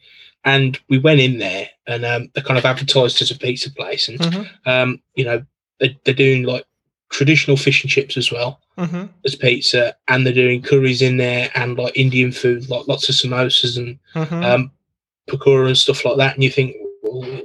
and 0.44 0.78
we 0.88 0.98
went 0.98 1.20
in 1.20 1.38
there, 1.38 1.68
and 1.86 2.04
um, 2.04 2.30
they 2.34 2.40
kind 2.42 2.58
of 2.58 2.64
advertised 2.64 3.20
as 3.22 3.30
a 3.30 3.38
pizza 3.38 3.70
place, 3.70 4.08
and 4.08 4.18
Mhm. 4.18 4.48
um, 4.66 5.00
you 5.14 5.24
know, 5.24 5.44
they're, 5.78 5.94
they're 6.04 6.14
doing 6.14 6.44
like 6.44 6.64
traditional 7.10 7.56
fish 7.56 7.82
and 7.82 7.90
chips 7.90 8.16
as 8.16 8.30
well 8.30 8.60
Mhm. 8.78 9.08
as 9.26 9.34
pizza, 9.34 9.94
and 10.08 10.24
they're 10.24 10.32
doing 10.32 10.62
curries 10.62 11.02
in 11.02 11.16
there 11.16 11.50
and 11.54 11.76
like 11.76 11.96
Indian 11.96 12.32
food, 12.32 12.68
like 12.70 12.86
lots 12.88 13.08
of 13.08 13.14
samosas 13.16 13.76
and 13.76 13.98
Mhm. 14.14 14.44
um, 14.44 14.70
pakora 15.28 15.66
and 15.66 15.78
stuff 15.78 16.04
like 16.04 16.16
that, 16.18 16.34
and 16.34 16.44
you 16.44 16.50
think, 16.50 16.76
well, 17.02 17.40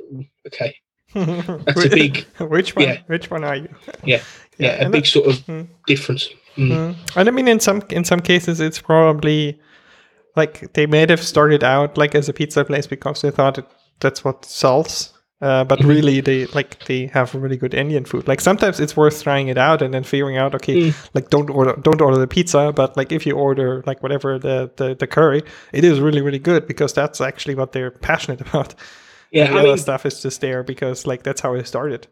okay, 0.48 0.76
that's 1.14 1.86
a 1.86 1.90
big, 1.90 2.26
Which 2.40 2.76
one? 2.76 2.86
yeah. 2.88 2.98
Which 3.08 3.32
one 3.32 3.44
are 3.44 3.56
you? 3.56 3.70
Yeah. 4.04 4.22
yeah, 4.58 4.76
a 4.82 4.84
and 4.84 4.92
big 4.92 5.06
sort 5.06 5.28
of 5.28 5.36
Mm. 5.48 5.68
difference. 5.88 6.30
Mm. 6.58 6.70
Mm. 6.72 6.96
And 7.18 7.28
I 7.30 7.32
mean, 7.32 7.48
in 7.50 7.60
some 7.60 7.82
in 7.90 8.06
some 8.06 8.22
cases, 8.22 8.62
it's 8.62 8.80
probably 8.80 9.60
like 10.36 10.74
they 10.74 10.86
may 10.86 11.06
have 11.08 11.22
started 11.24 11.64
out 11.64 11.98
like 11.98 12.16
as 12.16 12.30
a 12.30 12.34
pizza 12.34 12.64
place 12.66 12.88
because 12.88 13.22
they 13.22 13.32
thought 13.32 13.58
it, 13.58 13.66
that's 14.00 14.24
what 14.24 14.46
sells. 14.46 15.12
Uh, 15.42 15.64
but 15.66 15.80
Mhm. 15.80 15.88
really, 15.90 16.22
they 16.22 16.46
like 16.48 16.84
they 16.86 17.08
have 17.08 17.36
really 17.36 17.58
good 17.58 17.74
Indian 17.74 18.06
food. 18.06 18.26
Like 18.28 18.40
sometimes 18.42 18.80
it's 18.80 18.96
worth 18.96 19.22
trying 19.22 19.50
it 19.50 19.58
out 19.58 19.82
and 19.82 19.94
then 19.94 20.04
figuring 20.04 20.38
out, 20.38 20.56
okay, 20.56 20.76
Mm. 20.76 20.94
like 21.14 21.30
don't 21.30 21.50
order 21.50 21.76
don't 21.82 22.02
order 22.02 22.18
the 22.18 22.28
pizza, 22.28 22.72
but 22.74 22.96
like 22.96 23.12
if 23.12 23.26
you 23.26 23.34
order 23.36 23.84
like 23.86 24.02
whatever 24.02 24.40
the, 24.40 24.72
the 24.78 24.96
the 24.96 25.08
curry, 25.08 25.44
it 25.74 25.84
is 25.84 26.00
really 26.00 26.22
really 26.22 26.40
good 26.40 26.66
because 26.68 26.94
that's 26.94 27.20
actually 27.22 27.56
what 27.56 27.74
they're 27.74 27.92
passionate 27.92 28.42
about. 28.48 28.76
Yeah, 29.32 29.46
and 29.46 29.54
the 29.54 29.58
I 29.58 29.60
other 29.60 29.68
mean, 29.70 29.78
stuff 29.78 30.06
is 30.06 30.22
just 30.22 30.40
there 30.40 30.64
because 30.64 31.06
like 31.06 31.24
that's 31.24 31.42
how 31.42 31.54
it 31.54 31.68
started. 31.68 32.08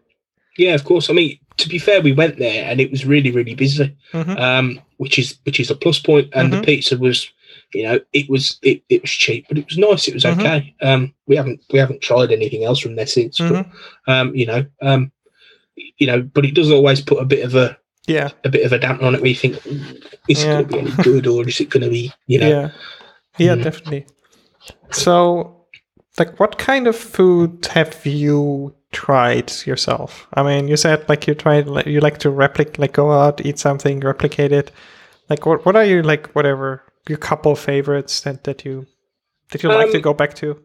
yeah, 0.58 0.76
of 0.76 0.84
course. 0.84 1.10
I 1.10 1.14
mean, 1.14 1.40
to 1.58 1.70
be 1.70 1.80
fair, 1.80 2.02
we 2.02 2.12
went 2.14 2.38
there 2.38 2.66
and 2.70 2.80
it 2.82 2.92
was 2.92 3.06
really, 3.06 3.32
really 3.32 3.56
busy, 3.56 3.96
Mhm. 4.14 4.38
um, 4.38 4.80
which 4.98 5.18
is 5.18 5.38
which 5.46 5.60
is 5.60 5.72
a 5.72 5.76
plus 5.76 6.00
point. 6.00 6.28
And 6.34 6.52
Mhm. 6.52 6.52
the 6.60 6.62
pizza 6.66 6.98
was, 6.98 7.32
you 7.74 7.84
know, 7.84 8.00
it 8.14 8.30
was 8.30 8.60
it, 8.62 8.82
it 8.90 9.02
was 9.02 9.12
cheap, 9.12 9.46
but 9.50 9.58
it 9.58 9.66
was 9.66 9.78
nice. 9.78 10.08
It 10.08 10.14
was 10.14 10.24
Mhm. 10.24 10.40
okay. 10.40 10.76
Um, 10.82 11.14
we 11.28 11.36
haven't 11.36 11.62
we 11.72 11.80
haven't 11.80 12.02
tried 12.02 12.32
anything 12.32 12.64
else 12.64 12.80
from 12.80 12.96
there 12.96 13.08
since, 13.08 13.40
Mhm. 13.40 13.50
but 14.06 14.12
um, 14.14 14.36
you 14.36 14.46
know, 14.46 14.66
um, 14.82 15.12
you 15.98 16.08
know, 16.08 16.22
but 16.22 16.46
it 16.46 16.54
does 16.56 16.72
always 16.72 17.02
put 17.02 17.22
a 17.22 17.26
bit 17.26 17.44
of 17.46 17.56
a 17.56 17.78
Yeah, 18.08 18.30
a 18.44 18.50
bit 18.50 18.66
of 18.66 18.74
a 18.74 18.80
damper 18.80 19.06
on 19.06 19.16
it. 19.16 19.26
You 19.26 19.34
think, 19.36 19.66
"Ooh, 19.66 19.80
is 20.28 20.44
Yeah. 20.44 20.60
it 20.60 20.68
going 20.68 20.68
to 20.68 20.74
be 20.74 20.80
any 20.80 20.92
good 21.04 21.26
or 21.28 21.48
is 21.48 21.60
it 21.62 21.70
going 21.70 21.84
to 21.84 21.90
be, 21.90 22.12
you 22.28 22.38
know? 22.40 22.50
Yeah. 22.50 22.70
Yeah, 23.38 23.56
Mhm. 23.56 23.64
definitely. 23.64 24.06
So, 24.92 25.56
like, 26.20 26.40
what 26.40 26.58
kind 26.58 26.88
of 26.88 26.96
food 26.96 27.66
have 27.74 28.06
you 28.06 28.76
tried 28.92 29.52
yourself? 29.66 30.28
I 30.34 30.44
mean, 30.44 30.68
you 30.68 30.78
said 30.78 31.08
like 31.10 31.28
you 31.28 31.34
tried, 31.34 31.68
like, 31.68 31.86
you 31.88 32.00
like 32.00 32.18
to 32.20 32.30
replicate, 32.30 32.78
like 32.80 32.94
go 32.94 33.12
out, 33.12 33.44
eat 33.46 33.58
something, 33.58 34.00
replicate 34.02 34.52
it. 34.52 34.72
Like, 35.30 35.46
what 35.46 35.66
what 35.66 35.76
are 35.76 35.86
you 35.86 36.04
like? 36.04 36.28
Whatever 36.36 36.84
your 37.08 37.18
couple 37.18 37.52
of 37.52 37.60
favorites 37.60 38.22
that 38.22 38.44
that 38.44 38.66
you 38.66 38.86
that 39.52 39.64
you 39.64 39.70
like 39.70 39.92
to 39.92 39.98
Um, 39.98 40.02
go 40.02 40.14
back 40.14 40.34
to? 40.36 40.64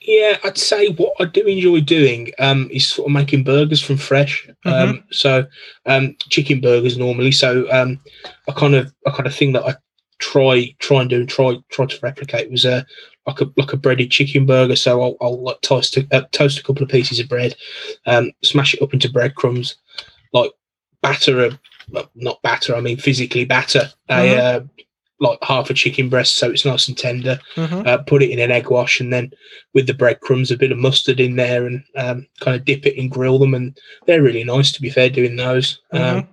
Yeah, 0.00 0.38
I'd 0.44 0.56
say 0.56 0.88
what 0.92 1.12
I 1.20 1.26
do 1.26 1.42
enjoy 1.42 1.80
doing 1.82 2.32
um, 2.38 2.70
is 2.72 2.88
sort 2.88 3.06
of 3.08 3.12
making 3.12 3.44
burgers 3.44 3.82
from 3.82 3.98
fresh. 3.98 4.48
Um, 4.64 5.04
so 5.10 5.46
um, 5.84 6.16
chicken 6.30 6.60
burgers 6.62 6.96
normally. 6.96 7.32
So 7.32 7.70
um, 7.70 8.00
a 8.48 8.54
kind 8.54 8.74
of 8.74 8.92
a 9.06 9.12
kind 9.12 9.26
of 9.26 9.34
thing 9.34 9.52
that 9.52 9.64
I 9.64 9.74
try 10.18 10.74
try 10.78 11.02
and 11.02 11.10
do 11.10 11.20
and 11.20 11.28
try 11.28 11.56
try 11.70 11.84
to 11.86 11.98
replicate 12.02 12.50
was 12.50 12.64
a 12.64 12.86
like 13.26 13.42
a 13.42 13.46
like 13.58 13.74
a 13.74 13.76
breaded 13.76 14.10
chicken 14.10 14.46
burger. 14.46 14.76
So 14.76 15.02
I'll, 15.02 15.16
I'll 15.20 15.42
like 15.42 15.60
toast 15.60 15.98
a, 15.98 16.06
uh, 16.12 16.22
toast 16.32 16.58
a 16.58 16.62
couple 16.62 16.82
of 16.82 16.88
pieces 16.88 17.20
of 17.20 17.28
bread, 17.28 17.54
um, 18.06 18.32
smash 18.42 18.72
it 18.72 18.82
up 18.82 18.94
into 18.94 19.10
breadcrumbs, 19.12 19.76
like 20.32 20.50
batter 21.02 21.44
a 21.44 21.60
well, 21.90 22.10
not 22.14 22.40
batter. 22.42 22.74
I 22.74 22.80
mean 22.80 22.96
physically 22.96 23.44
batter 23.44 23.92
a 24.08 24.14
Mhm. 24.14 24.38
uh, 24.38 24.60
like 25.20 25.38
half 25.42 25.68
a 25.68 25.74
chicken 25.74 26.08
breast 26.08 26.38
so 26.38 26.50
it's 26.50 26.64
nice 26.64 26.88
and 26.88 26.96
tender. 26.96 27.38
Mhm. 27.54 27.86
Uh, 27.86 27.98
put 27.98 28.22
it 28.22 28.30
in 28.30 28.38
an 28.38 28.50
egg 28.50 28.70
wash, 28.70 29.00
and 29.00 29.12
then 29.12 29.30
with 29.74 29.86
the 29.86 29.94
breadcrumbs, 29.94 30.50
a 30.50 30.56
bit 30.56 30.72
of 30.72 30.78
mustard 30.78 31.20
in 31.20 31.36
there, 31.36 31.66
and 31.66 31.84
um, 31.96 32.26
kind 32.40 32.56
of 32.56 32.64
dip 32.64 32.86
it 32.86 32.98
and 32.98 33.10
grill 33.10 33.38
them. 33.38 33.54
And 33.54 33.78
they're 34.06 34.22
really 34.22 34.44
nice, 34.44 34.72
to 34.72 34.82
be 34.82 34.90
fair, 34.90 35.10
doing 35.10 35.36
those. 35.36 35.80
Um, 35.92 36.28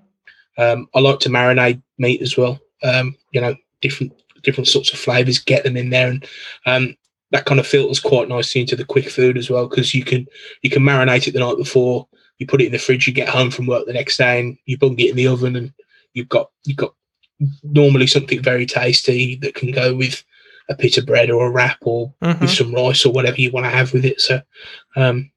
um, 0.58 0.88
I 0.96 1.00
like 1.00 1.20
to 1.20 1.30
marinate 1.30 1.82
meat 1.98 2.22
as 2.22 2.38
well. 2.38 2.60
Um, 2.84 3.16
you 3.32 3.42
know, 3.42 3.56
different 3.82 4.14
different 4.44 4.68
sorts 4.68 4.94
of 4.94 5.00
flavors, 5.00 5.40
get 5.40 5.64
them 5.64 5.78
in 5.78 5.90
there, 5.90 6.08
and 6.10 6.26
um, 6.66 6.96
that 7.32 7.46
kind 7.46 7.60
of 7.60 7.68
filters 7.68 8.00
quite 8.00 8.30
nicely 8.30 8.62
into 8.62 8.76
the 8.76 8.86
quick 8.86 9.10
food 9.10 9.38
as 9.38 9.50
well 9.50 9.68
because 9.68 9.94
you 9.94 10.04
can 10.04 10.26
you 10.62 10.70
can 10.70 10.84
marinate 10.84 11.28
it 11.28 11.34
the 11.34 11.40
night 11.40 11.58
before. 11.58 12.08
You 12.38 12.48
put 12.48 12.62
it 12.62 12.68
in 12.68 12.72
the 12.72 12.78
fridge. 12.78 13.08
You 13.08 13.14
get 13.14 13.30
home 13.30 13.52
from 13.52 13.66
work 13.66 13.86
the 13.86 13.94
next 13.94 14.18
day, 14.18 14.40
and 14.40 14.58
you 14.66 14.78
bung 14.78 14.98
it 15.00 15.10
in 15.10 15.16
the 15.16 15.28
oven, 15.28 15.56
and 15.56 15.74
you've 16.14 16.30
got 16.30 16.52
you've 16.64 16.78
got 16.78 16.94
normally 17.64 18.08
something 18.08 18.42
very 18.42 18.66
tasty 18.66 19.36
that 19.38 19.56
can 19.56 19.72
go 19.72 19.96
with 19.96 20.24
a 20.70 21.00
of 21.00 21.06
bread 21.06 21.30
or 21.30 21.48
a 21.48 21.52
wrap 21.52 21.78
or 21.82 22.14
Mhm. 22.22 22.42
with 22.42 22.50
some 22.50 22.74
rice 22.74 23.06
or 23.06 23.14
whatever 23.14 23.40
you 23.40 23.52
want 23.52 23.66
to 23.66 23.70
have 23.70 23.94
with 23.94 24.04
it. 24.06 24.20
So, 24.20 24.42
um, 24.96 25.32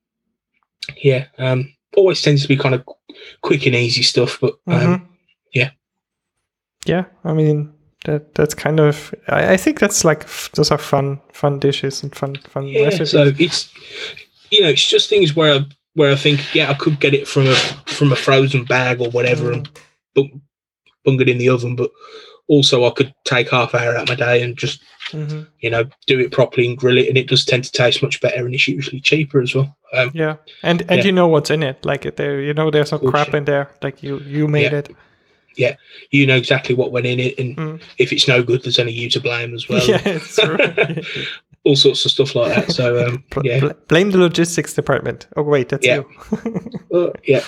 yeah, 1.02 1.26
um, 1.38 1.72
always 1.96 2.20
tends 2.22 2.42
to 2.42 2.48
be 2.48 2.56
kind 2.56 2.74
of 2.74 2.84
quick 3.42 3.66
and 3.66 3.76
easy 3.76 4.02
stuff, 4.02 4.38
but 4.40 4.54
um, 4.66 4.74
Mhm. 4.74 5.06
yeah. 5.54 5.70
Yeah, 6.86 7.04
I 7.24 7.32
mean 7.32 7.72
that 8.06 8.34
that's 8.34 8.54
kind 8.54 8.80
of 8.80 9.14
I, 9.28 9.52
I 9.52 9.56
think 9.58 9.78
that's 9.78 10.04
like 10.04 10.26
those 10.52 10.70
are 10.70 10.78
fun 10.78 11.20
fun 11.32 11.58
dishes 11.58 12.02
and 12.02 12.14
fun 12.14 12.36
fun 12.48 12.66
yeah. 12.66 12.84
recipes. 12.84 13.10
So 13.10 13.32
it's 13.38 13.68
you 14.50 14.62
know 14.62 14.68
it's 14.70 14.86
just 14.88 15.08
things 15.10 15.36
where 15.36 15.54
I, 15.54 15.64
where 15.94 16.10
I 16.12 16.16
think 16.16 16.54
yeah 16.54 16.70
I 16.70 16.74
could 16.74 16.98
get 16.98 17.14
it 17.14 17.28
from 17.28 17.46
a 17.46 17.54
from 17.86 18.10
a 18.12 18.16
frozen 18.16 18.64
bag 18.64 19.00
or 19.00 19.10
whatever 19.10 19.52
and 19.52 19.68
bung, 20.14 20.40
bung 21.04 21.20
it 21.20 21.28
in 21.28 21.38
the 21.38 21.48
oven, 21.48 21.76
but 21.76 21.90
also 22.48 22.84
I 22.84 22.90
could 22.90 23.14
take 23.24 23.50
half 23.50 23.74
hour 23.74 23.96
out 23.96 24.02
of 24.02 24.08
my 24.08 24.14
day 24.16 24.42
and 24.42 24.56
just 24.56 24.80
Mhm. 25.12 25.46
you 25.60 25.70
know 25.70 25.84
do 26.06 26.20
it 26.20 26.30
properly 26.30 26.68
and 26.68 26.76
grill 26.78 26.98
it, 26.98 27.08
and 27.08 27.16
it 27.18 27.26
does 27.28 27.44
tend 27.44 27.64
to 27.64 27.72
taste 27.72 28.02
much 28.02 28.20
better 28.20 28.44
and 28.46 28.54
it's 28.54 28.68
usually 28.68 29.00
cheaper 29.00 29.40
as 29.40 29.54
well. 29.54 29.76
Um, 29.92 30.10
Yeah, 30.14 30.36
and 30.62 30.82
and 30.88 30.98
Yeah. 31.00 31.04
you 31.06 31.12
know 31.12 31.26
what's 31.28 31.50
in 31.50 31.62
it. 31.62 31.84
Like 31.84 32.14
there, 32.16 32.40
you 32.40 32.54
know, 32.54 32.70
there's 32.70 32.92
no 32.92 32.98
crap 32.98 33.28
yeah. 33.30 33.36
in 33.38 33.44
there. 33.44 33.70
Like 33.82 34.02
you 34.02 34.18
you 34.26 34.46
made 34.48 34.72
Yeah. 34.72 34.78
it. 34.78 34.90
Yeah, 35.56 35.74
you 36.12 36.26
know 36.26 36.36
exactly 36.36 36.76
what 36.76 36.92
went 36.92 37.06
in 37.06 37.18
it, 37.18 37.38
and 37.38 37.56
Mm. 37.56 37.80
if 37.98 38.12
it's 38.12 38.28
no 38.28 38.42
good, 38.42 38.62
there's 38.62 38.78
only 38.78 38.92
you 38.92 39.10
to 39.10 39.20
blame 39.20 39.52
as 39.52 39.68
well. 39.68 39.84
yeah, 39.88 40.00
it's 40.04 40.36
true. 40.36 40.56
all 41.64 41.76
sorts 41.76 42.04
of 42.04 42.10
stuff 42.12 42.34
like 42.36 42.54
that. 42.54 42.72
So 42.72 43.04
um, 43.06 43.24
yeah, 43.44 43.72
blame 43.88 44.12
the 44.12 44.18
logistics 44.18 44.74
department. 44.74 45.26
Oh 45.36 45.42
wait, 45.42 45.68
that's 45.70 45.84
Yeah. 45.86 46.02
Uh, 46.94 47.10
yeah. 47.24 47.42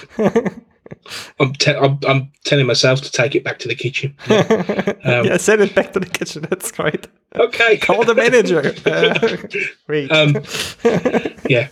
I'm, 1.41 1.53
te- 1.55 1.75
I'm 1.75 1.99
I'm 2.09 2.31
telling 2.45 2.67
myself 2.67 3.01
to 3.03 3.11
take 3.11 3.35
it 3.35 3.45
back 3.45 3.59
to 3.61 3.69
the 3.69 3.75
kitchen. 3.75 4.17
Um, 5.05 5.25
yeah, 5.27 5.37
send 5.37 5.61
it 5.63 5.75
back 5.75 5.93
to 5.95 6.01
the 6.01 6.07
kitchen. 6.07 6.47
That's 6.49 6.71
great. 6.71 7.09
Okay, 7.35 7.77
Call 7.79 8.05
the 8.05 8.15
manager. 8.15 8.63
Uh, 8.87 9.37
wait. 9.89 10.11
Um, 10.13 10.37
yeah. 11.49 11.69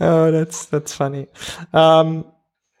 oh, 0.00 0.30
that's 0.30 0.66
that's 0.66 0.94
funny. 0.94 1.26
Um, 1.72 2.24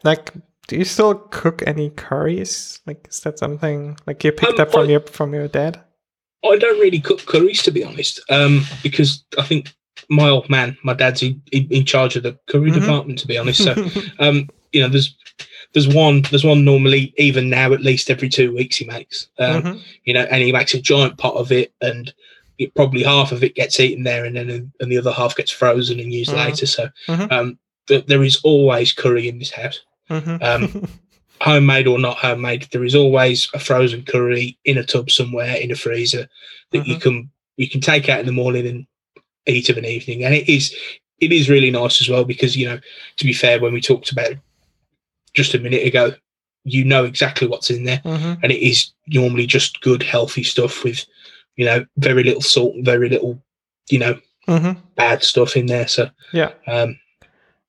like, 0.04 0.32
do 0.68 0.76
you 0.76 0.84
still 0.84 1.14
cook 1.14 1.62
any 1.66 1.90
curries? 1.90 2.80
Like, 2.86 3.06
is 3.10 3.20
that 3.20 3.38
something 3.38 3.96
like 4.06 4.22
you 4.24 4.32
picked 4.32 4.60
Um, 4.60 4.66
up 4.66 4.72
from 4.72 4.86
I- 4.86 4.90
your 4.92 5.00
from 5.00 5.34
your 5.34 5.48
dad? 5.48 5.82
I 6.44 6.56
don't 6.56 6.78
really 6.78 7.00
cook 7.00 7.26
curries 7.26 7.62
to 7.64 7.72
be 7.72 7.82
honest, 7.82 8.20
um, 8.30 8.62
because 8.84 9.24
I 9.38 9.42
think 9.42 9.74
my 10.08 10.28
old 10.28 10.48
man, 10.48 10.76
my 10.84 10.94
dad's 10.94 11.20
in, 11.22 11.42
in, 11.50 11.66
in 11.70 11.84
charge 11.84 12.14
of 12.14 12.22
the 12.22 12.38
curry 12.48 12.70
Mhm. 12.70 12.80
department. 12.80 13.18
To 13.18 13.26
be 13.26 13.36
honest, 13.36 13.64
so 13.64 13.72
um, 14.20 14.48
you 14.72 14.80
know, 14.80 14.88
there's 14.88 15.14
there's 15.72 15.88
one 15.88 16.22
there's 16.30 16.44
one 16.44 16.64
normally 16.64 17.12
even 17.18 17.50
now 17.50 17.72
at 17.72 17.82
least 17.82 18.10
every 18.10 18.28
two 18.28 18.54
weeks 18.54 18.76
he 18.76 18.84
makes. 18.86 19.28
Um, 19.38 19.62
Mhm. 19.62 19.80
you 20.04 20.14
know, 20.14 20.26
and 20.30 20.42
he 20.42 20.52
makes 20.52 20.74
a 20.74 20.80
giant 20.80 21.18
pot 21.18 21.34
of 21.34 21.52
it, 21.52 21.72
and 21.80 22.12
it, 22.58 22.74
probably 22.74 23.02
half 23.02 23.32
of 23.32 23.44
it 23.44 23.54
gets 23.54 23.78
eaten 23.80 24.04
there, 24.04 24.24
and 24.24 24.36
then 24.36 24.72
and 24.80 24.90
the 24.92 24.98
other 24.98 25.12
half 25.12 25.36
gets 25.36 25.50
frozen 25.50 26.00
and 26.00 26.12
used 26.12 26.30
Mhm. 26.30 26.36
later. 26.46 26.66
So, 26.66 26.88
Mhm. 27.08 27.30
um, 27.32 27.58
th- 27.86 28.06
there 28.06 28.24
is 28.24 28.36
always 28.42 28.92
curry 28.92 29.28
in 29.28 29.38
this 29.38 29.50
house, 29.52 29.80
Mhm. 30.10 30.42
Um, 30.42 30.88
homemade 31.40 31.86
or 31.86 31.98
not 31.98 32.16
homemade. 32.18 32.66
There 32.72 32.84
is 32.84 32.94
always 32.96 33.48
a 33.54 33.58
frozen 33.60 34.02
curry 34.02 34.58
in 34.64 34.76
a 34.78 34.84
tub 34.84 35.10
somewhere 35.10 35.54
in 35.56 35.70
a 35.70 35.76
freezer 35.76 36.28
that 36.72 36.86
you 36.86 36.96
can 36.96 37.30
you 37.56 37.68
can 37.68 37.80
take 37.80 38.08
out 38.08 38.20
in 38.20 38.26
the 38.26 38.32
morning 38.32 38.66
and 38.66 38.86
eat 39.46 39.68
of 39.68 39.76
an 39.76 39.84
evening, 39.84 40.24
and 40.24 40.34
it 40.34 40.48
is 40.48 40.74
it 41.20 41.32
is 41.32 41.48
really 41.50 41.70
nice 41.70 42.00
as 42.00 42.08
well 42.08 42.24
because 42.24 42.56
you 42.56 42.66
know, 42.68 42.78
to 43.18 43.24
be 43.24 43.32
fair, 43.32 43.60
when 43.60 43.72
we 43.72 43.80
talked 43.80 44.10
about 44.12 44.32
just 45.38 45.54
a 45.54 45.58
minute 45.58 45.86
ago, 45.86 46.12
you 46.64 46.84
know 46.84 47.04
exactly 47.04 47.46
what's 47.46 47.70
in 47.70 47.84
there 47.84 48.02
Mhm. 48.04 48.38
and 48.42 48.52
it 48.52 48.60
is 48.70 48.92
normally 49.06 49.46
just 49.46 49.80
good, 49.80 50.02
healthy 50.02 50.42
stuff 50.42 50.84
with, 50.84 51.06
you 51.56 51.64
know, 51.64 51.86
very 51.96 52.22
little 52.24 52.42
salt, 52.42 52.74
very 52.80 53.08
little, 53.08 53.40
you 53.88 53.98
know, 53.98 54.18
Mhm. 54.48 54.76
bad 54.96 55.22
stuff 55.22 55.56
in 55.56 55.66
there. 55.66 55.86
So, 55.88 56.10
Yeah. 56.32 56.50
um, 56.66 56.98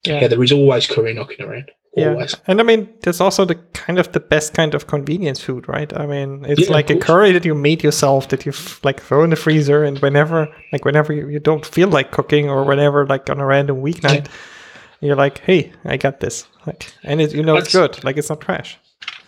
Yeah. 0.06 0.22
yeah, 0.22 0.28
there 0.28 0.44
is 0.44 0.52
always 0.52 0.88
curry 0.88 1.14
knocking 1.14 1.46
around. 1.46 1.72
Yeah, 1.96 2.12
Always. 2.12 2.36
and 2.48 2.60
I 2.60 2.64
mean, 2.64 2.88
that's 3.02 3.20
also 3.22 3.46
the 3.46 3.56
kind 3.74 3.98
of 4.00 4.12
the 4.12 4.20
best 4.20 4.54
kind 4.54 4.74
of 4.76 4.86
convenience 4.88 5.42
food, 5.42 5.68
right? 5.68 5.92
I 5.98 6.06
mean, 6.06 6.46
it's 6.48 6.68
Yeah, 6.68 6.74
like 6.78 6.90
a 6.92 6.96
curry 6.98 7.32
that 7.32 7.46
you 7.46 7.56
made 7.56 7.84
yourself, 7.84 8.28
that 8.30 8.46
you 8.46 8.52
f- 8.52 8.80
like 8.84 9.02
throw 9.02 9.24
in 9.24 9.32
the 9.32 9.36
freezer, 9.36 9.84
and 9.84 9.98
whenever, 10.00 10.48
like 10.72 10.86
whenever 10.86 11.14
you, 11.14 11.28
you 11.30 11.40
don't 11.40 11.66
feel 11.66 11.90
like 11.90 12.12
cooking, 12.12 12.48
or 12.50 12.64
whenever, 12.64 13.06
like 13.08 13.30
on 13.30 13.40
a 13.40 13.46
random 13.46 13.78
weeknight, 13.82 14.28
you're 15.02 15.16
like, 15.16 15.40
"Hey, 15.40 15.72
I 15.86 15.98
got 15.98 16.20
this," 16.20 16.48
like, 16.68 16.92
and 17.04 17.22
it, 17.22 17.34
you 17.34 17.44
know 17.44 17.56
it's 17.58 17.72
good, 17.74 18.04
like 18.04 18.18
it's 18.18 18.30
not 18.30 18.42
trash. 18.42 18.78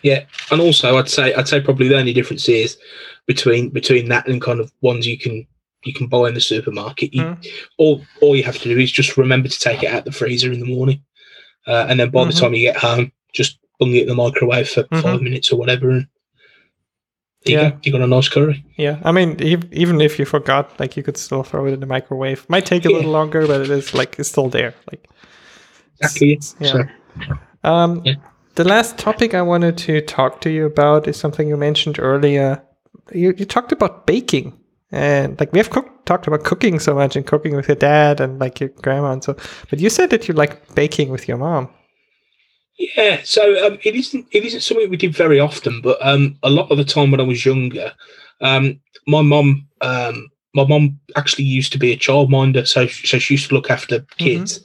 Yeah, 0.04 0.26
and 0.52 0.60
also 0.60 0.98
I'd 0.98 1.10
say 1.10 1.34
I'd 1.34 1.48
say 1.48 1.62
probably 1.62 1.88
the 1.88 1.98
only 1.98 2.14
difference 2.14 2.50
is 2.50 2.78
between 3.28 3.70
between 3.70 4.10
that 4.10 4.28
and 4.28 4.42
kind 4.42 4.60
of 4.60 4.72
ones 4.82 5.06
you 5.08 5.18
can 5.18 5.46
you 5.84 5.94
can 5.94 6.08
buy 6.08 6.28
in 6.28 6.34
the 6.34 6.42
supermarket. 6.42 7.14
You, 7.14 7.24
Mm. 7.24 7.48
all 7.78 8.02
all 8.22 8.36
you 8.36 8.44
have 8.44 8.58
to 8.60 8.70
do 8.74 8.78
is 8.80 8.92
just 8.92 9.18
remember 9.18 9.48
to 9.50 9.60
take 9.60 9.84
it 9.84 9.92
out 9.94 10.06
the 10.06 10.12
freezer 10.12 10.52
in 10.52 10.60
the 10.60 10.66
morning, 10.76 11.04
uh, 11.68 11.86
and 11.90 12.00
then 12.00 12.10
by 12.10 12.24
Mhm. 12.24 12.34
the 12.34 12.40
time 12.40 12.54
you 12.54 12.62
get 12.72 12.78
home, 12.78 13.12
just 13.34 13.58
bung 13.80 13.96
it 13.96 14.04
in 14.04 14.08
the 14.10 14.16
microwave 14.16 14.70
for 14.70 14.84
Mhm. 14.84 15.02
five 15.02 15.22
minutes 15.22 15.52
or 15.52 15.58
whatever, 15.58 15.90
and 15.90 16.08
there 17.46 17.54
Yeah. 17.56 17.66
you 17.66 17.72
go. 17.72 17.78
You 17.84 17.92
got 17.94 18.02
a 18.02 18.08
nice 18.08 18.30
curry. 18.30 18.64
Yeah, 18.78 19.00
I 19.04 19.12
mean, 19.12 19.38
ev- 19.42 19.72
even 19.74 20.02
if 20.02 20.20
you 20.20 20.26
forgot, 20.26 20.80
like 20.80 20.96
you 20.98 21.04
could 21.04 21.18
still 21.18 21.44
throw 21.44 21.66
it 21.68 21.74
in 21.74 21.80
the 21.80 21.86
microwave. 21.88 22.48
Might 22.50 22.66
take 22.66 22.86
a 22.86 22.90
Yeah. 22.90 22.98
little 22.98 23.12
longer, 23.12 23.48
but 23.48 23.62
it 23.62 23.70
is 23.70 23.94
like 23.94 24.16
it's 24.20 24.30
still 24.30 24.50
there. 24.50 24.74
Like 24.92 25.08
Exactly. 26.02 26.40
Yeah. 26.60 26.72
So, 26.72 26.84
Um, 27.64 28.02
Yeah. 28.06 28.16
The 28.56 28.66
last 28.66 28.98
topic 28.98 29.34
I 29.34 29.42
wanted 29.42 29.78
to 29.78 30.02
talk 30.02 30.42
to 30.42 30.50
you 30.50 30.66
about 30.66 31.08
is 31.08 31.16
something 31.16 31.48
you 31.48 31.56
mentioned 31.56 32.00
earlier. 32.00 32.62
You, 33.14 33.34
you 33.38 33.46
talked 33.46 33.72
about 33.72 34.06
baking, 34.06 34.60
and 34.92 35.40
like 35.40 35.54
we 35.54 35.60
have 35.60 35.70
talked 36.04 36.28
about 36.28 36.44
cooking 36.44 36.78
so 36.80 36.94
much 36.94 37.16
and 37.16 37.26
cooking 37.26 37.56
with 37.56 37.70
your 37.70 37.78
dad 37.78 38.20
and 38.20 38.40
like 38.40 38.60
your 38.60 38.70
grandma 38.82 39.14
and 39.14 39.24
so. 39.24 39.38
But 39.70 39.80
you 39.80 39.90
said 39.90 40.10
that 40.10 40.28
you 40.28 40.34
like 40.34 40.76
baking 40.76 41.12
with 41.12 41.30
your 41.30 41.38
mom. 41.38 41.70
Yeah, 42.78 43.22
so 43.24 43.42
um, 43.66 43.78
it 43.84 43.96
isn't 43.96 44.26
it 44.32 44.44
isn't 44.44 44.62
something 44.62 44.90
we 44.90 44.98
did 44.98 45.16
very 45.16 45.40
often, 45.40 45.82
but 45.82 45.98
um, 46.02 46.38
a 46.44 46.50
lot 46.50 46.72
of 46.72 46.78
the 46.78 46.84
time 46.84 47.12
when 47.12 47.22
I 47.22 47.24
was 47.24 47.46
younger, 47.46 47.94
um, 48.42 48.82
my 49.08 49.22
mom 49.22 49.68
um, 49.80 50.28
my 50.54 50.66
mom 50.66 51.00
actually 51.16 51.46
used 51.46 51.72
to 51.74 51.80
be 51.80 51.92
a 51.92 51.98
childminder, 51.98 52.68
so 52.68 52.88
so 52.88 53.20
she 53.20 53.34
used 53.36 53.50
to 53.50 53.56
look 53.56 53.70
after 53.72 54.06
kids, 54.18 54.60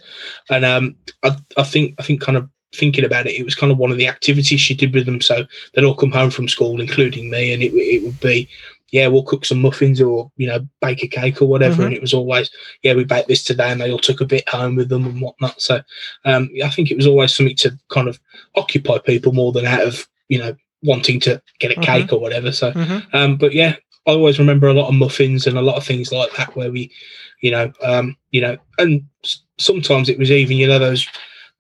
and 0.51 0.65
um, 0.65 0.97
I, 1.23 1.37
I 1.57 1.63
think 1.63 1.95
I 1.99 2.03
think 2.03 2.21
kind 2.21 2.37
of 2.39 2.49
thinking 2.75 3.05
about 3.05 3.27
it, 3.27 3.35
it 3.39 3.45
was 3.45 3.55
kind 3.55 3.71
of 3.73 3.79
one 3.79 3.91
of 3.93 3.97
the 3.97 4.09
activities 4.09 4.61
she 4.61 4.75
did 4.75 4.93
with 4.93 5.07
them. 5.07 5.21
So 5.21 5.47
they'd 5.75 5.85
all 5.85 5.95
come 5.95 6.11
home 6.11 6.31
from 6.31 6.49
school, 6.49 6.81
including 6.81 7.31
me, 7.31 7.53
and 7.53 7.63
it 7.63 7.73
it 7.75 8.03
would 8.05 8.21
be. 8.21 8.49
Yeah, 8.93 9.09
we'll 9.09 9.25
cook 9.25 9.45
some 9.45 9.61
muffins 9.61 10.01
or 10.01 10.31
you 10.37 10.47
know 10.47 10.61
bake 10.81 11.03
a 11.03 11.09
cake 11.09 11.43
or 11.43 11.47
whatever, 11.49 11.83
Mhm. 11.83 11.87
and 11.87 11.95
it 11.95 12.01
was 12.01 12.15
always 12.15 12.49
yeah 12.85 12.95
we 12.95 13.03
baked 13.05 13.27
this 13.27 13.43
today, 13.43 13.71
and 13.71 13.81
they 13.81 13.91
all 13.91 13.99
took 13.99 14.21
a 14.21 14.25
bit 14.25 14.49
home 14.49 14.77
with 14.77 14.89
them 14.89 15.05
and 15.07 15.21
whatnot. 15.21 15.61
So 15.61 15.83
um, 16.25 16.49
I 16.65 16.71
think 16.71 16.91
it 16.93 16.97
was 16.97 17.07
always 17.07 17.35
something 17.35 17.57
to 17.57 17.77
kind 17.91 18.07
of 18.09 18.21
occupy 18.55 18.99
people 18.99 19.33
more 19.33 19.51
than 19.53 19.67
out 19.67 19.83
of 19.83 20.07
you 20.29 20.39
know 20.39 20.55
wanting 20.83 21.19
to 21.21 21.43
get 21.59 21.73
a 21.77 21.81
Mhm. 21.81 21.83
cake 21.83 22.13
or 22.13 22.21
whatever. 22.21 22.53
So, 22.53 22.71
Mm-hmm. 22.73 23.17
um, 23.17 23.37
but 23.37 23.53
yeah, 23.55 23.75
I 24.07 24.13
always 24.13 24.39
remember 24.39 24.69
a 24.69 24.73
lot 24.75 24.89
of 24.89 24.95
muffins 24.95 25.47
and 25.47 25.59
a 25.59 25.63
lot 25.63 25.77
of 25.77 25.85
things 25.85 26.13
like 26.13 26.35
that 26.37 26.55
where 26.57 26.71
we, 26.71 26.91
you 27.41 27.51
know, 27.51 27.73
um, 27.83 28.17
you 28.31 28.41
know, 28.41 28.57
and 28.79 29.03
s- 29.25 29.41
sometimes 29.59 30.09
it 30.09 30.19
was 30.19 30.31
even 30.31 30.57
you 30.57 30.67
know 30.69 30.79
those 30.79 31.07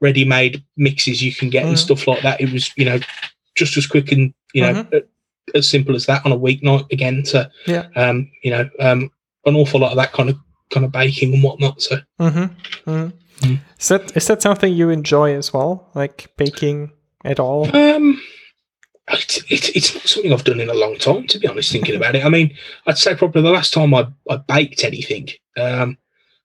ready-made 0.00 0.62
mixes 0.76 1.22
you 1.22 1.32
can 1.34 1.48
get 1.50 1.64
and 1.64 1.74
Mhm. 1.76 1.78
stuff 1.80 2.06
like 2.06 2.22
that. 2.22 2.40
It 2.40 2.52
was 2.52 2.70
you 2.76 2.84
know 2.84 2.98
just 3.56 3.76
as 3.76 3.86
quick 3.86 4.12
and 4.12 4.32
you 4.54 4.62
know 4.62 4.74
Mm-hmm. 4.74 4.98
as 5.54 5.68
simple 5.68 5.94
as 5.96 6.06
that 6.06 6.24
on 6.26 6.32
a 6.32 6.38
weeknight 6.38 6.90
again. 6.92 7.24
So 7.24 7.46
Yeah. 7.66 7.86
um, 7.96 8.30
you 8.42 8.50
know, 8.50 8.68
um, 8.80 9.10
an 9.46 9.56
awful 9.56 9.80
lot 9.80 9.90
of 9.92 9.96
that 9.96 10.12
kind 10.12 10.28
of 10.30 10.36
kind 10.70 10.84
of 10.84 10.92
baking 10.92 11.32
and 11.34 11.42
whatnot. 11.42 11.80
So 11.82 11.98
Mm-hmm. 12.20 12.90
Mm. 12.90 13.12
Is 13.78 13.88
that 13.88 14.16
is 14.16 14.26
that 14.28 14.40
something 14.42 14.72
you 14.72 14.88
enjoy 14.90 15.34
as 15.34 15.52
well, 15.52 15.88
like 15.94 16.28
baking 16.36 16.90
at 17.24 17.38
all? 17.38 17.74
Um, 17.76 18.20
it's, 19.08 19.42
it's, 19.48 19.68
it's 19.70 19.94
not 19.94 20.04
something 20.04 20.32
I've 20.32 20.44
done 20.44 20.60
in 20.60 20.68
a 20.70 20.74
long 20.74 20.96
time, 20.98 21.26
to 21.28 21.38
be 21.38 21.46
honest, 21.48 21.70
thinking 21.72 21.94
about 21.96 22.16
it. 22.16 22.24
I 22.24 22.28
mean, 22.28 22.56
I'd 22.86 22.98
say 22.98 23.14
probably 23.14 23.42
the 23.42 23.50
last 23.50 23.72
time 23.72 23.94
I, 23.94 24.08
I 24.28 24.36
baked 24.36 24.84
anything 24.84 25.28
um, 25.56 25.96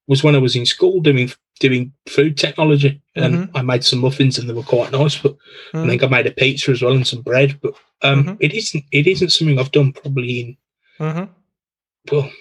was 0.07 0.24
when 0.24 0.36
I 0.36 0.39
was 0.39 0.55
in 0.55 0.66
school 0.66 0.99
doing 1.01 1.32
doing 1.59 1.91
food 2.09 2.38
technology, 2.38 2.99
and 3.16 3.36
Mhm. 3.36 3.49
I 3.53 3.62
made 3.62 3.84
some 3.84 3.99
muffins, 3.99 4.39
and 4.39 4.49
they 4.49 4.53
were 4.53 4.64
quite 4.64 4.91
nice. 4.91 5.16
But 5.18 5.36
Mm. 5.74 5.86
I 5.86 5.88
think 5.89 6.03
I 6.03 6.07
made 6.07 6.26
a 6.28 6.32
pizza 6.32 6.72
as 6.72 6.82
well 6.82 6.93
and 6.93 7.05
some 7.05 7.22
bread. 7.22 7.59
But 7.62 7.74
um, 8.01 8.24
Mhm. 8.24 8.38
it 8.39 8.53
isn't 8.53 8.84
it 8.91 9.05
isn't 9.07 9.30
something 9.32 9.59
I've 9.59 9.72
done 9.72 9.93
probably 9.93 10.39
in 10.39 10.57
Mhm. 10.99 11.30
well 12.12 12.32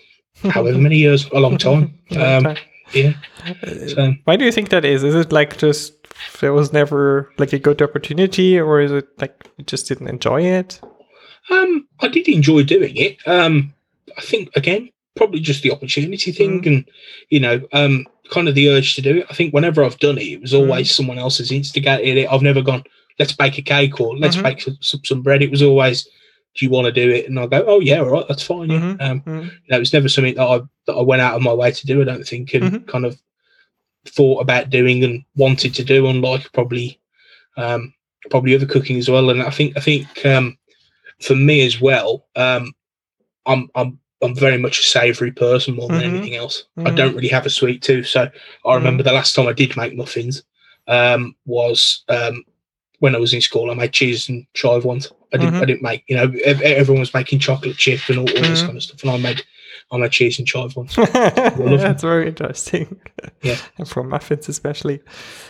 however 0.51 0.79
many 0.79 0.97
years, 0.97 1.27
a 1.33 1.41
long 1.41 1.59
time. 1.59 1.99
Um, 2.17 2.57
yeah. 2.93 3.13
Uh, 3.47 3.89
So 3.89 4.15
Why 4.25 4.37
do 4.37 4.45
you 4.45 4.53
think 4.53 4.71
that 4.71 4.85
is? 4.85 5.05
Is 5.05 5.15
it 5.15 5.33
like 5.33 5.59
just 5.59 6.00
there 6.41 6.53
was 6.53 6.73
never 6.73 7.31
like 7.39 7.53
a 7.53 7.59
good 7.59 7.81
opportunity, 7.83 8.59
or 8.59 8.81
is 8.81 8.93
it 8.93 9.09
like 9.21 9.49
you 9.57 9.65
just 9.65 9.89
didn't 9.89 10.09
enjoy 10.09 10.43
it? 10.43 10.81
um, 11.51 11.89
I 12.01 12.09
did 12.09 12.29
enjoy 12.29 12.63
doing 12.63 12.97
it. 12.97 13.17
Um, 13.27 13.75
I 14.17 14.21
think 14.21 14.51
again 14.55 14.91
probably 15.17 15.41
just 15.41 15.63
the 15.63 15.73
opportunity 15.73 16.31
thing, 16.33 16.63
Mm. 16.63 16.67
and 16.67 16.91
you 17.31 17.41
know, 17.41 17.61
um, 17.73 18.07
kind 18.31 18.49
of 18.49 18.55
the 18.55 18.69
urge 18.71 18.95
to 18.95 19.03
do 19.03 19.19
it. 19.19 19.27
I 19.29 19.35
think 19.35 19.53
whenever 19.53 19.83
I've 19.83 19.99
done 19.99 20.19
it, 20.19 20.25
it 20.29 20.41
was 20.41 20.55
always 20.55 20.89
Mm. 20.89 20.93
someone 20.97 21.19
else 21.19 21.39
has 21.39 21.51
instigated 21.51 22.17
it. 22.17 22.29
I've 22.31 22.43
never 22.43 22.63
gone, 22.63 22.85
let's 23.19 23.33
bake 23.33 23.59
a 23.59 23.63
cake 23.63 24.01
or 24.01 24.17
let's 24.17 24.37
Mhm. 24.37 24.43
bake 24.45 24.61
some, 24.81 25.01
some, 25.05 25.23
bread. 25.23 25.43
It 25.43 25.51
was 25.51 25.63
always, 25.63 26.05
do 26.57 26.65
you 26.65 26.71
want 26.71 26.87
to 26.87 26.93
do 26.93 27.11
it? 27.11 27.29
And 27.29 27.39
I 27.41 27.47
go, 27.47 27.65
oh 27.67 27.81
yeah, 27.81 27.99
all 27.99 28.09
right, 28.11 28.25
that's 28.29 28.43
fine. 28.45 28.71
Yeah. 28.71 28.79
Mhm. 28.79 29.03
Um, 29.03 29.21
Mm. 29.23 29.45
you 29.45 29.51
know, 29.71 29.77
it 29.77 29.81
was 29.81 29.93
never 29.93 30.09
something 30.09 30.35
that 30.37 30.47
I 30.47 30.61
that 30.87 30.95
I 30.95 31.03
went 31.03 31.23
out 31.23 31.35
of 31.35 31.43
my 31.43 31.53
way 31.53 31.73
to 31.73 31.87
do. 31.87 32.01
I 32.01 32.05
don't 32.05 32.27
think, 32.27 32.55
and 32.55 32.65
Mhm. 32.65 32.87
kind 32.87 33.05
of 33.05 33.19
thought 34.07 34.41
about 34.41 34.71
doing 34.71 35.05
and 35.05 35.25
wanted 35.37 35.75
to 35.75 35.85
do, 35.85 36.07
unlike 36.07 36.53
probably 36.53 36.99
um, 37.57 37.93
probably 38.31 38.55
other 38.55 38.67
cooking 38.67 38.99
as 38.99 39.09
well. 39.11 39.31
And 39.31 39.43
I 39.43 39.51
think 39.51 39.77
I 39.77 39.81
think 39.81 40.25
um, 40.25 40.57
for 41.21 41.35
me 41.35 41.65
as 41.67 41.81
well, 41.81 42.27
um, 42.37 42.73
I'm 43.47 43.69
I'm 43.75 43.99
I'm 44.23 44.35
very 44.35 44.59
much 44.59 44.81
a 44.81 44.83
savoury 44.83 45.33
person 45.33 45.75
more 45.75 45.89
than 45.89 46.01
Mhm. 46.01 46.05
anything 46.15 46.35
else. 46.37 46.65
I 46.79 46.91
Mhm. 46.91 46.97
don't 46.97 47.15
really 47.15 47.29
have 47.29 47.47
a 47.47 47.51
sweet 47.51 47.83
tooth, 47.83 48.07
so 48.07 48.31
I 48.67 48.75
remember 48.75 49.03
the 49.03 49.13
last 49.13 49.35
time 49.35 49.47
I 49.49 49.53
did 49.53 49.77
make 49.77 49.95
muffins 49.95 50.43
um, 50.89 51.35
was 51.47 52.05
um, 52.09 52.45
when 52.99 53.15
I 53.15 53.19
was 53.19 53.33
in 53.33 53.41
school. 53.41 53.71
I 53.71 53.75
made 53.75 53.93
cheese 53.93 54.29
and 54.29 54.47
chive 54.55 54.85
ones. 54.85 55.11
I 55.33 55.37
didn't. 55.37 55.55
Mhm. 55.55 55.63
I 55.63 55.65
didn't 55.67 55.83
make. 55.83 56.05
You 56.09 56.17
know, 56.17 56.33
everyone 56.45 57.01
was 57.01 57.15
making 57.15 57.39
chocolate 57.39 57.77
chip 57.77 58.01
and 58.09 58.19
all, 58.19 58.29
all 58.31 58.43
this 58.43 58.63
Mhm. 58.63 58.67
kind 58.67 58.77
of 58.77 58.83
stuff, 58.83 59.03
and 59.03 59.11
I 59.13 59.17
made 59.19 59.43
Made 59.93 60.13
cheese 60.13 60.39
and 60.39 60.47
chive 60.47 60.77
ones. 60.77 60.97
love 60.97 61.13
That's 61.13 62.03
very 62.03 62.29
interesting. 62.29 63.01
Yeah. 63.43 63.57
and 63.79 63.89
for 63.89 64.05
muffins 64.05 64.49
especially. 64.49 65.01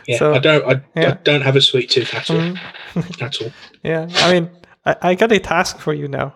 Yeah, 0.09 0.19
So- 0.19 0.35
I 0.35 0.39
don't. 0.39 0.65
I, 0.67 0.83
I 1.01 1.11
don't 1.25 1.43
have 1.43 1.57
a 1.57 1.61
sweet 1.61 1.91
tooth 1.91 2.15
at 2.15 2.31
all. 2.31 2.37
Mm. 2.39 3.23
At 3.23 3.43
all. 3.43 3.51
Yeah, 3.83 4.09
I 4.15 4.33
mean, 4.33 4.51
I, 4.85 4.97
I 5.03 5.15
got 5.15 5.33
a 5.33 5.39
task 5.39 5.79
for 5.79 5.93
you 5.95 6.07
now. 6.09 6.35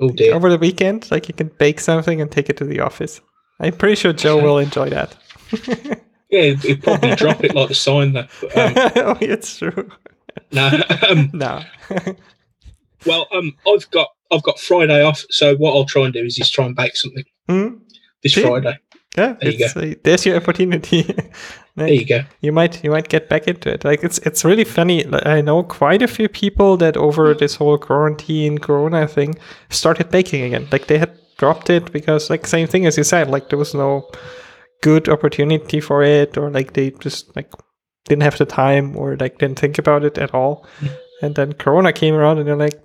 Oh 0.00 0.10
dear. 0.10 0.34
Over 0.34 0.48
the 0.50 0.58
weekend, 0.58 1.10
like 1.10 1.26
you 1.28 1.34
can 1.34 1.48
bake 1.58 1.80
something 1.80 2.20
and 2.20 2.30
take 2.30 2.48
it 2.50 2.56
to 2.58 2.64
the 2.64 2.80
office. 2.80 3.20
I'm 3.60 3.72
pretty 3.76 3.94
sure 3.96 4.12
Joe 4.12 4.42
will 4.42 4.58
enjoy 4.58 4.90
that. 4.90 5.16
Yeah, 6.28 6.40
it'd 6.40 6.82
probably 6.82 7.14
drop 7.14 7.44
it 7.44 7.54
like 7.54 7.68
the 7.68 7.74
sign 7.76 8.12
though. 8.12 8.26
But, 8.40 8.56
um, 8.58 8.92
oh, 8.96 9.18
it's 9.20 9.58
true. 9.58 9.88
no. 10.50 10.82
um, 11.08 11.30
No. 11.32 11.62
well, 13.06 13.28
um, 13.32 13.54
I've 13.66 13.88
got 13.92 14.08
I've 14.30 14.42
got 14.42 14.58
Friday 14.58 15.02
off, 15.02 15.24
so 15.30 15.54
what 15.56 15.74
I'll 15.74 15.84
try 15.84 16.04
and 16.04 16.12
do 16.12 16.24
is 16.24 16.36
just 16.36 16.52
try 16.54 16.64
and 16.66 16.74
bake 16.74 16.96
something 16.96 17.24
Hmm? 17.48 17.68
this 18.22 18.34
See? 18.34 18.42
Friday. 18.42 18.78
Yeah, 19.16 19.34
There 19.40 19.50
you 19.50 19.64
it's, 19.64 19.76
uh, 19.76 19.94
there's 20.04 20.26
your 20.26 20.36
opportunity. 20.36 21.04
There 21.76 21.88
you 21.92 22.06
go. 22.06 22.22
you 22.40 22.52
might 22.52 22.82
you 22.82 22.90
might 22.90 23.10
get 23.10 23.28
back 23.28 23.46
into 23.46 23.68
it. 23.70 23.84
Like 23.84 24.02
it's 24.02 24.16
it's 24.20 24.46
really 24.46 24.64
funny. 24.64 25.04
Like, 25.04 25.26
I 25.26 25.42
know 25.42 25.62
quite 25.62 26.00
a 26.00 26.08
few 26.08 26.26
people 26.26 26.78
that 26.78 26.96
over 26.96 27.34
this 27.34 27.56
whole 27.56 27.76
quarantine 27.76 28.56
corona 28.56 29.06
thing 29.06 29.34
started 29.68 30.10
baking 30.10 30.42
again. 30.44 30.68
Like 30.72 30.86
they 30.86 30.96
had 30.96 31.12
dropped 31.36 31.68
it 31.68 31.92
because 31.92 32.30
like 32.30 32.46
same 32.46 32.66
thing 32.66 32.86
as 32.86 32.96
you 32.96 33.04
said. 33.04 33.28
Like 33.28 33.50
there 33.50 33.58
was 33.58 33.74
no 33.74 34.08
good 34.82 35.06
opportunity 35.10 35.80
for 35.80 36.02
it, 36.02 36.38
or 36.38 36.48
like 36.50 36.72
they 36.72 36.92
just 36.92 37.36
like 37.36 37.52
didn't 38.06 38.22
have 38.22 38.38
the 38.38 38.46
time, 38.46 38.96
or 38.96 39.14
like 39.18 39.36
didn't 39.36 39.58
think 39.58 39.76
about 39.78 40.02
it 40.02 40.16
at 40.16 40.32
all. 40.32 40.66
Mm. 40.80 40.90
And 41.22 41.34
then 41.34 41.52
corona 41.52 41.92
came 41.92 42.14
around, 42.14 42.38
and 42.38 42.48
they're 42.48 42.56
like, 42.56 42.80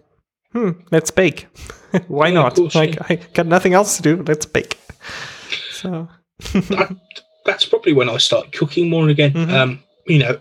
hmm, 0.53 0.71
let's 0.91 1.11
bake. 1.11 1.47
Why 2.07 2.27
Yeah, 2.27 2.33
not? 2.35 2.75
like. 2.75 2.97
I 3.11 3.15
got 3.33 3.47
nothing 3.47 3.73
else 3.73 3.97
to 3.97 4.01
do. 4.03 4.23
Let's 4.23 4.45
bake. 4.45 4.77
So. 5.71 6.07
That's 7.45 7.65
probably 7.65 7.93
when 7.93 8.09
I 8.09 8.17
started 8.17 8.51
cooking 8.53 8.89
more 8.89 9.09
again. 9.09 9.33
Mhm. 9.33 9.51
Um, 9.53 9.83
you 10.07 10.19
know, 10.19 10.39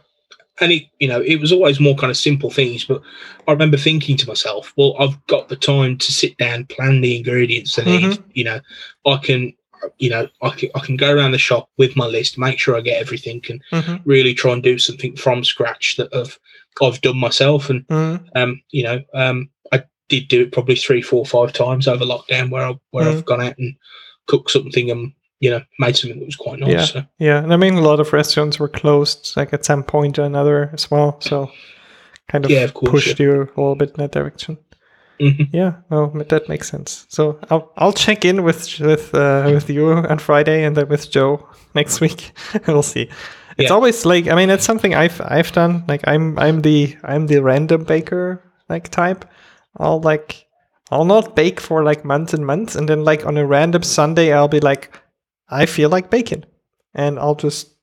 and 0.61 0.73
it 0.73 0.85
you 0.99 1.09
know 1.09 1.21
it 1.23 1.37
was 1.41 1.51
always 1.53 1.81
more 1.81 1.95
kind 1.97 2.11
of 2.11 2.17
simple 2.17 2.51
things, 2.51 2.85
but 2.85 3.01
I 3.49 3.53
remember 3.53 3.77
thinking 3.79 4.17
to 4.19 4.27
myself, 4.29 4.73
well, 4.77 4.95
I've 4.99 5.25
got 5.27 5.49
the 5.49 5.57
time 5.57 5.97
to 5.99 6.13
sit 6.13 6.37
down, 6.37 6.67
plan 6.67 7.01
the 7.01 7.17
ingredients 7.17 7.79
I 7.79 7.85
need. 7.85 8.03
Mm-hmm. 8.03 8.31
You 8.35 8.45
know, 8.45 8.61
I 9.07 9.17
can. 9.19 9.53
You 9.99 10.11
know, 10.11 10.29
I 10.43 10.51
can, 10.51 10.69
I 10.75 10.81
can 10.81 10.97
go 10.99 11.11
around 11.11 11.31
the 11.31 11.39
shop 11.39 11.71
with 11.79 11.97
my 11.97 12.07
list, 12.07 12.37
make 12.37 12.59
sure 12.59 12.77
I 12.77 12.83
get 12.83 13.01
everything, 13.01 13.43
and 13.49 13.63
Mhm. 13.73 14.03
really 14.05 14.35
try 14.35 14.53
and 14.53 14.63
do 14.63 14.79
something 14.79 15.17
from 15.17 15.43
scratch 15.43 15.97
that 15.97 16.15
I've 16.15 16.39
I've 16.83 17.01
done 17.01 17.17
myself. 17.17 17.71
And 17.71 17.87
Mm. 17.89 18.21
um, 18.37 18.61
you 18.73 18.83
know, 18.83 19.01
um, 19.15 19.49
I 19.73 19.83
did 20.11 20.29
do 20.29 20.43
it 20.43 20.53
probably 20.53 20.77
three, 20.77 21.01
four, 21.01 21.25
five 21.25 21.53
times 21.55 21.89
over 21.89 22.05
lockdown 22.05 22.51
where 22.51 22.67
I 22.67 22.75
where 22.91 23.07
Mm. 23.07 23.17
I've 23.17 23.25
gone 23.25 23.41
out 23.41 23.57
and 23.59 23.75
cooked 24.27 24.51
something 24.51 24.91
and 24.91 25.13
you 25.41 25.49
know 25.51 25.63
made 25.79 25.97
something 25.97 26.19
that 26.19 26.27
was 26.27 26.37
quite 26.37 26.59
nice. 26.61 26.71
Yeah. 26.73 26.85
So, 26.85 27.03
Yeah, 27.19 27.43
and 27.43 27.53
I 27.53 27.57
mean 27.57 27.75
a 27.75 27.81
lot 27.81 28.01
of 28.01 28.13
restaurants 28.13 28.59
were 28.59 28.69
closed 28.69 29.33
like 29.37 29.53
at 29.55 29.65
some 29.65 29.83
point 29.83 30.19
or 30.19 30.25
another 30.25 30.69
as 30.75 30.91
well, 30.91 31.17
so 31.21 31.51
kind 32.29 32.45
of, 32.45 32.51
Yeah, 32.51 32.65
of 32.65 32.75
course, 32.75 32.91
pushed 32.91 33.19
you 33.19 33.33
a 33.33 33.39
little 33.61 33.75
bit 33.75 33.91
in 33.91 33.97
that 33.97 34.13
direction. 34.13 34.59
mhm. 35.21 35.49
Yeah, 35.53 35.73
no, 35.91 36.07
that 36.29 36.49
makes 36.49 36.69
sense. 36.71 37.07
So 37.09 37.39
I'll 37.51 37.73
I'll 37.77 37.93
check 37.93 38.25
in 38.25 38.43
with 38.45 38.79
with 38.81 39.15
uh, 39.15 39.51
with 39.55 39.71
you 39.71 39.93
on 39.93 40.19
Friday 40.19 40.65
and 40.65 40.77
then 40.77 40.89
with 40.89 41.11
Joe 41.11 41.49
next 41.75 42.01
week. 42.01 42.33
we'll 42.67 42.83
see. 42.83 43.09
It's 43.59 43.69
Yeah. 43.71 43.75
always 43.75 44.05
like 44.07 44.29
I 44.29 44.35
mean 44.35 44.51
it's 44.51 44.65
something 44.65 44.95
I've 44.95 45.21
I've 45.25 45.53
done. 45.53 45.85
Like 45.89 46.03
I'm 46.07 46.39
I'm 46.39 46.63
the 46.63 46.97
I'm 47.05 47.27
the 47.27 47.41
random 47.43 47.85
baker 47.85 48.43
like 48.69 48.89
type. 48.89 49.25
I'll 49.77 50.01
like 50.01 50.47
I'll 50.91 51.05
not 51.05 51.37
bake 51.37 51.61
for 51.61 51.85
like 51.85 52.05
months 52.05 52.35
and 52.35 52.47
months, 52.47 52.75
and 52.75 52.89
then 52.89 53.05
like 53.05 53.25
on 53.27 53.37
a 53.37 53.47
random 53.47 53.83
Sunday 53.83 54.33
I'll 54.33 54.49
be 54.49 54.61
like, 54.61 54.97
I 55.49 55.67
feel 55.67 55.89
like 55.89 56.11
baking, 56.11 56.45
and 56.95 57.19
I'll 57.19 57.37
just 57.37 57.75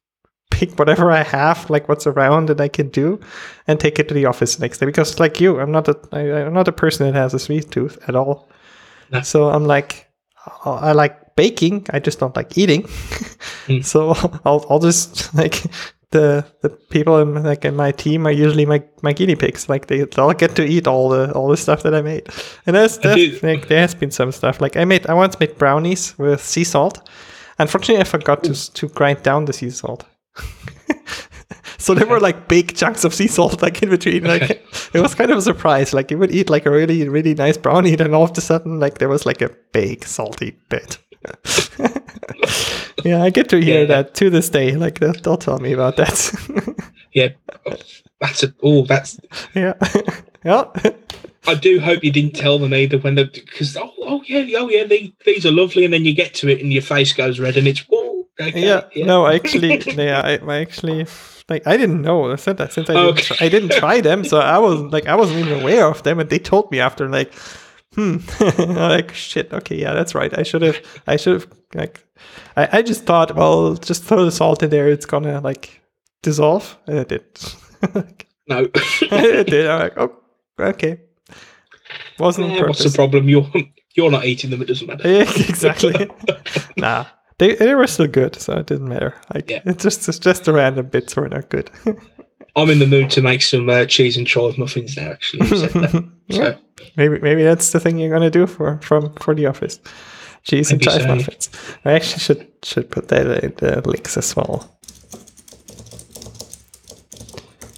pick 0.52 0.78
whatever 0.80 1.12
I 1.12 1.24
have, 1.24 1.70
like 1.70 1.88
what's 1.88 2.08
around 2.08 2.50
that 2.50 2.60
I 2.60 2.68
can 2.68 2.90
do, 2.90 3.20
and 3.68 3.80
take 3.80 4.00
it 4.00 4.08
to 4.08 4.14
the 4.14 4.26
office 4.26 4.60
next 4.60 4.80
day. 4.80 4.86
Because 4.86 5.20
like 5.20 5.40
you, 5.40 5.60
I'm 5.60 5.72
not 5.72 5.88
a 5.88 5.98
I, 6.12 6.46
I'm 6.46 6.54
not 6.54 6.68
a 6.68 6.74
person 6.74 7.06
that 7.08 7.16
has 7.18 7.34
a 7.34 7.40
sweet 7.40 7.72
tooth 7.72 7.98
at 8.08 8.16
all. 8.16 8.50
No. 9.12 9.22
So 9.22 9.50
I'm 9.50 9.66
like, 9.66 10.10
I 10.66 10.70
I 10.70 10.92
like 10.92 11.36
baking. 11.36 11.86
I 11.92 12.00
just 12.00 12.20
don't 12.20 12.36
like 12.36 12.58
eating. 12.58 12.84
Mm. 12.84 13.84
So 13.86 14.16
I'll 14.46 14.66
I'll 14.70 14.80
just 14.80 15.34
like 15.42 15.64
the 16.12 16.46
the 16.62 16.70
people 16.70 17.20
in 17.20 17.44
like 17.44 17.66
in 17.66 17.76
my 17.76 17.92
team 17.92 18.26
are 18.28 18.32
usually 18.32 18.66
my, 18.66 18.82
my 19.02 19.14
guinea 19.14 19.36
pigs. 19.36 19.68
Like 19.68 19.88
they 19.88 20.04
they'll 20.04 20.32
get 20.34 20.56
to 20.56 20.64
eat 20.64 20.88
all 20.88 21.10
the 21.10 21.32
all 21.34 21.50
the 21.50 21.58
stuff 21.58 21.84
that 21.84 21.94
I 21.94 22.02
made. 22.02 22.28
And 22.66 22.76
there's, 22.76 23.00
I 23.04 23.16
like 23.44 23.68
there 23.68 23.82
has 23.82 23.94
been 23.94 24.12
some 24.12 24.32
stuff. 24.32 24.62
Like 24.62 24.78
I 24.78 24.86
made 24.86 25.08
I 25.08 25.14
once 25.14 25.40
made 25.40 25.58
brownies 25.58 26.18
with 26.18 26.42
sea 26.42 26.64
salt. 26.64 27.10
Unfortunately, 27.60 28.02
I 28.02 28.06
forgot 28.06 28.44
to 28.46 28.74
to 28.74 28.88
grind 28.90 29.24
down 29.24 29.46
the 29.46 29.54
sea 29.54 29.70
salt. 29.70 30.06
so 31.78 31.94
there 31.94 32.08
were 32.08 32.20
like 32.20 32.48
big 32.48 32.76
chunks 32.76 33.04
of 33.04 33.14
sea 33.14 33.28
salt 33.28 33.62
like 33.62 33.84
in 33.84 33.90
between. 33.90 34.24
Like 34.24 34.50
it 34.94 35.02
was 35.02 35.14
kind 35.14 35.32
of 35.32 35.38
a 35.40 35.42
surprise. 35.42 35.94
Like 35.94 36.10
you 36.12 36.18
would 36.18 36.32
eat 36.32 36.50
like 36.50 36.66
a 36.66 36.72
really 36.72 37.08
really 37.10 37.34
nice 37.34 37.58
brownie, 37.58 37.92
and 37.92 38.00
then 38.00 38.14
all 38.14 38.24
of 38.24 38.38
a 38.38 38.42
sudden 38.42 38.80
like 38.80 39.00
there 39.00 39.10
was 39.10 39.26
like 39.26 39.42
a 39.42 39.50
big 39.74 40.06
salty 40.06 40.58
bit. 40.70 41.00
yeah, 43.08 43.24
I 43.24 43.30
get 43.30 43.50
to 43.50 43.62
hear 43.62 43.82
Yeah. 43.82 43.86
that 43.88 44.14
to 44.16 44.30
this 44.30 44.50
day. 44.50 44.76
Like 44.76 45.00
they'll, 45.00 45.14
they'll 45.14 45.38
tell 45.38 45.60
me 45.60 45.74
about 45.74 45.98
that. 45.98 46.76
yeah, 47.14 47.30
that's 48.20 48.44
a 48.44 48.54
oh 48.64 48.84
that's. 48.86 49.20
yeah, 49.54 49.74
yeah. 50.46 50.66
I 51.48 51.56
do 51.56 51.80
hope 51.80 52.04
you 52.04 52.12
didn't 52.12 52.36
tell 52.36 52.60
them 52.60 52.74
either 52.74 52.98
when 52.98 53.16
they 53.16 53.24
because 53.24 53.78
oh, 53.78 53.92
oh 54.02 54.24
yeah 54.26 54.46
oh 54.60 54.70
yeah 54.70 54.84
they, 54.84 55.14
these 55.26 55.46
are 55.46 55.52
lovely 55.52 55.86
and 55.86 55.94
then 55.94 56.04
you 56.04 56.14
get 56.14 56.34
to 56.36 56.50
it 56.50 56.62
and 56.62 56.74
your 56.74 56.82
face 56.82 57.14
goes 57.14 57.40
red 57.40 57.56
and 57.56 57.68
it's 57.68 57.86
oh 57.92 58.28
okay, 58.40 58.66
yeah, 58.66 59.06
no, 59.06 59.26
I 59.26 59.36
actually, 59.36 59.80
yeah, 59.96 60.22
I, 60.24 60.38
I 60.38 60.58
actually, 60.60 61.08
like, 61.50 61.66
I 61.66 61.78
didn't 61.78 62.02
know. 62.02 62.32
I 62.32 62.36
said 62.36 62.58
that 62.58 62.74
since 62.74 62.90
I 62.90 62.94
didn't, 62.94 63.18
try, 63.18 63.38
I 63.40 63.50
didn't 63.50 63.72
try 63.72 64.02
them, 64.02 64.24
so 64.24 64.40
I 64.40 64.58
was 64.58 64.80
like, 64.94 65.08
I 65.08 65.16
wasn't 65.16 65.40
even 65.40 65.62
aware 65.62 65.88
of 65.88 66.04
them, 66.04 66.20
and 66.20 66.30
they 66.30 66.40
told 66.40 66.72
me 66.72 66.80
after, 66.80 67.10
like, 67.10 67.34
hmm, 67.98 68.18
like 68.78 69.14
shit. 69.14 69.52
Okay, 69.52 69.76
yeah, 69.76 69.94
that's 69.94 70.14
right. 70.16 70.38
I 70.38 70.44
should 70.44 70.62
have, 70.62 70.78
I 71.08 71.16
should 71.18 71.34
have, 71.42 71.48
like, 71.74 72.06
I, 72.56 72.70
I 72.80 72.82
just 72.82 73.06
thought, 73.06 73.36
well, 73.36 73.76
just 73.76 74.04
throw 74.04 74.24
the 74.24 74.32
salt 74.32 74.64
in 74.64 74.70
there, 74.70 74.88
it's 74.88 75.06
gonna 75.06 75.42
like 75.42 75.82
dissolve, 76.22 76.78
and 76.88 77.00
it 77.00 77.10
did. 77.10 77.24
no. 78.48 78.70
it 79.02 79.48
did. 79.48 79.68
I'm 79.68 79.80
like, 79.80 79.98
oh, 79.98 80.16
okay. 80.60 81.00
Wasn't 82.20 82.50
Yeah, 82.52 82.64
what's 82.68 82.84
the 82.84 82.96
problem? 82.96 83.30
You're 83.30 83.50
you're 83.96 84.12
not 84.12 84.26
eating 84.26 84.50
them. 84.50 84.62
It 84.62 84.68
doesn't 84.68 84.88
matter. 84.88 85.10
Yeah, 85.10 85.22
exactly. 85.50 86.10
nah, 86.78 87.06
they 87.40 87.56
they 87.56 87.76
were 87.76 87.88
still 87.88 88.08
good, 88.08 88.36
so 88.36 88.58
it 88.58 88.68
didn't 88.68 88.88
matter. 88.90 89.16
Like 89.34 89.50
Yeah. 89.50 89.62
it's 89.66 89.84
just 89.84 90.08
it's 90.08 90.20
just 90.20 90.46
the 90.46 90.54
random 90.54 90.88
bits 90.88 91.16
were 91.16 91.30
not 91.30 91.50
good. 91.50 91.70
I'm 92.56 92.70
in 92.72 92.80
the 92.80 92.88
mood 92.88 93.12
to 93.12 93.22
make 93.22 93.44
some 93.44 93.70
uh, 93.70 93.86
cheese 93.86 94.18
and 94.18 94.26
chive 94.26 94.58
muffins 94.58 94.98
now. 94.98 95.12
Actually, 95.12 95.48
that. 95.48 96.12
yeah, 96.28 96.38
so 96.38 96.60
maybe 96.96 97.20
maybe 97.20 97.44
that's 97.44 97.72
the 97.72 97.80
thing 97.80 97.98
you're 97.98 98.12
gonna 98.12 98.30
do 98.30 98.48
for 98.48 98.80
from 98.82 99.14
for 99.16 99.36
the 99.36 99.46
office. 99.46 99.80
Cheese 100.44 100.72
and 100.72 100.82
chive 100.82 101.02
so. 101.02 101.08
muffins. 101.16 101.50
I 101.84 101.94
actually 101.94 102.20
should 102.20 102.48
should 102.64 102.90
put 102.90 103.10
that 103.10 103.44
in 103.44 103.54
the 103.58 103.82
links 103.86 104.16
as 104.18 104.36
well. 104.36 104.78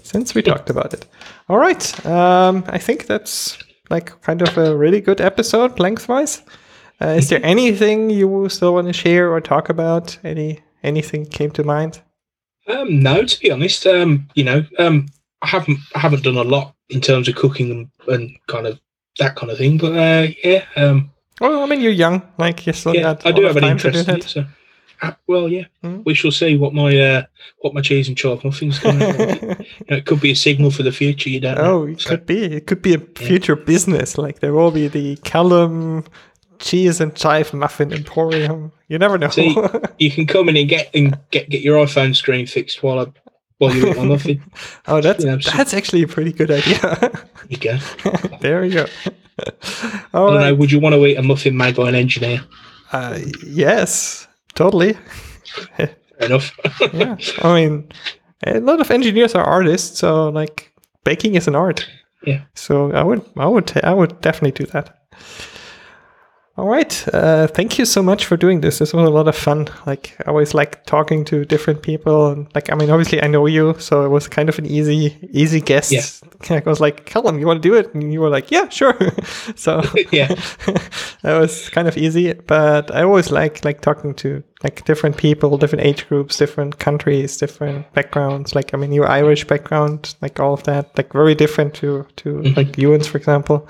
since 0.10 0.34
we 0.34 0.42
talked 0.42 0.70
about 0.70 0.94
it. 0.94 1.06
All 1.50 1.58
right. 1.58 2.06
Um, 2.06 2.64
I 2.68 2.80
think 2.80 3.06
that's 3.06 3.58
like 3.90 4.20
kind 4.22 4.42
of 4.42 4.58
a 4.58 4.76
really 4.76 5.02
good 5.02 5.22
episode 5.22 5.80
lengthwise. 5.80 6.42
Uh, 7.02 7.16
is 7.20 7.30
there 7.30 7.44
anything 7.44 8.10
you 8.10 8.50
still 8.50 8.74
want 8.74 8.88
to 8.88 8.94
share 8.94 9.32
or 9.32 9.40
talk 9.40 9.70
about? 9.70 10.18
Any 10.24 10.60
anything 10.84 11.26
came 11.26 11.52
to 11.52 11.64
mind? 11.64 12.02
Um, 12.68 13.02
no, 13.02 13.24
to 13.24 13.40
be 13.40 13.52
honest, 13.52 13.86
um, 13.86 14.28
you 14.36 14.44
know, 14.44 14.66
um, 14.80 15.08
I 15.42 15.48
haven't 15.48 15.80
I 15.96 16.00
haven't 16.00 16.24
done 16.24 16.38
a 16.38 16.44
lot 16.44 16.76
in 16.90 17.02
terms 17.02 17.28
of 17.28 17.36
cooking 17.36 17.72
and, 17.72 17.90
and 18.08 18.38
kind 18.48 18.68
of 18.68 18.80
that 19.20 19.36
kind 19.36 19.52
of 19.52 19.58
thing. 19.58 19.78
But 19.78 19.94
uh, 19.94 20.28
yeah, 20.44 20.66
um, 20.76 21.12
Well, 21.40 21.64
I 21.64 21.66
mean, 21.68 21.82
you're 21.82 21.92
young. 21.92 22.22
Like 22.38 22.66
you 22.68 22.74
still 22.74 22.96
yeah. 22.96 23.16
I 23.26 23.32
do 23.32 23.44
have 23.44 23.56
an 23.58 23.64
time 23.64 23.78
to 23.78 23.92
do 23.92 23.98
interest 24.00 24.10
in 24.10 24.16
it. 24.18 24.24
So, 24.24 24.46
uh, 25.02 25.12
well, 25.28 25.48
yeah, 25.48 25.64
Mm. 25.84 26.04
we 26.06 26.14
shall 26.14 26.32
see 26.32 26.58
what 26.58 26.74
my 26.74 26.98
uh, 27.00 27.24
what 27.60 27.74
my 27.74 27.82
cheese 27.82 28.08
and 28.10 28.18
chive 28.18 28.44
muffins 28.44 28.80
can. 28.80 29.00
you 29.00 29.06
know, 29.90 29.98
it 29.98 30.06
could 30.06 30.20
be 30.20 30.32
a 30.32 30.36
signal 30.36 30.72
for 30.72 30.84
the 30.84 30.92
future. 30.92 31.30
You 31.30 31.40
don't 31.40 31.56
know. 31.58 31.64
oh, 31.84 31.88
it 31.88 32.02
So, 32.02 32.10
could 32.10 32.26
be. 32.26 32.44
It 32.44 32.68
could 32.68 32.82
be 32.82 32.96
a 32.96 33.00
future 33.16 33.56
business. 33.56 34.18
Like 34.18 34.40
there 34.40 34.54
will 34.54 34.72
be 34.72 34.88
the 34.90 35.16
Callum 35.24 36.04
cheese 36.60 37.00
and 37.00 37.16
chive 37.16 37.54
muffin 37.54 37.94
emporium. 37.94 38.74
You 38.90 38.98
never 39.00 39.18
know. 39.18 39.30
See, 39.30 39.56
you 40.00 40.12
can 40.12 40.28
come 40.28 40.50
in 40.50 40.58
and 40.58 40.68
get 40.68 40.90
and 40.94 41.18
get 41.32 41.50
get 41.50 41.62
your 41.62 41.78
iPhone 41.86 42.14
screen 42.16 42.46
fixed 42.46 42.84
while 42.84 43.00
I 43.00 43.06
while 43.60 43.76
you 43.76 43.94
muffin. 43.94 44.42
oh, 44.88 45.02
that's 45.02 45.24
that's 45.24 45.74
actually 45.74 46.02
a 46.04 46.08
pretty 46.08 46.34
good 46.34 46.50
idea. 46.50 46.80
There 46.80 47.48
you 47.50 47.58
go. 47.58 47.78
there 48.42 48.66
you 48.66 48.74
go. 48.74 48.86
I 50.14 50.18
don't 50.18 50.42
know. 50.42 50.56
Would 50.56 50.72
you 50.72 50.80
want 50.80 50.96
to 50.96 51.06
eat 51.06 51.18
a 51.18 51.22
muffin 51.22 51.56
made 51.56 51.76
by 51.76 51.90
an 51.90 51.96
engineer? 51.96 52.42
Uh, 52.92 53.20
yes, 53.46 54.28
totally. 54.56 54.94
Fair 55.78 55.96
enough. 56.22 56.58
yeah, 56.94 57.16
I 57.44 57.54
mean, 57.54 57.90
a 58.46 58.60
lot 58.60 58.82
of 58.82 58.92
engineers 58.92 59.36
are 59.36 59.44
artists, 59.44 60.00
so 60.00 60.30
like 60.30 60.74
baking 61.04 61.36
is 61.36 61.48
an 61.48 61.56
art. 61.56 61.88
Yeah. 62.26 62.42
So 62.56 62.92
I 62.92 63.04
would, 63.04 63.24
I 63.38 63.48
would, 63.48 63.72
I 63.84 63.94
would 63.94 64.20
definitely 64.22 64.66
do 64.66 64.72
that. 64.72 64.98
All 66.60 66.68
right. 66.68 67.08
Uh, 67.14 67.48
thank 67.48 67.80
you 67.80 67.86
so 67.86 68.04
much 68.04 68.26
for 68.26 68.36
doing 68.36 68.60
this. 68.60 68.80
This 68.80 68.92
was 68.92 69.08
a 69.08 69.12
lot 69.12 69.30
of 69.30 69.36
fun. 69.38 69.70
Like 69.86 70.18
I 70.20 70.30
always 70.30 70.54
like 70.54 70.86
talking 70.86 71.24
to 71.26 71.46
different 71.46 71.82
people, 71.82 72.32
and 72.32 72.48
like 72.54 72.70
I 72.70 72.76
mean, 72.76 72.90
obviously 72.90 73.24
I 73.24 73.28
know 73.28 73.46
you, 73.46 73.76
so 73.80 74.04
it 74.04 74.10
was 74.10 74.28
kind 74.28 74.50
of 74.50 74.60
an 74.60 74.66
easy, 74.66 75.18
easy 75.32 75.62
guess. 75.62 75.90
Yeah. 75.90 76.02
I 76.66 76.70
was 76.70 76.82
like, 76.82 77.06
Callum, 77.06 77.40
you 77.40 77.48
want 77.48 77.64
to 77.64 77.70
do 77.70 77.76
it? 77.76 77.94
And 77.94 78.12
you 78.12 78.20
were 78.20 78.30
like, 78.30 78.52
Yeah, 78.52 78.68
sure. 78.68 78.98
so 79.56 79.82
yeah. 80.12 80.36
that 81.22 81.40
was 81.40 81.70
kind 81.70 81.88
of 81.88 81.98
easy 81.98 82.34
but 82.34 82.94
i 82.96 83.04
always 83.04 83.32
like 83.32 83.64
like 83.66 83.82
talking 83.82 84.14
to 84.14 84.44
like 84.64 84.84
different 84.86 85.18
people 85.18 85.58
different 85.58 85.86
age 85.86 86.08
groups 86.08 86.38
different 86.38 86.80
countries 86.80 87.38
different 87.38 87.92
backgrounds 87.94 88.56
like 88.56 88.74
i 88.74 88.78
mean 88.78 88.92
your 88.92 89.08
irish 89.08 89.46
background 89.46 90.16
like 90.22 90.40
all 90.40 90.54
of 90.54 90.64
that 90.64 90.96
like 90.98 91.12
very 91.14 91.36
different 91.36 91.74
to 91.74 92.06
to 92.16 92.42
like 92.56 92.78
ewan's 92.78 93.08
for 93.08 93.18
example 93.18 93.68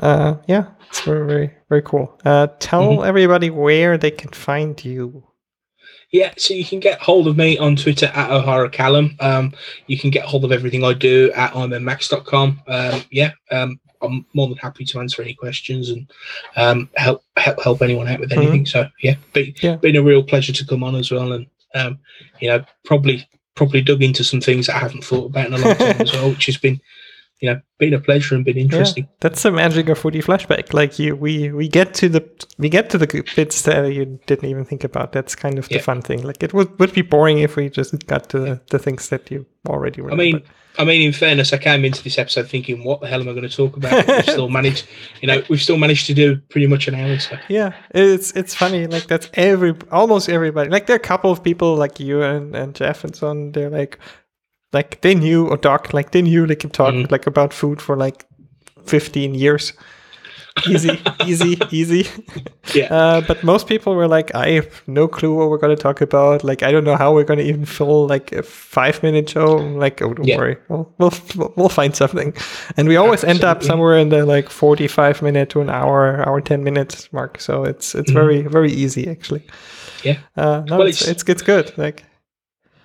uh 0.00 0.34
yeah 0.46 0.66
it's 0.88 1.00
very 1.00 1.26
very 1.26 1.50
very 1.68 1.82
cool 1.82 2.18
uh 2.24 2.46
tell 2.58 3.04
everybody 3.04 3.50
where 3.50 3.96
they 3.98 4.10
can 4.10 4.30
find 4.30 4.84
you 4.84 5.24
Yeah, 6.12 6.32
so 6.36 6.54
you 6.54 6.64
can 6.64 6.80
get 6.80 7.00
hold 7.00 7.26
of 7.26 7.36
me 7.36 7.58
on 7.58 7.74
Twitter 7.76 8.06
at 8.14 8.30
O'Hara 8.30 8.70
Callum. 8.70 9.16
Um, 9.20 9.52
you 9.88 9.98
can 9.98 10.10
get 10.10 10.24
hold 10.24 10.44
of 10.44 10.52
everything 10.52 10.84
I 10.84 10.92
do 10.94 11.32
at 11.34 11.52
immax.com. 11.52 12.62
Um, 12.68 13.02
yeah, 13.10 13.32
um, 13.50 13.80
I'm 14.00 14.24
more 14.32 14.46
than 14.48 14.56
happy 14.58 14.84
to 14.84 15.00
answer 15.00 15.20
any 15.22 15.34
questions 15.34 15.90
and 15.90 16.10
um, 16.56 16.88
help 16.94 17.22
help 17.36 17.60
help 17.62 17.82
anyone 17.82 18.06
out 18.08 18.20
with 18.20 18.32
anything. 18.32 18.66
So 18.66 18.88
yeah, 19.02 19.16
be, 19.32 19.54
Yeah. 19.60 19.76
been 19.76 19.96
a 19.96 20.02
real 20.02 20.22
pleasure 20.22 20.52
to 20.52 20.64
come 20.64 20.84
on 20.84 20.94
as 20.94 21.10
well, 21.10 21.32
and 21.32 21.46
um, 21.74 21.98
you 22.40 22.48
know 22.48 22.64
probably 22.84 23.28
probably 23.56 23.80
dug 23.82 24.02
into 24.02 24.22
some 24.22 24.40
things 24.40 24.66
that 24.66 24.76
I 24.76 24.80
haven't 24.80 25.04
thought 25.04 25.26
about 25.30 25.46
in 25.46 25.54
a 25.54 25.58
long 25.58 25.76
time 25.76 26.00
as 26.00 26.12
well, 26.14 26.30
which 26.30 26.46
has 26.46 26.56
been 26.56 26.80
you 27.40 27.50
know 27.50 27.60
been 27.78 27.92
a 27.92 28.00
pleasure 28.00 28.34
and 28.34 28.44
been 28.44 28.56
interesting. 28.56 29.04
Yeah, 29.04 29.16
that's 29.20 29.42
the 29.42 29.50
magic 29.50 29.88
of 29.88 30.00
foodie 30.00 30.24
flashback. 30.24 30.72
Like 30.72 30.98
you, 30.98 31.14
we 31.14 31.52
we 31.52 31.68
get 31.68 31.92
to 31.94 32.08
the 32.08 32.46
we 32.58 32.68
get 32.68 32.88
to 32.90 32.98
the 32.98 33.24
bits 33.36 33.62
that 33.62 33.92
you 33.92 34.18
didn't 34.26 34.48
even 34.48 34.64
think 34.64 34.84
about. 34.84 35.12
That's 35.12 35.34
kind 35.34 35.58
of 35.58 35.68
the 35.68 35.78
fun 35.78 36.00
thing. 36.02 36.22
Like 36.22 36.42
it 36.42 36.54
would, 36.54 36.78
would 36.78 36.92
be 36.92 37.02
boring 37.02 37.38
if 37.40 37.56
we 37.56 37.68
just 37.68 38.06
got 38.06 38.30
to 38.30 38.38
the, 38.38 38.60
the 38.70 38.78
things 38.78 39.10
that 39.10 39.30
you 39.30 39.44
already 39.68 40.00
I 40.00 40.04
remember. 40.04 40.22
mean, 40.22 40.42
I 40.78 40.84
mean, 40.84 41.02
in 41.02 41.12
fairness, 41.12 41.52
I 41.52 41.58
came 41.58 41.84
into 41.84 42.02
this 42.02 42.18
episode 42.18 42.48
thinking, 42.48 42.84
"What 42.84 43.00
the 43.00 43.08
hell 43.08 43.20
am 43.20 43.28
I 43.28 43.32
going 43.32 43.48
to 43.48 43.54
talk 43.54 43.76
about?" 43.76 44.06
We've 44.06 44.22
still 44.22 44.48
managed, 44.60 44.86
you 45.20 45.28
know, 45.28 45.42
we've 45.50 45.62
still 45.62 45.78
managed 45.78 46.06
to 46.06 46.14
do 46.14 46.36
pretty 46.48 46.66
much 46.66 46.88
an 46.88 46.94
hour. 46.94 47.18
So 47.18 47.36
yeah, 47.48 47.74
it's 47.90 48.32
it's 48.32 48.54
funny. 48.54 48.86
Like 48.86 49.06
that's 49.06 49.28
every 49.34 49.74
almost 49.90 50.28
everybody. 50.28 50.70
Like 50.70 50.86
there 50.86 50.96
are 50.96 50.98
a 50.98 51.02
couple 51.02 51.30
of 51.30 51.42
people 51.42 51.76
like 51.76 52.00
you 52.00 52.22
and, 52.22 52.54
and 52.54 52.74
Jeff 52.74 53.04
and 53.04 53.14
so 53.14 53.28
on. 53.28 53.52
They're 53.52 53.70
like, 53.70 53.98
like 54.78 54.90
they 55.00 55.14
knew 55.14 55.48
or 55.50 55.56
Doc, 55.58 55.92
like 55.94 56.10
they 56.10 56.22
knew 56.22 56.46
they 56.46 56.56
could 56.62 56.72
talk 56.72 56.94
Mhm. 56.94 57.10
like 57.10 57.26
about 57.28 57.52
food 57.54 57.80
for 57.82 57.96
like 58.06 58.24
fifteen 58.86 59.34
years. 59.34 59.72
Easy, 60.66 60.90
easy, 61.26 61.58
easy. 61.70 62.06
yeah, 62.74 62.88
Uh, 62.98 63.20
but 63.28 63.42
most 63.44 63.66
people 63.68 63.94
were 63.94 64.08
like, 64.16 64.34
I 64.34 64.48
have 64.54 64.66
no 64.86 65.06
clue 65.08 65.34
what 65.38 65.50
we're 65.50 65.60
going 65.60 65.76
to 65.76 65.82
talk 65.82 66.00
about. 66.00 66.42
Like, 66.44 66.62
I 66.68 66.72
don't 66.72 66.84
know 66.84 66.96
how 66.96 67.12
we're 67.14 67.26
going 67.26 67.38
to 67.44 67.44
even 67.52 67.66
fill 67.66 68.06
like 68.08 68.32
a 68.32 68.42
five 68.42 69.02
minute 69.02 69.28
show. 69.28 69.58
I'm 69.58 69.78
like, 69.78 70.00
oh, 70.04 70.14
don't 70.14 70.26
Yeah. 70.26 70.38
worry, 70.38 70.56
we'll, 70.68 70.86
we'll 70.98 71.12
we'll 71.56 71.68
find 71.68 71.94
something. 71.94 72.32
And 72.76 72.88
we 72.88 72.96
always 72.96 73.22
end 73.24 73.44
up 73.44 73.62
somewhere 73.62 73.98
in 74.00 74.08
the 74.08 74.24
like 74.24 74.48
forty 74.50 74.88
five 74.88 75.20
minute 75.22 75.50
to 75.50 75.60
an 75.60 75.68
hour, 75.68 76.24
hour 76.26 76.40
ten 76.40 76.64
minutes 76.64 77.12
mark. 77.12 77.38
So 77.40 77.64
it's 77.70 77.94
it's 77.94 78.12
very 78.12 78.40
very 78.48 78.72
easy 78.72 79.10
actually. 79.10 79.42
Yeah. 80.04 80.16
Uh, 80.36 80.62
no, 80.68 80.78
Well, 80.78 80.88
it's, 80.88 81.02
it's- 81.02 81.10
it's 81.22 81.24
it's 81.30 81.42
good. 81.42 81.66
Like, 81.76 82.04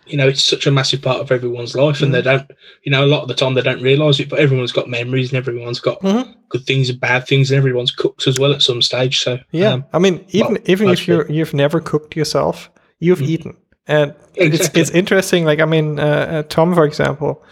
you 0.06 0.18
know, 0.18 0.28
it's 0.28 0.44
such 0.44 0.66
a 0.68 0.72
massive 0.72 1.02
part 1.02 1.20
of 1.22 1.32
everyone's 1.32 1.76
life, 1.76 2.02
and 2.02 2.10
Mm. 2.12 2.14
they 2.14 2.22
don't, 2.24 2.52
you 2.84 2.92
know, 2.92 3.06
a 3.06 3.08
lot 3.08 3.22
of 3.22 3.28
the 3.28 3.34
time 3.36 3.54
they 3.54 3.62
don't 3.62 3.82
realise 3.82 4.20
it. 4.20 4.30
But 4.30 4.40
everyone's 4.40 4.72
got 4.72 4.90
memories, 4.90 5.30
and 5.30 5.38
everyone's 5.38 5.80
got 5.80 6.02
Mhm. 6.02 6.34
good 6.50 6.66
things 6.66 6.90
and 6.90 7.00
bad 7.00 7.28
things, 7.28 7.52
and 7.52 7.58
everyone's 7.58 7.92
cooked 7.92 8.28
as 8.28 8.40
well 8.40 8.52
at 8.52 8.62
some 8.62 8.82
stage. 8.82 9.20
So 9.22 9.40
yeah, 9.52 9.74
um, 9.74 9.86
I 9.94 10.00
mean, 10.00 10.26
even 10.30 10.54
well, 10.54 10.62
even 10.66 10.90
if 10.90 11.08
you 11.08 11.24
you've 11.30 11.54
never 11.54 11.80
cooked 11.80 12.16
yourself, 12.16 12.70
you've 13.00 13.20
Mhm. 13.20 13.30
eaten, 13.30 13.58
and 13.88 14.14
it's 14.36 14.56
Exactly. 14.58 14.82
it's 14.82 14.90
interesting. 14.92 15.46
Like 15.46 15.60
I 15.60 15.66
mean, 15.66 16.00
uh, 16.00 16.04
uh, 16.04 16.44
Tom, 16.50 16.74
for 16.74 16.86
example, 16.86 17.44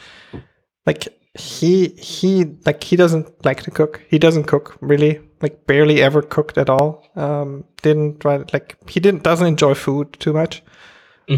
like 0.85 1.07
he 1.37 1.89
he 1.99 2.45
like 2.65 2.83
he 2.83 2.95
doesn't 2.95 3.27
like 3.45 3.61
to 3.63 3.71
cook. 3.71 4.01
He 4.09 4.17
doesn't 4.17 4.45
cook 4.45 4.75
really, 4.81 5.19
like 5.41 5.67
barely 5.67 6.01
ever 6.01 6.21
cooked 6.23 6.57
at 6.57 6.69
all. 6.69 7.05
Um, 7.15 7.63
didn't 7.83 8.19
try 8.21 8.43
like 8.53 8.75
he 8.89 8.99
didn't 8.99 9.23
doesn't 9.23 9.47
enjoy 9.47 9.75
food 9.75 10.13
too 10.19 10.33
much. 10.33 10.63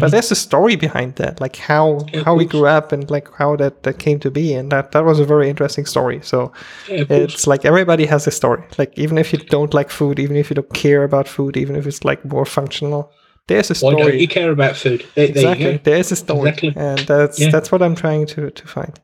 Mhm. 0.08 0.10
there's 0.10 0.32
a 0.32 0.34
story 0.34 0.76
behind 0.76 1.14
that, 1.16 1.40
like 1.40 1.56
how 1.56 1.98
Yeah, 2.12 2.24
how 2.24 2.34
we 2.38 2.44
grew 2.46 2.66
up 2.66 2.92
and 2.92 3.10
like 3.10 3.28
how 3.38 3.56
that 3.56 3.82
that 3.82 3.98
came 3.98 4.18
to 4.20 4.30
be, 4.30 4.54
and 4.58 4.70
that 4.72 4.90
that 4.92 5.04
was 5.04 5.20
a 5.20 5.24
very 5.24 5.48
interesting 5.48 5.86
story. 5.86 6.20
So 6.22 6.50
yeah, 6.88 7.04
it's 7.08 7.46
like 7.46 7.64
everybody 7.68 8.06
has 8.06 8.26
a 8.26 8.30
story. 8.30 8.62
Like 8.78 8.92
even 8.98 9.18
if 9.18 9.32
you 9.32 9.38
don't 9.50 9.74
like 9.74 9.90
food, 9.90 10.18
even 10.18 10.36
if 10.36 10.48
you 10.50 10.54
don't 10.54 10.72
care 10.74 11.02
about 11.04 11.28
food, 11.28 11.56
even 11.56 11.76
if 11.76 11.86
it's 11.86 12.04
like 12.04 12.24
more 12.24 12.46
functional, 12.46 13.10
there's 13.48 13.70
a 13.70 13.74
story. 13.74 13.94
Why 13.94 14.02
don't 14.10 14.18
you 14.20 14.28
care 14.28 14.50
about 14.52 14.76
food? 14.76 15.04
There, 15.14 15.26
exactly, 15.28 15.80
there 15.84 15.98
is 16.00 16.12
a 16.12 16.16
story, 16.16 16.48
Exactly. 16.48 16.72
and 16.76 16.98
that's 17.06 17.38
Yeah. 17.38 17.50
that's 17.52 17.70
what 17.72 17.82
I'm 17.82 17.94
trying 17.94 18.26
to 18.26 18.50
to 18.50 18.66
find. 18.66 18.98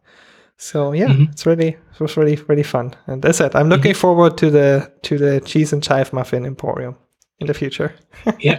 So 0.56 0.92
yeah, 0.94 1.08
Mhm. 1.12 1.28
it's 1.32 1.44
really 1.46 1.68
it 1.68 2.00
was 2.00 2.16
really 2.16 2.38
really 2.48 2.64
fun, 2.64 2.94
and 3.06 3.22
that's 3.22 3.40
it. 3.40 3.54
I'm 3.54 3.68
looking 3.68 3.92
Mm-hmm. 3.92 4.00
forward 4.00 4.36
to 4.38 4.50
the 4.50 4.90
to 5.02 5.18
the 5.18 5.40
cheese 5.40 5.72
and 5.74 5.82
chive 5.82 6.12
muffin 6.12 6.44
emporium 6.46 6.94
in 7.40 7.46
the 7.46 7.54
future. 7.54 7.90
Yeah, 8.40 8.58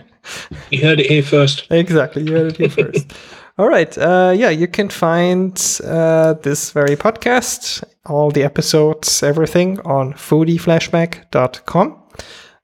you 0.69 0.81
heard 0.81 0.99
it 0.99 1.07
here 1.07 1.23
first. 1.23 1.67
Exactly. 1.71 2.23
You 2.23 2.33
heard 2.33 2.47
it 2.47 2.57
here 2.57 2.69
first. 2.69 3.13
All 3.57 3.67
right. 3.67 3.97
Uh, 3.97 4.33
yeah, 4.35 4.49
you 4.49 4.67
can 4.67 4.89
find 4.89 5.53
uh, 5.83 6.33
this 6.33 6.71
very 6.71 6.95
podcast, 6.95 7.83
all 8.05 8.31
the 8.31 8.43
episodes, 8.43 9.21
everything 9.21 9.81
on 9.81 10.13
foodieflashback.com. 10.13 12.03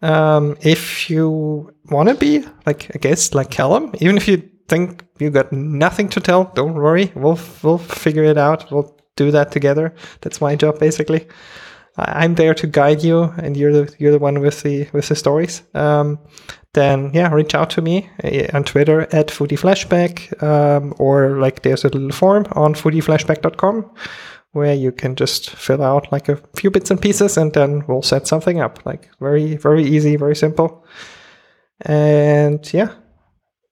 Um, 0.02 0.58
if 0.62 1.10
you 1.10 1.74
want 1.90 2.08
to 2.08 2.16
be 2.16 2.46
like 2.66 2.96
a 2.96 2.98
guest 2.98 3.36
like 3.36 3.50
Callum, 3.52 3.94
even 4.00 4.16
if 4.16 4.28
you 4.28 4.50
think 4.70 5.04
you 5.20 5.30
got 5.30 5.52
nothing 5.52 6.08
to 6.10 6.20
tell, 6.22 6.46
don't 6.56 6.76
worry. 6.76 7.12
We'll 7.14 7.40
we'll 7.62 7.78
figure 7.78 8.24
it 8.24 8.38
out. 8.38 8.72
We'll 8.72 8.96
do 9.18 9.32
that 9.32 9.52
together. 9.52 9.94
That's 10.22 10.40
my 10.40 10.56
job 10.56 10.80
basically. 10.80 11.28
I'm 11.98 12.36
there 12.36 12.54
to 12.56 12.68
guide 12.68 13.04
you, 13.04 13.24
and 13.38 13.56
you're 13.56 13.72
the 13.72 13.96
you're 14.00 14.12
the 14.12 14.20
one 14.20 14.42
with 14.42 14.62
the 14.64 14.88
with 14.92 15.08
the 15.08 15.16
stories. 15.16 15.64
Um, 15.74 16.20
then 16.76 17.12
yeah, 17.14 17.34
reach 17.34 17.56
out 17.56 17.72
to 17.72 17.82
me 17.82 18.10
uh, 18.24 18.48
on 18.54 18.64
Twitter 18.64 19.02
at 19.12 19.28
foodieflashback, 19.28 20.42
um, 20.44 20.94
or 21.00 21.40
like 21.40 21.64
there's 21.64 21.84
a 21.84 21.90
little 21.90 22.12
form 22.12 22.46
on 22.52 22.76
foodieflashback.com 22.76 23.92
where 24.52 24.74
you 24.74 24.92
can 24.92 25.16
just 25.16 25.50
fill 25.50 25.84
out 25.84 26.12
like 26.12 26.30
a 26.30 26.38
few 26.56 26.72
bits 26.72 26.92
and 26.92 27.02
pieces, 27.02 27.38
and 27.38 27.54
then 27.54 27.84
we'll 27.88 28.02
set 28.02 28.28
something 28.28 28.62
up. 28.62 28.86
Like 28.86 29.10
very 29.20 29.56
very 29.56 29.84
easy, 29.84 30.16
very 30.16 30.36
simple. 30.36 30.86
And 31.82 32.72
yeah, 32.74 32.94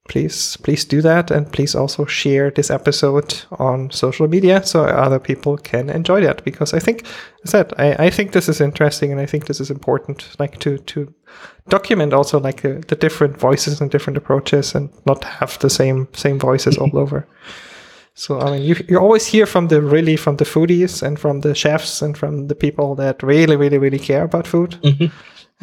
please 0.10 0.58
please 0.58 0.84
do 0.84 1.01
that 1.01 1.32
and 1.32 1.51
please 1.51 1.76
also 1.76 2.06
share 2.06 2.51
this 2.51 2.70
episode 2.70 3.41
on 3.51 3.89
social 3.89 4.28
media 4.28 4.62
so 4.64 4.84
other 4.84 5.20
people 5.20 5.58
can 5.58 5.89
enjoy 5.89 6.20
that 6.22 6.43
because 6.43 6.74
i 6.74 6.80
think 6.80 7.06
as 7.45 7.54
I 7.56 7.58
said 7.58 7.74
I, 7.78 8.06
I 8.08 8.10
think 8.10 8.34
this 8.34 8.49
is 8.49 8.60
interesting 8.60 9.12
and 9.12 9.22
i 9.22 9.26
think 9.26 9.45
this 9.45 9.62
is 9.62 9.72
important 9.72 10.36
like 10.39 10.60
to 10.60 10.78
to 10.78 11.14
document 11.70 12.14
also 12.14 12.39
like 12.39 12.62
the, 12.62 12.84
the 12.88 12.95
different 12.95 13.38
voices 13.38 13.80
and 13.80 13.89
different 13.89 14.18
approaches 14.18 14.76
and 14.76 14.89
not 15.06 15.24
have 15.24 15.58
the 15.60 15.70
same 15.70 16.08
same 16.14 16.38
voices 16.38 16.78
all 16.78 16.97
over 16.97 17.26
So 18.16 18.39
I 18.39 18.51
mean, 18.51 18.62
you 18.62 18.76
you 18.88 18.99
always 18.99 19.26
hear 19.26 19.47
from 19.47 19.70
the 19.70 19.82
really 19.82 20.18
from 20.18 20.38
the 20.38 20.45
foodies 20.45 21.01
and 21.01 21.18
from 21.18 21.41
the 21.41 21.56
chefs 21.56 22.01
and 22.01 22.16
from 22.16 22.47
the 22.47 22.56
people 22.56 22.95
that 22.95 23.24
really 23.24 23.56
really 23.56 23.80
really 23.80 23.99
care 23.99 24.24
about 24.24 24.45
food. 24.47 24.78
Mhm. 24.84 25.12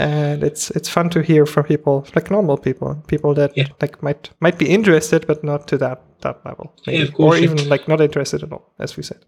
And 0.01 0.43
it's 0.43 0.71
it's 0.71 0.89
fun 0.89 1.11
to 1.11 1.21
hear 1.23 1.47
from 1.47 1.65
people 1.65 2.07
like 2.15 2.31
normal 2.31 2.57
people, 2.57 2.95
people 3.07 3.35
that 3.35 3.51
Yeah. 3.57 3.67
like 3.83 4.03
might 4.03 4.31
might 4.41 4.59
be 4.59 4.67
interested 4.67 5.27
but 5.27 5.43
not 5.45 5.67
to 5.69 5.79
that 5.79 5.99
that 6.21 6.37
level, 6.45 6.73
Yeah, 6.87 7.07
or 7.19 7.37
even 7.37 7.69
like 7.69 7.89
not 7.89 8.01
interested 8.01 8.43
at 8.43 8.53
all, 8.53 8.63
as 8.79 8.97
we 8.97 9.03
said. 9.03 9.19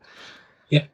Yeah, 0.71 0.85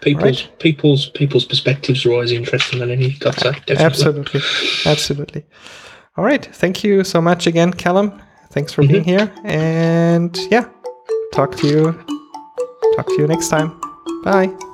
people's 0.00 0.42
Right. 0.44 0.58
people's 0.58 1.10
people's 1.10 1.44
perspectives 1.46 2.06
are 2.06 2.12
always 2.12 2.32
interesting 2.32 2.80
than 2.80 2.90
any. 2.90 3.10
Got 3.20 3.34
to 3.34 3.40
say, 3.40 3.52
definitely. 3.66 3.84
Absolutely, 3.84 4.40
absolutely. 4.86 5.44
All 6.16 6.24
right, 6.24 6.48
thank 6.54 6.84
you 6.84 7.04
so 7.04 7.20
much 7.20 7.46
again, 7.46 7.72
Callum. 7.72 8.10
Thanks 8.50 8.72
for 8.72 8.82
Mm-hmm. 8.82 8.92
being 8.92 9.04
here, 9.04 9.30
and 9.44 10.36
yeah, 10.50 10.64
talk 11.32 11.56
to 11.56 11.66
you. 11.66 11.92
Talk 12.96 13.06
to 13.08 13.16
you 13.18 13.26
next 13.26 13.48
time. 13.48 13.70
Bye. 14.24 14.65